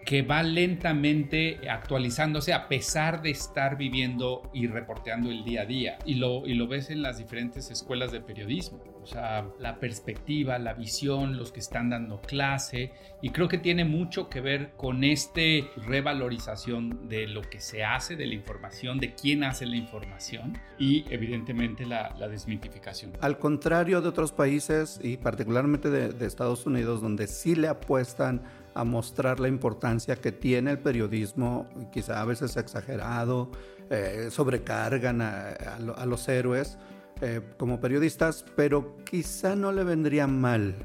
que 0.09 0.22
va 0.22 0.42
lentamente 0.42 1.68
actualizándose 1.68 2.54
a 2.54 2.66
pesar 2.66 3.20
de 3.20 3.28
estar 3.28 3.76
viviendo 3.76 4.40
y 4.54 4.66
reporteando 4.66 5.30
el 5.30 5.44
día 5.44 5.61
a 5.61 5.66
día. 5.66 5.98
Y 6.06 6.14
lo, 6.14 6.46
y 6.46 6.54
lo 6.54 6.66
ves 6.66 6.88
en 6.88 7.02
las 7.02 7.18
diferentes 7.18 7.70
escuelas 7.70 8.11
de 8.11 8.22
periodismo. 8.22 8.82
O 9.02 9.06
sea, 9.06 9.46
la 9.61 9.78
perspectiva, 9.78 10.59
la 10.59 10.72
visión, 10.72 11.36
los 11.36 11.52
que 11.52 11.61
están 11.61 11.90
dando 11.90 12.22
clase. 12.22 12.90
Y 13.20 13.30
creo 13.30 13.48
que 13.48 13.59
tiene 13.59 13.84
mucho 13.84 14.30
que 14.30 14.40
ver 14.40 14.72
con 14.78 15.04
este 15.04 15.68
revalorización 15.86 17.06
de 17.11 17.26
lo 17.26 17.42
que 17.42 17.61
se 17.61 17.84
hace, 17.84 18.16
de 18.16 18.26
la 18.26 18.34
información, 18.34 19.00
de 19.00 19.14
quién 19.14 19.44
hace 19.44 19.66
la 19.66 19.76
información 19.76 20.59
y 20.78 21.04
evidentemente 21.11 21.84
la, 21.84 22.14
la 22.18 22.28
desmitificación. 22.28 23.12
Al 23.20 23.38
contrario 23.38 24.00
de 24.00 24.09
otros 24.09 24.32
países 24.32 25.00
y 25.02 25.18
particularmente 25.18 25.90
de, 25.90 26.09
de 26.14 26.26
Estados 26.26 26.64
Unidos, 26.64 27.02
donde 27.02 27.26
sí 27.26 27.54
le 27.54 27.68
apuestan 27.68 28.42
a 28.79 28.85
mostrar 28.85 29.41
la 29.41 29.49
importancia 29.49 30.14
que 30.14 30.31
tiene 30.31 30.70
el 30.70 30.79
periodismo, 30.79 31.68
quizá 31.91 32.20
a 32.20 32.24
veces 32.24 32.57
exagerado, 32.57 33.51
eh, 33.91 34.29
sobrecargan 34.31 35.20
a, 35.20 36.07
los 36.07 36.29
héroes 36.29 36.79
eh, 37.20 37.41
como 37.57 37.81
periodistas, 37.81 38.45
pero 38.55 38.97
quizá 39.05 39.57
no 39.57 39.72
le 39.72 39.83
vendría 39.83 40.29
mal 40.29 40.76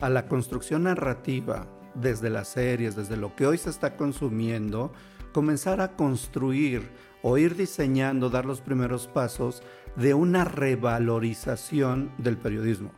a 0.00 0.10
la 0.10 0.26
construcción 0.26 0.82
narrativa 0.82 1.68
desde 1.94 2.30
las 2.30 2.48
series, 2.48 2.96
desde 2.96 3.16
lo 3.16 3.36
que 3.36 3.46
hoy 3.46 3.58
se 3.58 3.70
está 3.70 3.96
consumiendo, 3.96 4.92
comenzar 5.32 5.80
a 5.80 5.94
construir 5.94 6.90
o 7.22 7.38
ir 7.38 7.54
diseñando, 7.54 8.28
dar 8.28 8.44
los 8.44 8.60
primeros 8.60 9.06
pasos 9.06 9.62
de 9.94 10.14
una 10.14 10.44
revalorización 10.44 12.10
del 12.18 12.38
periodismo 12.38 12.90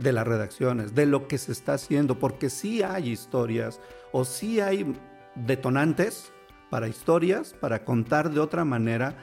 de 0.00 0.12
las 0.12 0.26
redacciones, 0.26 0.94
de 0.94 1.06
lo 1.06 1.28
que 1.28 1.38
se 1.38 1.52
está 1.52 1.74
haciendo, 1.74 2.18
porque 2.18 2.50
sí 2.50 2.82
hay 2.82 3.10
historias 3.10 3.80
o 4.12 4.24
sí 4.24 4.60
hay 4.60 4.94
detonantes 5.34 6.32
para 6.70 6.88
historias, 6.88 7.54
para 7.60 7.84
contar 7.84 8.30
de 8.30 8.40
otra 8.40 8.64
manera 8.64 9.16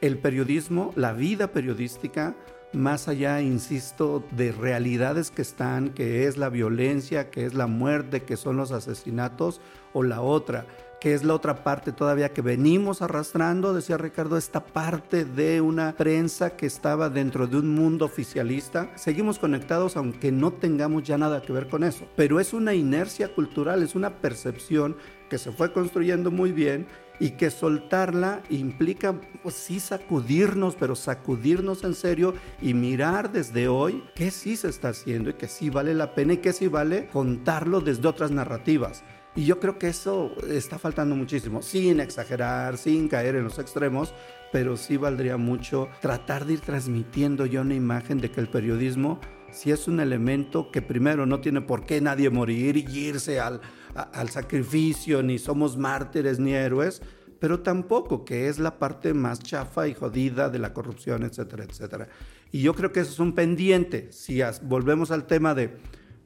el 0.00 0.18
periodismo, 0.18 0.92
la 0.96 1.12
vida 1.12 1.52
periodística, 1.52 2.34
más 2.72 3.08
allá, 3.08 3.40
insisto, 3.40 4.24
de 4.32 4.52
realidades 4.52 5.30
que 5.30 5.42
están, 5.42 5.90
que 5.90 6.26
es 6.26 6.36
la 6.36 6.48
violencia, 6.48 7.30
que 7.30 7.46
es 7.46 7.54
la 7.54 7.66
muerte, 7.66 8.24
que 8.24 8.36
son 8.36 8.56
los 8.56 8.72
asesinatos, 8.72 9.60
o 9.92 10.02
la 10.02 10.20
otra, 10.20 10.66
que 11.00 11.14
es 11.14 11.24
la 11.24 11.34
otra 11.34 11.62
parte 11.62 11.92
todavía 11.92 12.32
que 12.32 12.42
venimos 12.42 13.02
arrastrando, 13.02 13.74
decía 13.74 13.98
Ricardo, 13.98 14.36
esta 14.36 14.64
parte 14.64 15.24
de 15.24 15.60
una 15.60 15.94
prensa 15.96 16.56
que 16.56 16.66
estaba 16.66 17.10
dentro 17.10 17.46
de 17.46 17.58
un 17.58 17.68
mundo 17.74 18.04
oficialista. 18.04 18.90
Seguimos 18.96 19.38
conectados 19.38 19.96
aunque 19.96 20.32
no 20.32 20.52
tengamos 20.52 21.02
ya 21.02 21.18
nada 21.18 21.42
que 21.42 21.52
ver 21.52 21.68
con 21.68 21.84
eso, 21.84 22.06
pero 22.16 22.40
es 22.40 22.52
una 22.52 22.74
inercia 22.74 23.34
cultural, 23.34 23.82
es 23.82 23.94
una 23.94 24.10
percepción 24.10 24.96
que 25.28 25.38
se 25.38 25.52
fue 25.52 25.72
construyendo 25.72 26.30
muy 26.30 26.52
bien 26.52 26.86
y 27.18 27.30
que 27.30 27.50
soltarla 27.50 28.42
implica, 28.50 29.14
pues 29.42 29.54
sí, 29.54 29.80
sacudirnos, 29.80 30.76
pero 30.76 30.94
sacudirnos 30.94 31.84
en 31.84 31.94
serio 31.94 32.34
y 32.60 32.74
mirar 32.74 33.32
desde 33.32 33.68
hoy 33.68 34.04
qué 34.14 34.30
sí 34.30 34.56
se 34.56 34.68
está 34.68 34.90
haciendo 34.90 35.30
y 35.30 35.34
que 35.34 35.48
sí 35.48 35.70
vale 35.70 35.94
la 35.94 36.14
pena 36.14 36.34
y 36.34 36.38
que 36.38 36.52
sí 36.52 36.68
vale 36.68 37.08
contarlo 37.08 37.80
desde 37.80 38.06
otras 38.06 38.30
narrativas. 38.30 39.02
Y 39.36 39.44
yo 39.44 39.60
creo 39.60 39.78
que 39.78 39.88
eso 39.88 40.32
está 40.48 40.78
faltando 40.78 41.14
muchísimo, 41.14 41.62
sin 41.62 42.00
exagerar, 42.00 42.78
sin 42.78 43.06
caer 43.06 43.36
en 43.36 43.44
los 43.44 43.58
extremos, 43.58 44.14
pero 44.50 44.76
sí 44.76 44.96
valdría 44.96 45.36
mucho 45.36 45.88
tratar 46.00 46.46
de 46.46 46.54
ir 46.54 46.60
transmitiendo 46.60 47.46
ya 47.46 47.60
una 47.60 47.74
imagen 47.74 48.18
de 48.18 48.30
que 48.30 48.40
el 48.40 48.48
periodismo 48.48 49.20
si 49.56 49.70
es 49.70 49.88
un 49.88 50.00
elemento 50.00 50.70
que 50.70 50.82
primero 50.82 51.24
no 51.24 51.40
tiene 51.40 51.62
por 51.62 51.86
qué 51.86 52.00
nadie 52.00 52.30
morir 52.30 52.76
y 52.76 52.98
irse 52.98 53.40
al, 53.40 53.60
al 53.94 54.28
sacrificio, 54.28 55.22
ni 55.22 55.38
somos 55.38 55.76
mártires 55.76 56.38
ni 56.38 56.52
héroes, 56.52 57.00
pero 57.38 57.60
tampoco 57.60 58.24
que 58.24 58.48
es 58.48 58.58
la 58.58 58.78
parte 58.78 59.14
más 59.14 59.40
chafa 59.40 59.88
y 59.88 59.94
jodida 59.94 60.50
de 60.50 60.58
la 60.58 60.74
corrupción, 60.74 61.22
etcétera, 61.22 61.64
etcétera. 61.64 62.08
Y 62.52 62.60
yo 62.60 62.74
creo 62.74 62.92
que 62.92 63.00
eso 63.00 63.12
es 63.12 63.18
un 63.18 63.34
pendiente. 63.34 64.10
Si 64.12 64.40
volvemos 64.62 65.10
al 65.10 65.26
tema 65.26 65.54
de 65.54 65.76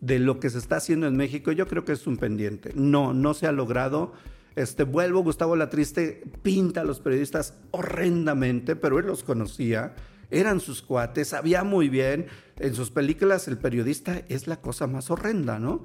de 0.01 0.19
lo 0.19 0.41
que 0.41 0.51
se 0.51 0.59
está 0.59 0.77
haciendo 0.77 1.07
en 1.07 1.17
México, 1.17 1.53
yo 1.53 1.67
creo 1.67 1.85
que 1.85 1.93
es 1.93 2.07
un 2.07 2.17
pendiente. 2.17 2.73
No, 2.75 3.13
no 3.13 3.35
se 3.35 3.47
ha 3.47 3.53
logrado. 3.53 4.13
Este, 4.57 4.85
vuelvo, 4.85 5.23
Gustavo 5.23 5.57
Latriste 5.57 6.23
pinta 6.43 6.81
a 6.81 6.85
los 6.85 7.01
periodistas 7.01 7.55
horrendamente, 7.71 8.77
pero 8.77 8.99
él 8.99 9.07
los 9.07 9.23
conocía, 9.23 9.95
eran 10.31 10.61
sus 10.61 10.83
cuates, 10.83 11.29
sabía 11.29 11.65
muy 11.65 11.89
bien. 11.89 12.27
En 12.59 12.75
sus 12.75 12.91
películas 12.91 13.49
el 13.49 13.59
periodista 13.59 14.23
es 14.29 14.47
la 14.47 14.61
cosa 14.61 14.87
más 14.87 15.11
horrenda, 15.11 15.59
¿no? 15.59 15.85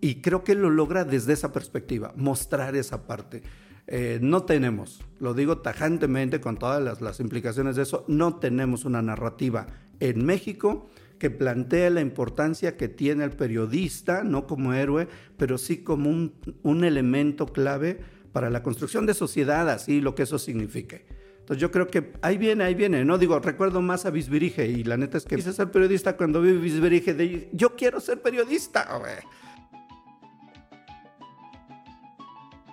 Y 0.00 0.22
creo 0.22 0.44
que 0.44 0.54
lo 0.54 0.70
logra 0.70 1.04
desde 1.04 1.34
esa 1.34 1.52
perspectiva, 1.52 2.12
mostrar 2.16 2.74
esa 2.76 3.06
parte. 3.06 3.42
Eh, 3.86 4.18
no 4.22 4.44
tenemos, 4.44 5.02
lo 5.18 5.34
digo 5.34 5.58
tajantemente 5.58 6.40
con 6.40 6.56
todas 6.56 6.82
las, 6.82 7.00
las 7.00 7.18
implicaciones 7.20 7.76
de 7.76 7.82
eso, 7.82 8.04
no 8.06 8.36
tenemos 8.36 8.84
una 8.84 9.02
narrativa 9.02 9.66
en 9.98 10.24
México 10.24 10.88
que 11.20 11.30
plantea 11.30 11.90
la 11.90 12.00
importancia 12.00 12.78
que 12.78 12.88
tiene 12.88 13.24
el 13.24 13.32
periodista, 13.32 14.24
no 14.24 14.46
como 14.46 14.72
héroe, 14.72 15.06
pero 15.36 15.58
sí 15.58 15.84
como 15.84 16.08
un, 16.08 16.84
elemento 16.84 17.46
clave 17.46 18.00
para 18.32 18.48
la 18.48 18.62
construcción 18.62 19.04
de 19.04 19.12
sociedad, 19.12 19.68
así 19.68 20.00
lo 20.00 20.14
que 20.14 20.22
eso 20.22 20.38
signifique. 20.38 21.04
Entonces 21.40 21.60
yo 21.60 21.70
creo 21.70 21.88
que 21.88 22.12
ahí 22.22 22.38
viene, 22.38 22.64
ahí 22.64 22.74
viene. 22.74 23.04
No 23.04 23.18
digo, 23.18 23.38
recuerdo 23.38 23.82
más 23.82 24.06
a 24.06 24.10
Bisbirige 24.10 24.66
y 24.66 24.82
la 24.82 24.96
neta 24.96 25.18
es 25.18 25.26
que 25.26 25.36
quise 25.36 25.52
ser 25.52 25.70
periodista 25.70 26.16
cuando 26.16 26.40
vi 26.40 26.52
Bisbirige 26.52 27.12
de 27.12 27.50
yo 27.52 27.76
quiero 27.76 28.00
ser 28.00 28.22
periodista. 28.22 28.88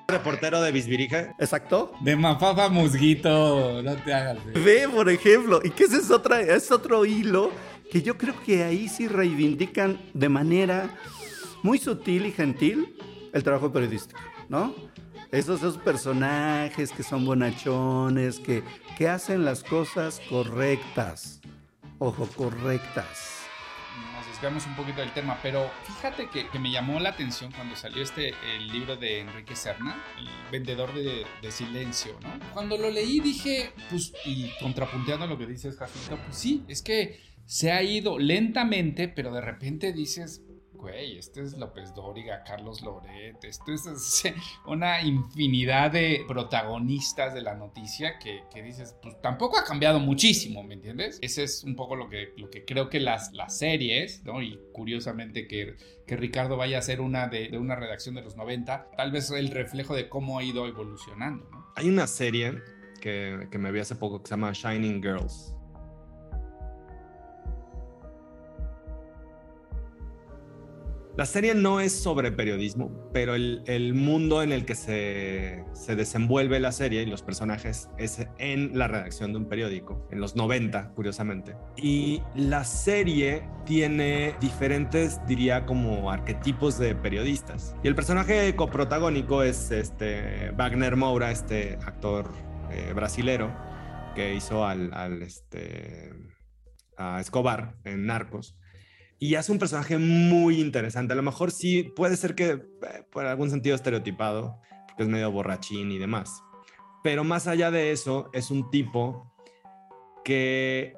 Reportero 0.07 0.61
de 0.61 0.71
Bisbirige. 0.71 1.31
Exacto. 1.37 1.91
De 1.99 2.15
Mafafa 2.15 2.69
Musguito, 2.69 3.81
no 3.83 3.95
te 3.97 4.13
hagas. 4.13 4.37
Ve, 4.53 4.87
por 4.87 5.09
ejemplo, 5.09 5.59
y 5.61 5.71
que 5.71 5.83
ese 5.83 5.97
es, 5.97 6.11
otra, 6.11 6.39
es 6.39 6.71
otro 6.71 7.05
hilo 7.05 7.51
que 7.91 8.01
yo 8.01 8.17
creo 8.17 8.35
que 8.43 8.63
ahí 8.63 8.87
sí 8.87 9.07
reivindican 9.07 9.99
de 10.13 10.29
manera 10.29 10.97
muy 11.63 11.77
sutil 11.77 12.25
y 12.25 12.31
gentil 12.31 12.95
el 13.33 13.43
trabajo 13.43 13.71
periodístico, 13.71 14.19
¿no? 14.49 14.73
Esos, 15.31 15.59
esos 15.59 15.77
personajes 15.77 16.91
que 16.91 17.03
son 17.03 17.25
bonachones, 17.25 18.39
que, 18.39 18.63
que 18.97 19.09
hacen 19.09 19.43
las 19.43 19.63
cosas 19.63 20.21
correctas. 20.29 21.41
Ojo, 21.99 22.27
correctas 22.35 23.37
nos 24.13 24.27
desviamos 24.27 24.65
un 24.65 24.75
poquito 24.75 25.01
del 25.01 25.11
tema, 25.13 25.39
pero 25.41 25.69
fíjate 25.83 26.29
que, 26.29 26.47
que, 26.49 26.59
me 26.59 26.71
llamó 26.71 26.99
la 26.99 27.09
atención 27.09 27.51
cuando 27.51 27.75
salió 27.75 28.03
este 28.03 28.33
el 28.55 28.67
libro 28.67 28.95
de 28.95 29.21
Enrique 29.21 29.55
Serna, 29.55 30.03
El 30.17 30.27
vendedor 30.51 30.93
de, 30.93 31.25
de, 31.41 31.51
silencio, 31.51 32.17
¿no? 32.21 32.39
Cuando 32.53 32.77
lo 32.77 32.89
leí 32.89 33.19
dije, 33.19 33.73
pues, 33.89 34.13
y 34.25 34.51
contrapunteando 34.59 35.27
lo 35.27 35.37
que 35.37 35.45
dices, 35.45 35.77
Jacinto, 35.77 36.17
pues 36.23 36.37
sí, 36.37 36.63
es 36.67 36.81
que 36.81 37.19
se 37.47 37.71
ha 37.71 37.81
ido 37.81 38.19
lentamente, 38.19 39.07
pero 39.07 39.33
de 39.33 39.39
repente 39.39 39.93
dices, 39.93 40.43
güey, 40.73 41.17
este 41.17 41.41
es 41.41 41.57
López 41.57 41.95
Dóriga, 41.95 42.43
Carlos 42.43 42.81
Loret, 42.81 43.41
esto 43.41 43.71
es, 43.71 44.23
una 44.67 45.01
infinidad 45.01 45.91
de 45.91 46.25
protagonistas 46.27 47.33
de 47.33 47.41
la 47.41 47.55
noticia 47.55 48.19
que, 48.19 48.43
dices, 48.61 48.97
pues 49.01 49.19
tampoco 49.21 49.57
ha 49.57 49.63
cambiado 49.63 50.01
muchísimo, 50.01 50.61
¿me 50.61 50.73
entiendes? 50.73 51.19
Ese 51.21 51.43
es 51.43 51.63
un 51.63 51.77
poco 51.77 51.95
lo 51.95 52.09
que, 52.09 52.33
lo 52.35 52.49
que 52.49 52.65
creo 52.65 52.89
que 52.89 52.99
las, 52.99 53.31
las 53.31 53.57
series, 53.57 54.25
¿no? 54.25 54.41
Y 54.41 54.59
curiosamente 54.73 55.47
que, 55.47 55.77
que 56.05 56.17
Ricardo 56.17 56.57
vaya 56.57 56.79
a 56.79 56.81
ser 56.81 56.99
una 56.99 57.29
de, 57.29 57.57
una 57.57 57.77
redacción 57.77 58.13
de 58.15 58.23
los 58.23 58.35
90, 58.35 58.91
tal 58.97 59.11
vez 59.13 59.31
el 59.31 59.51
reflejo 59.51 59.95
de 59.95 60.09
cómo 60.09 60.37
ha 60.37 60.43
ido 60.43 60.67
evolucionando. 60.67 61.49
Hay 61.77 61.87
una 61.87 62.07
serie 62.07 62.55
que, 62.99 63.47
que 63.49 63.57
me 63.57 63.71
vi 63.71 63.79
hace 63.79 63.95
poco 63.95 64.21
que 64.21 64.27
se 64.27 64.31
llama 64.31 64.51
Shining 64.51 65.01
Girls 65.01 65.56
La 71.17 71.25
serie 71.25 71.55
no 71.55 71.79
es 71.79 71.93
sobre 71.93 72.31
periodismo, 72.31 72.91
pero 73.11 73.33
el, 73.33 73.93
mundo 73.95 74.43
en 74.43 74.51
el 74.51 74.65
que 74.65 74.75
se, 74.75 75.65
se, 75.73 75.95
desenvuelve 75.95 76.59
la 76.59 76.71
serie 76.71 77.01
y 77.01 77.07
los 77.07 77.23
personajes 77.23 77.89
es 77.97 78.27
en 78.37 78.77
la 78.77 78.87
redacción 78.87 79.31
de 79.31 79.39
un 79.39 79.45
periódico, 79.45 80.07
en 80.11 80.21
los 80.21 80.35
90, 80.35 80.91
curiosamente. 80.93 81.55
Y 81.75 82.21
la 82.35 82.63
serie 82.63 83.49
tiene 83.65 84.35
diferentes, 84.39 85.19
diría, 85.25 85.65
como 85.65 86.11
arquetipos 86.11 86.77
de 86.77 86.93
periodistas. 86.93 87.75
Y 87.83 87.87
el 87.87 87.95
personaje 87.95 88.55
coprotagónico 88.55 89.41
es 89.41 89.71
este 89.71 90.51
Wagner 90.51 90.97
Moura, 90.97 91.31
este 91.31 91.79
actor 91.83 92.29
eh, 92.69 92.93
brasilero 92.93 93.51
que 94.13 94.35
hizo 94.35 94.63
al, 94.63 94.93
al 94.93 95.23
este, 95.23 96.13
a 96.95 97.19
Escobar 97.19 97.73
en 97.85 98.05
Narcos 98.05 98.55
y 99.19 99.35
hace 99.35 99.51
un 99.51 99.59
personaje 99.59 99.97
muy 99.97 100.61
interesante. 100.61 101.13
A 101.13 101.15
lo 101.15 101.23
mejor 101.23 101.51
sí 101.51 101.83
puede 101.95 102.17
ser 102.17 102.35
que 102.35 102.49
eh, 102.49 102.61
por 103.11 103.25
algún 103.25 103.49
sentido 103.49 103.75
estereotipado, 103.75 104.59
porque 104.87 105.03
es 105.03 105.09
medio 105.09 105.31
borrachín 105.31 105.91
y 105.91 105.97
demás. 105.97 106.41
Pero 107.03 107.23
más 107.23 107.47
allá 107.47 107.71
de 107.71 107.91
eso, 107.91 108.29
es 108.33 108.51
un 108.51 108.69
tipo 108.69 109.33
que 110.23 110.95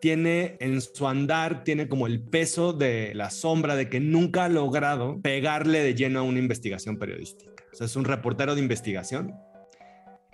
tiene 0.00 0.56
en 0.60 0.82
su 0.82 1.08
andar, 1.08 1.64
tiene 1.64 1.88
como 1.88 2.06
el 2.06 2.22
peso 2.22 2.74
de 2.74 3.14
la 3.14 3.30
sombra 3.30 3.76
de 3.76 3.88
que 3.88 4.00
nunca 4.00 4.44
ha 4.44 4.48
logrado 4.50 5.20
pegarle 5.22 5.82
de 5.82 5.94
lleno 5.94 6.20
a 6.20 6.22
una 6.22 6.40
investigación 6.40 6.98
periodística. 6.98 7.64
O 7.72 7.76
sea, 7.76 7.86
es 7.86 7.96
un 7.96 8.04
reportero 8.04 8.54
de 8.54 8.60
investigación. 8.60 9.32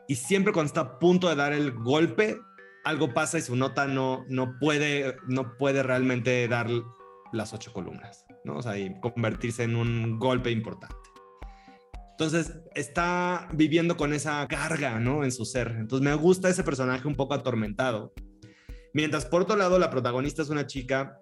Y 0.09 0.17
siempre 0.17 0.53
cuando 0.53 0.69
está 0.69 0.81
a 0.81 0.99
punto 0.99 1.29
de 1.29 1.37
dar 1.37 1.53
el 1.53 1.71
golpe, 1.71 2.37
algo 2.85 3.15
pasa 3.15 3.39
y 3.39 3.43
su 3.43 3.55
nota 3.55 3.87
no, 3.87 4.25
no, 4.29 4.59
puede, 4.59 5.15
no 5.29 5.57
puede 5.57 5.85
realmente 5.85 6.49
dar 6.49 6.69
las 7.33 7.53
ocho 7.53 7.73
columnas, 7.73 8.25
¿no? 8.45 8.57
O 8.57 8.63
sea, 8.63 8.79
y 8.79 8.99
convertirse 9.01 9.65
en 9.65 9.77
un 9.77 10.19
golpe 10.19 10.51
importante. 10.51 10.97
Entonces 12.11 12.61
está 12.75 13.49
viviendo 13.55 13.97
con 13.97 14.13
esa 14.13 14.47
carga, 14.47 15.01
¿no? 15.01 15.25
En 15.25 15.33
su 15.33 15.47
ser. 15.47 15.75
Entonces 15.79 16.05
me 16.05 16.15
gusta 16.15 16.51
ese 16.51 16.63
personaje 16.63 17.09
un 17.09 17.15
poco 17.15 17.33
atormentado. 17.33 18.13
Mientras 18.93 19.25
por 19.25 19.43
otro 19.43 19.57
lado 19.57 19.79
la 19.79 19.89
protagonista 19.89 20.43
es 20.43 20.51
una 20.51 20.67
chica 20.67 21.19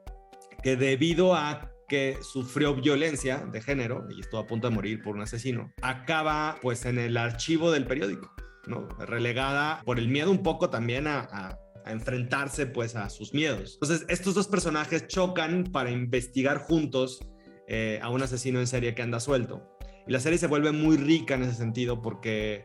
que 0.62 0.76
debido 0.76 1.36
a 1.36 1.70
que 1.88 2.18
sufrió 2.20 2.74
violencia 2.74 3.38
de 3.50 3.62
género 3.62 4.06
y 4.10 4.20
estuvo 4.20 4.40
a 4.40 4.46
punto 4.46 4.68
de 4.68 4.74
morir 4.74 5.02
por 5.02 5.16
un 5.16 5.22
asesino, 5.22 5.72
acaba 5.82 6.56
pues 6.60 6.84
en 6.84 6.98
el 6.98 7.16
archivo 7.16 7.70
del 7.70 7.86
periódico, 7.86 8.30
¿no? 8.66 8.88
Relegada 8.98 9.82
por 9.84 9.98
el 9.98 10.08
miedo 10.08 10.30
un 10.30 10.42
poco 10.42 10.68
también 10.68 11.06
a, 11.06 11.56
enfrentarse 11.92 12.66
pues 12.66 12.96
a 12.96 13.08
sus 13.10 13.34
miedos. 13.34 13.78
Entonces 13.80 14.06
estos 14.08 14.34
dos 14.34 14.48
personajes 14.48 15.06
chocan 15.06 15.64
para 15.64 15.90
investigar 15.90 16.58
juntos 16.58 17.20
eh, 17.66 17.98
a 18.02 18.08
un 18.10 18.22
asesino 18.22 18.60
en 18.60 18.66
serie 18.66 18.94
que 18.94 19.02
anda 19.02 19.20
suelto. 19.20 19.62
Y 20.06 20.12
la 20.12 20.20
serie 20.20 20.38
se 20.38 20.46
vuelve 20.46 20.72
muy 20.72 20.96
rica 20.96 21.34
en 21.34 21.42
ese 21.42 21.54
sentido 21.54 22.00
porque 22.00 22.64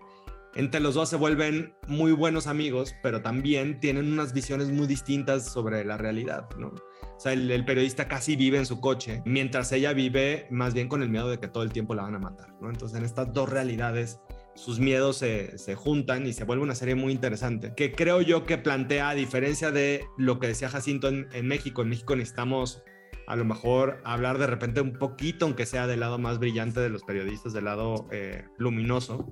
entre 0.56 0.80
los 0.80 0.94
dos 0.94 1.10
se 1.10 1.16
vuelven 1.16 1.74
muy 1.88 2.12
buenos 2.12 2.48
amigos, 2.48 2.96
pero 3.02 3.22
también 3.22 3.80
tienen 3.80 4.12
unas 4.12 4.34
visiones 4.34 4.70
muy 4.70 4.88
distintas 4.88 5.52
sobre 5.52 5.84
la 5.84 5.98
realidad, 5.98 6.48
¿no? 6.58 6.68
O 6.68 7.20
sea, 7.20 7.34
el, 7.34 7.66
periodista 7.66 8.08
casi 8.08 8.36
vive 8.36 8.58
en 8.58 8.66
su 8.66 8.80
coche, 8.80 9.22
mientras 9.26 9.72
ella 9.72 9.94
vive 9.94 10.48
más 10.52 10.74
bien 10.74 10.88
con 10.88 11.02
el 11.02 11.10
miedo 11.10 11.30
de 11.30 11.40
que 11.40 11.48
todo 11.48 11.64
el 11.64 11.72
tiempo 11.72 11.96
la 11.96 12.04
van 12.04 12.16
a 12.16 12.20
matar, 12.20 12.54
¿no? 12.62 12.70
Entonces, 12.70 12.98
en 12.98 13.06
estas 13.06 13.34
dos 13.34 13.50
realidades, 13.50 14.20
sus 14.56 14.80
miedos 14.80 15.18
se, 15.18 15.58
se, 15.58 15.76
juntan 15.76 16.28
y 16.28 16.34
se 16.34 16.44
vuelve 16.44 16.64
una 16.64 16.76
serie 16.76 16.96
muy 16.96 17.12
interesante, 17.12 17.74
que 17.76 17.92
creo 17.92 18.22
yo 18.22 18.46
que 18.46 18.58
plantea, 18.58 19.10
a 19.10 19.16
diferencia 19.16 19.72
de 19.72 20.06
lo 20.18 20.40
que 20.40 20.48
decía 20.48 20.70
Jacinto 20.70 21.08
en, 21.08 21.28
en 21.34 21.48
México, 21.48 21.82
en 21.82 21.90
México 21.90 22.16
necesitamos 22.16 22.84
a 23.28 23.36
lo 23.36 23.46
mejor 23.46 24.02
hablar 24.04 24.38
de 24.38 24.48
repente 24.48 24.82
un 24.82 24.94
poquito, 24.94 25.46
aunque 25.46 25.66
sea 25.66 25.88
del 25.88 26.02
lado 26.02 26.18
más 26.18 26.40
brillante 26.40 26.80
de 26.80 26.90
los 26.90 27.04
periodistas, 27.04 27.54
del 27.54 27.66
lado 27.66 28.08
eh, 28.12 28.46
luminoso. 28.58 29.32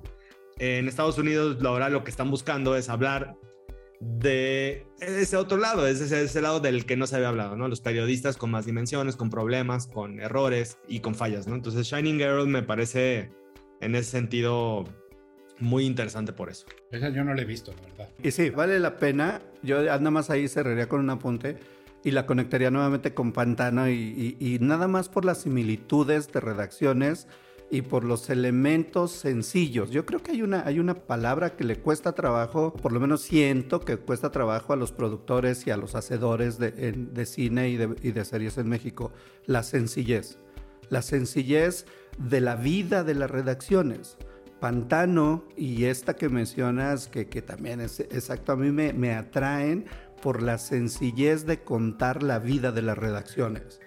En 0.58 0.88
Estados 0.88 1.18
Unidos, 1.18 1.62
ahora 1.64 1.88
lo 1.88 2.04
que 2.04 2.10
están 2.10 2.30
buscando 2.30 2.76
es 2.76 2.88
hablar 2.88 3.36
de 4.00 4.86
ese 5.00 5.36
otro 5.36 5.58
lado, 5.58 5.86
es 5.86 6.00
ese, 6.00 6.22
ese, 6.22 6.40
lado 6.40 6.60
del 6.60 6.86
que 6.86 6.96
no 6.96 7.06
se 7.06 7.16
había 7.16 7.28
hablado, 7.28 7.56
¿no? 7.56 7.68
Los 7.68 7.80
periodistas 7.80 8.36
con 8.36 8.50
más 8.50 8.66
dimensiones, 8.66 9.16
con 9.16 9.30
problemas, 9.30 9.86
con 9.86 10.18
errores 10.20 10.78
y 10.88 11.00
con 11.00 11.14
fallas, 11.14 11.46
¿no? 11.46 11.54
Entonces, 11.54 11.86
Shining 11.86 12.18
Girl 12.18 12.48
me 12.48 12.62
parece 12.62 13.30
en 13.80 13.94
ese 13.94 14.10
sentido 14.10 14.84
muy 15.58 15.84
interesante 15.84 16.32
por 16.32 16.50
eso. 16.50 16.66
Esa 16.90 17.10
yo 17.10 17.24
no 17.24 17.34
la 17.34 17.42
he 17.42 17.44
visto, 17.44 17.72
la 17.72 17.82
verdad. 17.82 18.08
Y 18.22 18.30
sí, 18.30 18.50
vale 18.50 18.80
la 18.80 18.98
pena. 18.98 19.42
Yo 19.62 19.82
nada 19.82 20.10
más 20.10 20.30
ahí 20.30 20.48
cerraría 20.48 20.88
con 20.88 21.00
un 21.00 21.10
apunte 21.10 21.58
y 22.04 22.10
la 22.10 22.26
conectaría 22.26 22.70
nuevamente 22.70 23.14
con 23.14 23.32
Pantano 23.32 23.88
y, 23.88 24.58
nada 24.60 24.88
más 24.88 25.08
por 25.08 25.24
las 25.24 25.42
similitudes 25.42 26.32
de 26.32 26.40
redacciones 26.40 27.28
y 27.70 27.82
por 27.82 28.04
los 28.04 28.28
elementos 28.28 29.12
sencillos. 29.12 29.90
Yo 29.90 30.04
creo 30.04 30.22
que 30.22 30.32
hay 30.32 30.42
una, 30.42 30.66
hay 30.66 30.78
una 30.78 30.94
palabra 30.94 31.56
que 31.56 31.64
le 31.64 31.76
cuesta 31.76 32.12
trabajo, 32.12 32.74
por 32.74 32.92
lo 32.92 33.00
menos 33.00 33.22
siento 33.22 33.80
que 33.80 33.96
cuesta 33.96 34.30
trabajo 34.30 34.72
a 34.72 34.76
los 34.76 34.92
productores 34.92 35.66
y 35.66 35.70
a 35.70 35.76
los 35.76 35.94
hacedores 35.94 36.58
de, 36.58 37.26
cine 37.26 37.70
y 37.70 37.76
de, 37.76 37.94
y 38.02 38.10
de 38.10 38.24
series 38.24 38.58
en 38.58 38.68
México, 38.68 39.12
la 39.46 39.62
sencillez. 39.62 40.38
La 40.90 41.00
sencillez 41.00 41.86
de 42.18 42.42
la 42.42 42.56
vida 42.56 43.04
de 43.04 43.14
las 43.14 43.30
redacciones. 43.30 44.18
Pantano 44.62 45.42
y 45.56 45.86
esta 45.86 46.14
que 46.14 46.28
mencionas, 46.28 47.08
que, 47.08 47.26
que 47.26 47.42
también 47.42 47.80
es 47.80 47.98
exacto, 47.98 48.52
a 48.52 48.56
mí 48.56 48.70
me, 48.70 48.92
me 48.92 49.12
atraen 49.12 49.86
por 50.22 50.40
la 50.40 50.56
sencillez 50.58 51.46
de 51.46 51.64
contar 51.64 52.22
la 52.22 52.38
vida 52.38 52.70
de 52.70 52.82
las 52.82 52.96
redacciones. 52.96 53.80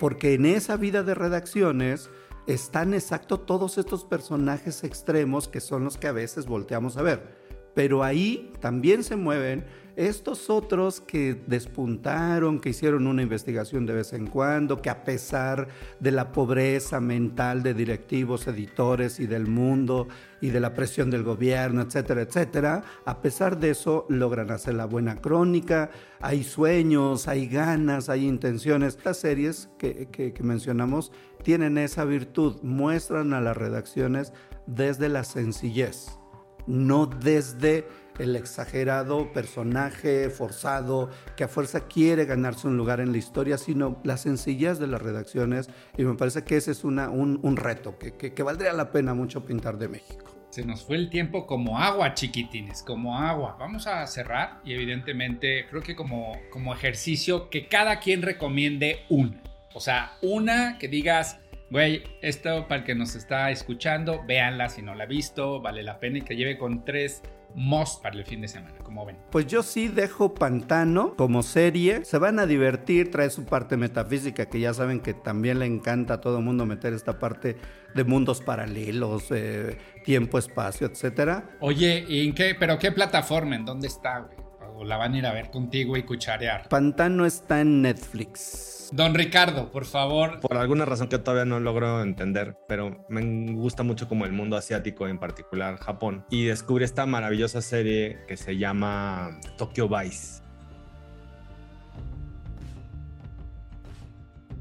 Porque 0.00 0.34
en 0.34 0.44
esa 0.44 0.76
vida 0.76 1.04
de 1.04 1.14
redacciones 1.14 2.10
están 2.48 2.92
exacto 2.92 3.38
todos 3.38 3.78
estos 3.78 4.04
personajes 4.04 4.82
extremos 4.82 5.46
que 5.46 5.60
son 5.60 5.84
los 5.84 5.96
que 5.96 6.08
a 6.08 6.12
veces 6.12 6.46
volteamos 6.46 6.96
a 6.96 7.02
ver. 7.02 7.36
Pero 7.76 8.02
ahí 8.02 8.52
también 8.58 9.04
se 9.04 9.14
mueven 9.14 9.64
estos 9.96 10.50
otros 10.50 11.00
que 11.00 11.42
despuntaron, 11.46 12.60
que 12.60 12.68
hicieron 12.68 13.06
una 13.06 13.22
investigación 13.22 13.86
de 13.86 13.94
vez 13.94 14.12
en 14.12 14.26
cuando, 14.26 14.82
que 14.82 14.90
a 14.90 15.04
pesar 15.04 15.68
de 16.00 16.12
la 16.12 16.32
pobreza 16.32 17.00
mental 17.00 17.62
de 17.62 17.72
directivos, 17.72 18.46
editores 18.46 19.18
y 19.20 19.26
del 19.26 19.46
mundo 19.46 20.06
y 20.42 20.50
de 20.50 20.60
la 20.60 20.74
presión 20.74 21.10
del 21.10 21.22
gobierno, 21.22 21.80
etcétera, 21.80 22.20
etcétera, 22.20 22.84
a 23.06 23.22
pesar 23.22 23.58
de 23.58 23.70
eso 23.70 24.04
logran 24.10 24.50
hacer 24.50 24.74
la 24.74 24.84
buena 24.84 25.16
crónica, 25.16 25.90
hay 26.20 26.44
sueños, 26.44 27.26
hay 27.26 27.46
ganas, 27.48 28.10
hay 28.10 28.26
intenciones. 28.26 28.96
Estas 28.96 29.16
series 29.16 29.70
que, 29.78 30.08
que 30.10 30.42
mencionamos 30.42 31.10
tienen 31.42 31.78
esa 31.78 32.04
virtud, 32.04 32.60
muestran 32.62 33.32
a 33.32 33.40
las 33.40 33.56
redacciones 33.56 34.34
desde 34.66 35.08
la 35.08 35.24
sencillez, 35.24 36.18
no 36.66 37.06
desde 37.06 37.86
el 38.18 38.36
exagerado 38.36 39.32
personaje 39.32 40.30
forzado 40.30 41.10
que 41.36 41.44
a 41.44 41.48
fuerza 41.48 41.86
quiere 41.86 42.24
ganarse 42.24 42.66
un 42.66 42.76
lugar 42.76 43.00
en 43.00 43.12
la 43.12 43.18
historia, 43.18 43.58
sino 43.58 44.00
la 44.04 44.16
sencillez 44.16 44.78
de 44.78 44.86
las 44.86 45.02
redacciones. 45.02 45.68
Y 45.96 46.04
me 46.04 46.14
parece 46.14 46.44
que 46.44 46.56
ese 46.56 46.72
es 46.72 46.84
una, 46.84 47.08
un, 47.08 47.56
reto 47.56 47.98
que, 47.98 48.14
que, 48.14 48.42
valdría 48.42 48.72
la 48.72 48.90
pena 48.90 49.14
mucho 49.14 49.44
pintar 49.44 49.78
de 49.78 49.88
México. 49.88 50.32
Se 50.50 50.64
nos 50.64 50.84
fue 50.84 50.96
el 50.96 51.10
tiempo 51.10 51.46
como 51.46 51.78
agua, 51.78 52.14
chiquitines, 52.14 52.82
como 52.82 53.18
agua. 53.18 53.56
Vamos 53.58 53.86
a 53.86 54.06
cerrar 54.06 54.60
y 54.64 54.72
evidentemente 54.72 55.66
creo 55.68 55.82
que 55.82 55.94
como, 55.94 56.32
como 56.50 56.72
ejercicio 56.72 57.50
que 57.50 57.68
cada 57.68 58.00
quien 58.00 58.22
recomiende 58.22 59.04
una. 59.10 59.42
O 59.74 59.80
sea, 59.80 60.16
una 60.22 60.78
que 60.78 60.88
digas, 60.88 61.38
güey, 61.70 62.04
esto 62.22 62.66
para 62.68 62.80
el 62.80 62.86
que 62.86 62.94
nos 62.94 63.14
está 63.14 63.50
escuchando, 63.50 64.24
véanla 64.26 64.70
si 64.70 64.80
no 64.80 64.94
la 64.94 65.04
ha 65.04 65.06
visto, 65.06 65.60
vale 65.60 65.82
la 65.82 66.00
pena 66.00 66.18
y 66.18 66.22
que 66.22 66.36
lleve 66.36 66.56
con 66.56 66.84
tres 66.84 67.22
most 67.54 68.02
para 68.02 68.16
el 68.16 68.24
fin 68.24 68.40
de 68.40 68.48
semana, 68.48 68.78
como 68.82 69.04
ven. 69.06 69.16
Pues 69.30 69.46
yo 69.46 69.62
sí 69.62 69.88
dejo 69.88 70.34
Pantano 70.34 71.14
como 71.16 71.42
serie. 71.42 72.04
Se 72.04 72.18
van 72.18 72.38
a 72.38 72.46
divertir, 72.46 73.10
trae 73.10 73.30
su 73.30 73.44
parte 73.44 73.76
metafísica 73.76 74.46
que 74.46 74.60
ya 74.60 74.74
saben 74.74 75.00
que 75.00 75.14
también 75.14 75.58
le 75.58 75.66
encanta 75.66 76.14
a 76.14 76.20
todo 76.20 76.38
el 76.38 76.44
mundo 76.44 76.66
meter 76.66 76.92
esta 76.92 77.18
parte 77.18 77.56
de 77.94 78.04
mundos 78.04 78.42
paralelos, 78.42 79.30
eh, 79.30 79.78
tiempo, 80.04 80.38
espacio, 80.38 80.86
etcétera. 80.86 81.48
Oye, 81.60 82.04
¿y 82.08 82.26
en 82.26 82.34
qué? 82.34 82.54
¿Pero 82.58 82.78
qué 82.78 82.92
plataforma? 82.92 83.56
¿En 83.56 83.64
dónde 83.64 83.86
está, 83.86 84.20
güey? 84.20 84.45
¿O 84.78 84.84
la 84.84 84.98
van 84.98 85.14
a 85.14 85.18
ir 85.18 85.26
a 85.26 85.32
ver 85.32 85.50
contigo 85.50 85.96
y 85.96 86.02
cucharear? 86.02 86.68
Pantano 86.68 87.24
está 87.24 87.62
en 87.62 87.80
Netflix. 87.80 88.90
Don 88.92 89.14
Ricardo, 89.14 89.72
por 89.72 89.86
favor. 89.86 90.40
Por 90.40 90.54
alguna 90.58 90.84
razón 90.84 91.08
que 91.08 91.18
todavía 91.18 91.46
no 91.46 91.58
logro 91.60 92.02
entender, 92.02 92.58
pero 92.68 93.06
me 93.08 93.54
gusta 93.54 93.82
mucho 93.82 94.06
como 94.06 94.26
el 94.26 94.32
mundo 94.32 94.54
asiático, 94.54 95.08
en 95.08 95.18
particular 95.18 95.78
Japón. 95.78 96.26
Y 96.28 96.44
descubrí 96.44 96.84
esta 96.84 97.06
maravillosa 97.06 97.62
serie 97.62 98.18
que 98.28 98.36
se 98.36 98.58
llama 98.58 99.40
Tokyo 99.56 99.88
Vice. 99.88 100.42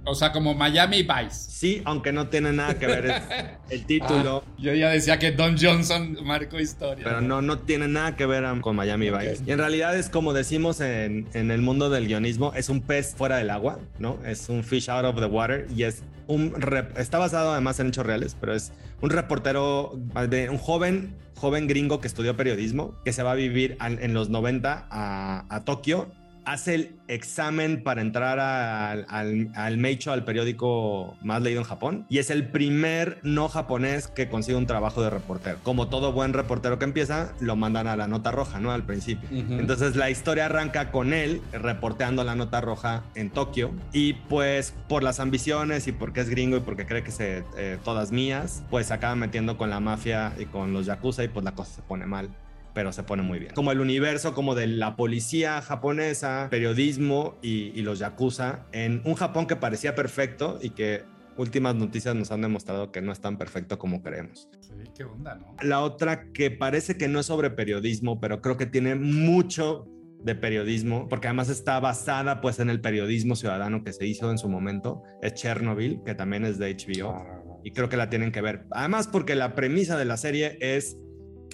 O 0.06 0.14
sea, 0.14 0.32
como 0.32 0.54
Miami 0.54 1.04
Vice. 1.04 1.50
Sí, 1.50 1.82
aunque 1.84 2.12
no 2.12 2.28
tiene 2.28 2.54
nada 2.54 2.78
que 2.78 2.86
ver 2.86 3.22
el, 3.70 3.86
título. 3.86 4.44
Ah, 4.46 4.52
yo 4.58 4.74
ya 4.74 4.90
decía 4.90 5.18
que 5.18 5.32
Don 5.32 5.58
Johnson 5.58 6.18
marcó 6.24 6.60
historia. 6.60 7.04
Pero 7.04 7.22
no, 7.22 7.42
no 7.42 7.60
tiene 7.60 7.88
nada 7.88 8.16
que 8.16 8.26
ver 8.26 8.46
con 8.62 8.76
Miami 8.76 9.10
Vice. 9.10 9.44
Y 9.46 9.52
en 9.52 9.58
realidad 9.58 9.98
es 9.98 10.10
como 10.10 10.34
decimos 10.34 10.80
en, 10.80 11.28
en, 11.34 11.50
el 11.50 11.62
mundo 11.62 11.90
del 11.90 12.08
guionismo, 12.08 12.54
es 12.56 12.70
un 12.70 12.82
pez 12.82 13.16
fuera 13.16 13.38
del 13.38 13.50
agua, 13.50 13.80
¿no? 13.98 14.20
Es 14.26 14.50
un 14.50 14.64
fish 14.64 14.90
out 14.90 15.06
of 15.06 15.16
the 15.16 15.26
water 15.26 15.68
y 15.76 15.84
es 15.84 16.04
un... 16.28 16.54
Está 16.98 17.18
basado 17.18 17.52
además 17.52 17.80
en 17.80 17.88
hechos 17.88 18.06
reales, 18.06 18.36
pero 18.40 18.54
es 18.54 18.72
un 19.02 19.10
reportero, 19.10 19.92
un 19.92 20.58
joven, 20.58 21.16
joven 21.36 21.68
gringo 21.68 22.00
que 22.00 22.08
estudió 22.08 22.38
periodismo, 22.38 22.96
que 23.04 23.12
se 23.12 23.24
va 23.24 23.32
a 23.32 23.36
vivir 23.36 23.78
en 23.82 24.14
los 24.14 24.30
90 24.30 24.88
a, 24.90 25.46
a 25.50 25.66
Tokio 25.66 26.12
hace 26.46 26.76
el 26.76 26.96
examen 27.08 27.84
para 27.84 28.02
entrar 28.02 28.40
al, 28.40 29.06
al, 29.10 29.52
al 29.56 29.78
Meicho, 29.78 30.12
al 30.12 30.24
periódico 30.24 31.18
más 31.22 31.42
leído 31.42 31.62
en 31.62 31.68
Japón, 31.68 32.06
y 32.10 32.20
es 32.20 32.30
el 32.30 32.48
primer 32.48 33.20
no 33.24 33.50
japonés 33.50 34.08
que 34.08 34.30
consigue 34.30 34.58
un 34.58 34.68
trabajo 34.68 35.02
de 35.02 35.10
reportero. 35.10 35.58
Como 35.64 35.88
todo 35.88 36.14
buen 36.14 36.34
reportero 36.34 36.80
que 36.80 36.86
empieza, 36.86 37.34
lo 37.40 37.56
mandan 37.56 37.88
a 37.88 37.96
la 37.96 38.08
nota 38.08 38.32
roja, 38.32 38.60
¿no? 38.60 38.72
Al 38.72 38.84
principio. 38.84 39.28
Entonces 39.32 39.96
la 39.96 40.10
historia 40.10 40.46
arranca 40.46 40.92
con 40.92 41.14
él 41.14 41.42
reporteando 41.52 42.24
la 42.24 42.36
nota 42.36 42.62
roja 42.62 43.04
en 43.16 43.30
Tokio, 43.30 43.72
y 43.92 44.14
pues 44.14 44.74
por 44.88 45.04
las 45.04 45.20
ambiciones 45.20 45.88
y 45.88 45.92
porque 45.92 46.22
es 46.22 46.30
gringo 46.30 46.58
y 46.58 46.62
porque 46.62 46.86
cree 46.86 47.04
que 47.04 47.12
se 47.12 47.44
eh, 47.58 47.78
todas 47.84 48.12
mías, 48.12 48.64
pues 48.70 48.92
acaba 48.92 49.16
metiendo 49.16 49.58
con 49.58 49.70
la 49.70 49.80
mafia 49.80 50.34
y 50.40 50.46
con 50.46 50.74
los 50.74 50.86
yakuza 50.86 51.24
y 51.24 51.28
pues 51.28 51.44
la 51.44 51.54
cosa 51.54 51.76
se 51.76 51.82
pone 51.82 52.06
mal 52.06 52.30
pero 52.76 52.92
se 52.92 53.02
pone 53.04 53.24
muy 53.24 53.40
bien. 53.40 53.54
Como 53.56 53.72
el 53.72 53.80
universo 53.80 54.36
como 54.36 54.54
de 54.54 54.68
la 54.68 54.98
policía 54.98 55.62
japonesa, 55.62 56.50
periodismo 56.52 57.40
y, 57.42 57.82
los 57.82 58.00
yakuza 58.00 58.66
en 58.74 59.02
un 59.06 59.16
Japón 59.16 59.48
que 59.48 59.56
parecía 59.56 59.96
perfecto 59.96 60.60
y 60.62 60.72
que 60.72 61.04
últimas 61.38 61.76
noticias 61.76 62.16
nos 62.16 62.32
han 62.32 62.42
demostrado 62.42 62.92
que 62.92 63.02
no 63.02 63.12
es 63.12 63.22
tan 63.22 63.38
perfecto 63.38 63.80
como 63.80 64.04
creemos. 64.04 64.50
Sí, 64.60 64.74
qué 64.96 65.06
onda, 65.06 65.36
¿no? 65.36 65.56
La 65.62 65.82
otra 65.82 66.32
que 66.34 66.52
parece 66.52 66.98
que 66.98 67.08
no 67.08 67.20
es 67.22 67.28
sobre 67.28 67.50
periodismo, 67.50 68.20
pero 68.20 68.42
creo 68.42 68.58
que 68.58 68.66
tiene 68.66 68.96
mucho 68.96 69.88
de 70.20 70.36
periodismo, 70.36 71.08
porque 71.08 71.28
además 71.28 71.50
está 71.50 71.80
basada 71.80 72.42
pues 72.42 72.60
en 72.60 72.70
el 72.70 72.82
periodismo 72.82 73.36
ciudadano 73.36 73.84
que 73.84 73.94
se 73.94 74.06
hizo 74.06 74.32
en 74.32 74.38
su 74.38 74.50
momento, 74.50 75.04
es 75.22 75.36
Chernobyl, 75.36 76.02
que 76.04 76.16
también 76.16 76.44
es 76.44 76.58
de 76.58 76.76
HBO, 76.76 77.12
Ah, 77.12 77.42
y 77.64 77.72
creo 77.72 77.88
que 77.88 77.98
la 77.98 78.10
tienen 78.10 78.32
que 78.32 78.42
ver. 78.42 78.66
Además 78.72 79.08
porque 79.08 79.36
la 79.36 79.56
premisa 79.56 79.98
de 79.98 80.06
la 80.06 80.18
serie 80.18 80.58
es 80.60 80.98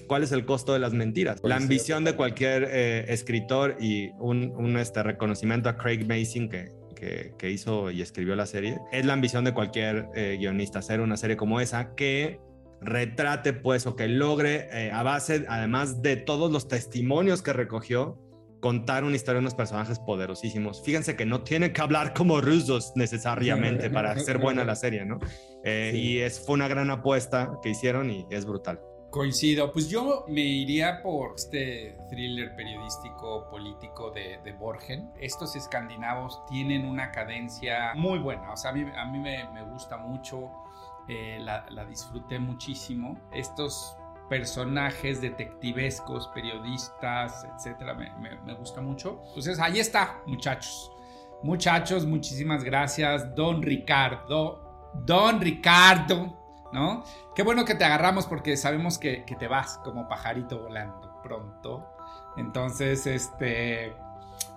cuál 0.08 0.24
es 0.24 0.32
el 0.32 0.46
costo 0.46 0.74
de 0.74 0.80
las 0.80 0.94
mentiras. 0.94 1.39
La 1.44 1.56
ambición 1.56 2.04
de 2.04 2.16
cualquier 2.16 2.68
eh, 2.70 3.06
escritor 3.08 3.78
y 3.80 4.10
un, 4.20 4.54
un, 4.58 4.78
este, 4.78 5.04
reconocimiento 5.04 5.70
a 5.70 5.78
Craig 5.78 6.06
Mason 6.08 6.50
que, 6.50 6.72
que, 6.96 7.34
que, 7.38 7.52
hizo 7.52 7.92
y 7.92 8.02
escribió 8.02 8.36
la 8.36 8.46
serie, 8.46 8.78
es 8.92 9.06
la 9.06 9.14
ambición 9.14 9.44
de 9.44 9.54
cualquier 9.54 10.08
eh, 10.16 10.38
guionista 10.39 10.80
hacer 10.80 11.02
una 11.02 11.18
serie 11.18 11.38
como 11.38 11.62
esa 11.62 11.96
que 11.96 12.39
retrate 12.82 13.54
pues 13.54 13.86
o 13.86 13.96
que 13.96 14.08
logre 14.08 14.68
eh, 14.72 14.92
a 14.92 15.04
base 15.04 15.46
además 15.48 16.02
de 16.02 16.18
todos 16.18 16.52
los 16.52 16.68
testimonios 16.68 17.44
que 17.44 17.54
recogió 17.54 18.18
contar 18.60 19.04
una 19.04 19.16
historia 19.16 19.36
de 19.36 19.39
unos 19.39 19.56
personajes 19.56 20.00
poderosísimos. 20.00 20.84
Fíjense 20.84 21.16
que 21.16 21.26
no 21.26 21.42
tiene 21.42 21.74
que 21.74 21.82
hablar 21.82 22.14
como 22.14 22.42
rusos 22.42 22.94
necesariamente 22.96 23.89
para 23.92 24.18
ser 24.20 24.38
buena 24.38 24.64
la 24.64 24.76
serie, 24.76 25.04
¿no? 25.04 25.20
Eh, 25.64 25.89
sí. 25.94 26.00
Y 26.00 26.18
es, 26.20 26.39
fue 26.46 26.54
una 26.54 26.68
gran 26.68 26.89
apuesta 26.92 27.60
que 27.64 27.70
hicieron 27.70 28.10
y 28.12 28.26
es 28.30 28.46
brutal. 28.46 28.80
Coincido, 29.12 29.74
pues 29.74 29.89
yo 29.89 30.24
me 30.30 30.39
iría 30.39 31.01
por 31.03 31.34
este 31.36 31.97
thriller 32.09 32.55
periodístico 32.55 33.45
político 33.49 34.09
de, 34.12 34.55
Borgen. 34.57 35.12
Estos 35.20 35.57
escandinavos 35.57 36.45
tienen 36.45 36.86
una 36.86 37.12
cadencia 37.12 37.91
muy 37.93 38.20
buena, 38.20 38.53
o 38.53 38.55
sea, 38.55 38.72
a 38.72 38.74
mí, 38.74 39.20
me, 39.20 39.64
gusta 39.64 39.97
mucho, 39.97 40.49
eh, 41.09 41.39
la, 41.41 41.66
la 41.72 41.84
disfruté 41.84 42.39
muchísimo. 42.39 43.20
Estos 43.34 43.97
personajes 44.30 45.20
detectivescos, 45.20 46.30
periodistas, 46.30 47.45
etcétera, 47.53 47.93
me, 47.93 48.16
me, 48.16 48.39
me, 48.43 48.53
gusta 48.53 48.80
mucho. 48.80 49.22
Entonces, 49.28 49.59
ahí 49.59 49.82
está, 49.82 50.22
muchachos. 50.26 50.89
Muchachos, 51.43 52.05
muchísimas 52.05 52.64
gracias. 52.64 53.36
Don 53.36 53.62
Ricardo, 53.62 54.89
Don 55.05 55.41
Ricardo, 55.41 56.41
¿no? 56.72 57.03
Qué 57.36 57.43
bueno 57.43 57.65
que 57.65 57.76
te 57.76 57.86
agarramos 57.86 58.26
porque 58.26 58.57
sabemos 58.57 58.97
que, 58.97 59.24
que 59.26 59.36
te 59.36 59.47
vas 59.47 59.80
como 59.84 60.07
pajarito 60.07 60.59
volando 60.61 61.22
pronto. 61.22 61.88
Entonces, 62.38 63.05
este, 63.07 63.95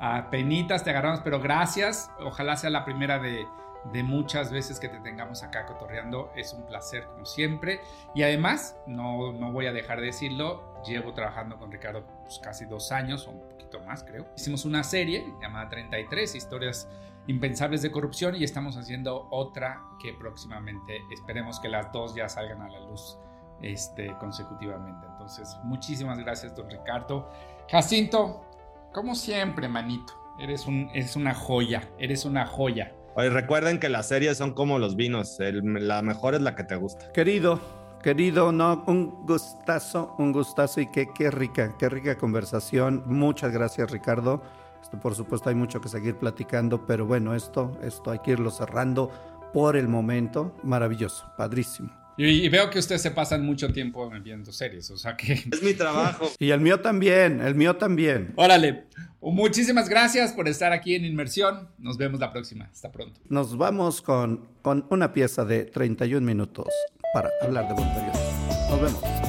a 0.00 0.30
penitas 0.30 0.84
te 0.84 0.90
agarramos, 0.90 1.20
pero 1.20 1.40
gracias. 1.40 2.10
Ojalá 2.20 2.56
sea 2.56 2.70
la 2.70 2.84
primera 2.84 3.18
de 3.18 3.46
de 3.92 4.02
muchas 4.02 4.50
veces 4.50 4.80
que 4.80 4.88
te 4.88 4.98
tengamos 5.00 5.42
acá 5.42 5.66
cotorreando. 5.66 6.32
Es 6.36 6.52
un 6.52 6.64
placer 6.64 7.06
como 7.06 7.26
siempre. 7.26 7.80
Y 8.14 8.22
además, 8.22 8.76
no, 8.86 9.32
no 9.32 9.52
voy 9.52 9.66
a 9.66 9.72
dejar 9.72 10.00
de 10.00 10.06
decirlo, 10.06 10.82
llevo 10.84 11.12
trabajando 11.12 11.58
con 11.58 11.70
Ricardo 11.70 12.04
pues, 12.22 12.38
casi 12.38 12.64
dos 12.64 12.92
años 12.92 13.26
o 13.26 13.32
un 13.32 13.48
poquito 13.48 13.80
más 13.80 14.02
creo. 14.04 14.26
Hicimos 14.36 14.64
una 14.64 14.84
serie 14.84 15.24
llamada 15.40 15.68
33, 15.68 16.34
historias 16.34 16.88
impensables 17.26 17.82
de 17.82 17.90
corrupción 17.90 18.36
y 18.36 18.44
estamos 18.44 18.76
haciendo 18.76 19.28
otra 19.30 19.82
que 20.00 20.12
próximamente 20.12 21.02
esperemos 21.10 21.60
que 21.60 21.68
las 21.68 21.90
dos 21.92 22.14
ya 22.14 22.28
salgan 22.28 22.62
a 22.62 22.68
la 22.68 22.80
luz 22.80 23.18
este, 23.62 24.14
consecutivamente. 24.18 25.06
Entonces, 25.12 25.56
muchísimas 25.64 26.18
gracias, 26.18 26.54
don 26.54 26.68
Ricardo. 26.68 27.30
Jacinto, 27.70 28.44
como 28.92 29.14
siempre, 29.14 29.68
manito, 29.68 30.12
eres, 30.38 30.66
un, 30.66 30.90
eres 30.92 31.16
una 31.16 31.34
joya, 31.34 31.88
eres 31.98 32.24
una 32.24 32.46
joya. 32.46 32.92
Oye, 33.16 33.30
recuerden 33.30 33.78
que 33.78 33.88
las 33.88 34.08
series 34.08 34.36
son 34.36 34.52
como 34.52 34.78
los 34.78 34.96
vinos, 34.96 35.38
el, 35.40 35.62
la 35.86 36.02
mejor 36.02 36.34
es 36.34 36.42
la 36.42 36.54
que 36.56 36.64
te 36.64 36.76
gusta. 36.76 37.12
Querido, 37.12 37.60
querido, 38.02 38.52
no, 38.52 38.84
un 38.86 39.24
gustazo, 39.24 40.14
un 40.18 40.32
gustazo 40.32 40.80
y 40.80 40.88
qué, 40.88 41.08
qué 41.14 41.30
rica, 41.30 41.74
qué 41.78 41.88
rica 41.88 42.18
conversación. 42.18 43.04
Muchas 43.06 43.52
gracias, 43.52 43.90
Ricardo. 43.90 44.42
Esto, 44.84 45.00
por 45.00 45.14
supuesto, 45.14 45.48
hay 45.48 45.54
mucho 45.54 45.80
que 45.80 45.88
seguir 45.88 46.16
platicando, 46.16 46.84
pero 46.86 47.06
bueno, 47.06 47.34
esto, 47.34 47.78
esto 47.82 48.10
hay 48.10 48.18
que 48.18 48.32
irlo 48.32 48.50
cerrando 48.50 49.10
por 49.54 49.78
el 49.78 49.88
momento. 49.88 50.54
Maravilloso, 50.62 51.24
padrísimo. 51.38 51.90
Y, 52.18 52.26
y, 52.26 52.48
veo 52.50 52.68
que 52.68 52.78
ustedes 52.78 53.00
se 53.00 53.10
pasan 53.10 53.46
mucho 53.46 53.72
tiempo 53.72 54.10
viendo 54.22 54.52
series, 54.52 54.90
o 54.90 54.98
sea 54.98 55.16
que... 55.16 55.32
Es 55.32 55.62
mi 55.62 55.72
trabajo. 55.72 56.30
y 56.38 56.50
el 56.50 56.60
mío 56.60 56.80
también, 56.80 57.40
el 57.40 57.54
mío 57.54 57.76
también. 57.76 58.34
Órale, 58.36 58.84
muchísimas 59.22 59.88
gracias 59.88 60.34
por 60.34 60.48
estar 60.48 60.72
aquí 60.72 60.94
en 60.94 61.06
Inmersión. 61.06 61.70
Nos 61.78 61.96
vemos 61.96 62.20
la 62.20 62.30
próxima. 62.30 62.68
Hasta 62.70 62.92
pronto. 62.92 63.18
Nos 63.30 63.56
vamos 63.56 64.02
con, 64.02 64.46
con 64.60 64.86
una 64.90 65.14
pieza 65.14 65.46
de 65.46 65.64
31 65.64 66.24
minutos 66.24 66.68
para 67.14 67.30
hablar 67.40 67.66
de 67.68 67.74
periodismo. 67.74 68.68
Nos 68.68 68.80
vemos. 68.82 69.23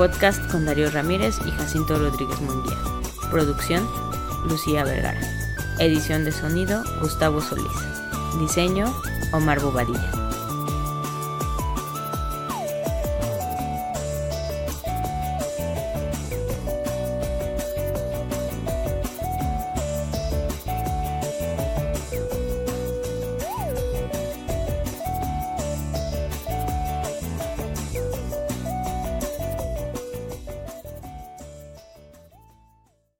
Podcast 0.00 0.50
con 0.50 0.64
Darío 0.64 0.90
Ramírez 0.90 1.36
y 1.44 1.50
Jacinto 1.50 1.98
Rodríguez 1.98 2.40
Munguía. 2.40 2.78
Producción, 3.30 3.86
Lucía 4.48 4.82
Vergara. 4.82 5.20
Edición 5.78 6.24
de 6.24 6.32
sonido, 6.32 6.82
Gustavo 7.02 7.42
Solís. 7.42 7.66
Diseño, 8.38 8.86
Omar 9.30 9.60
Bobadilla. 9.60 10.19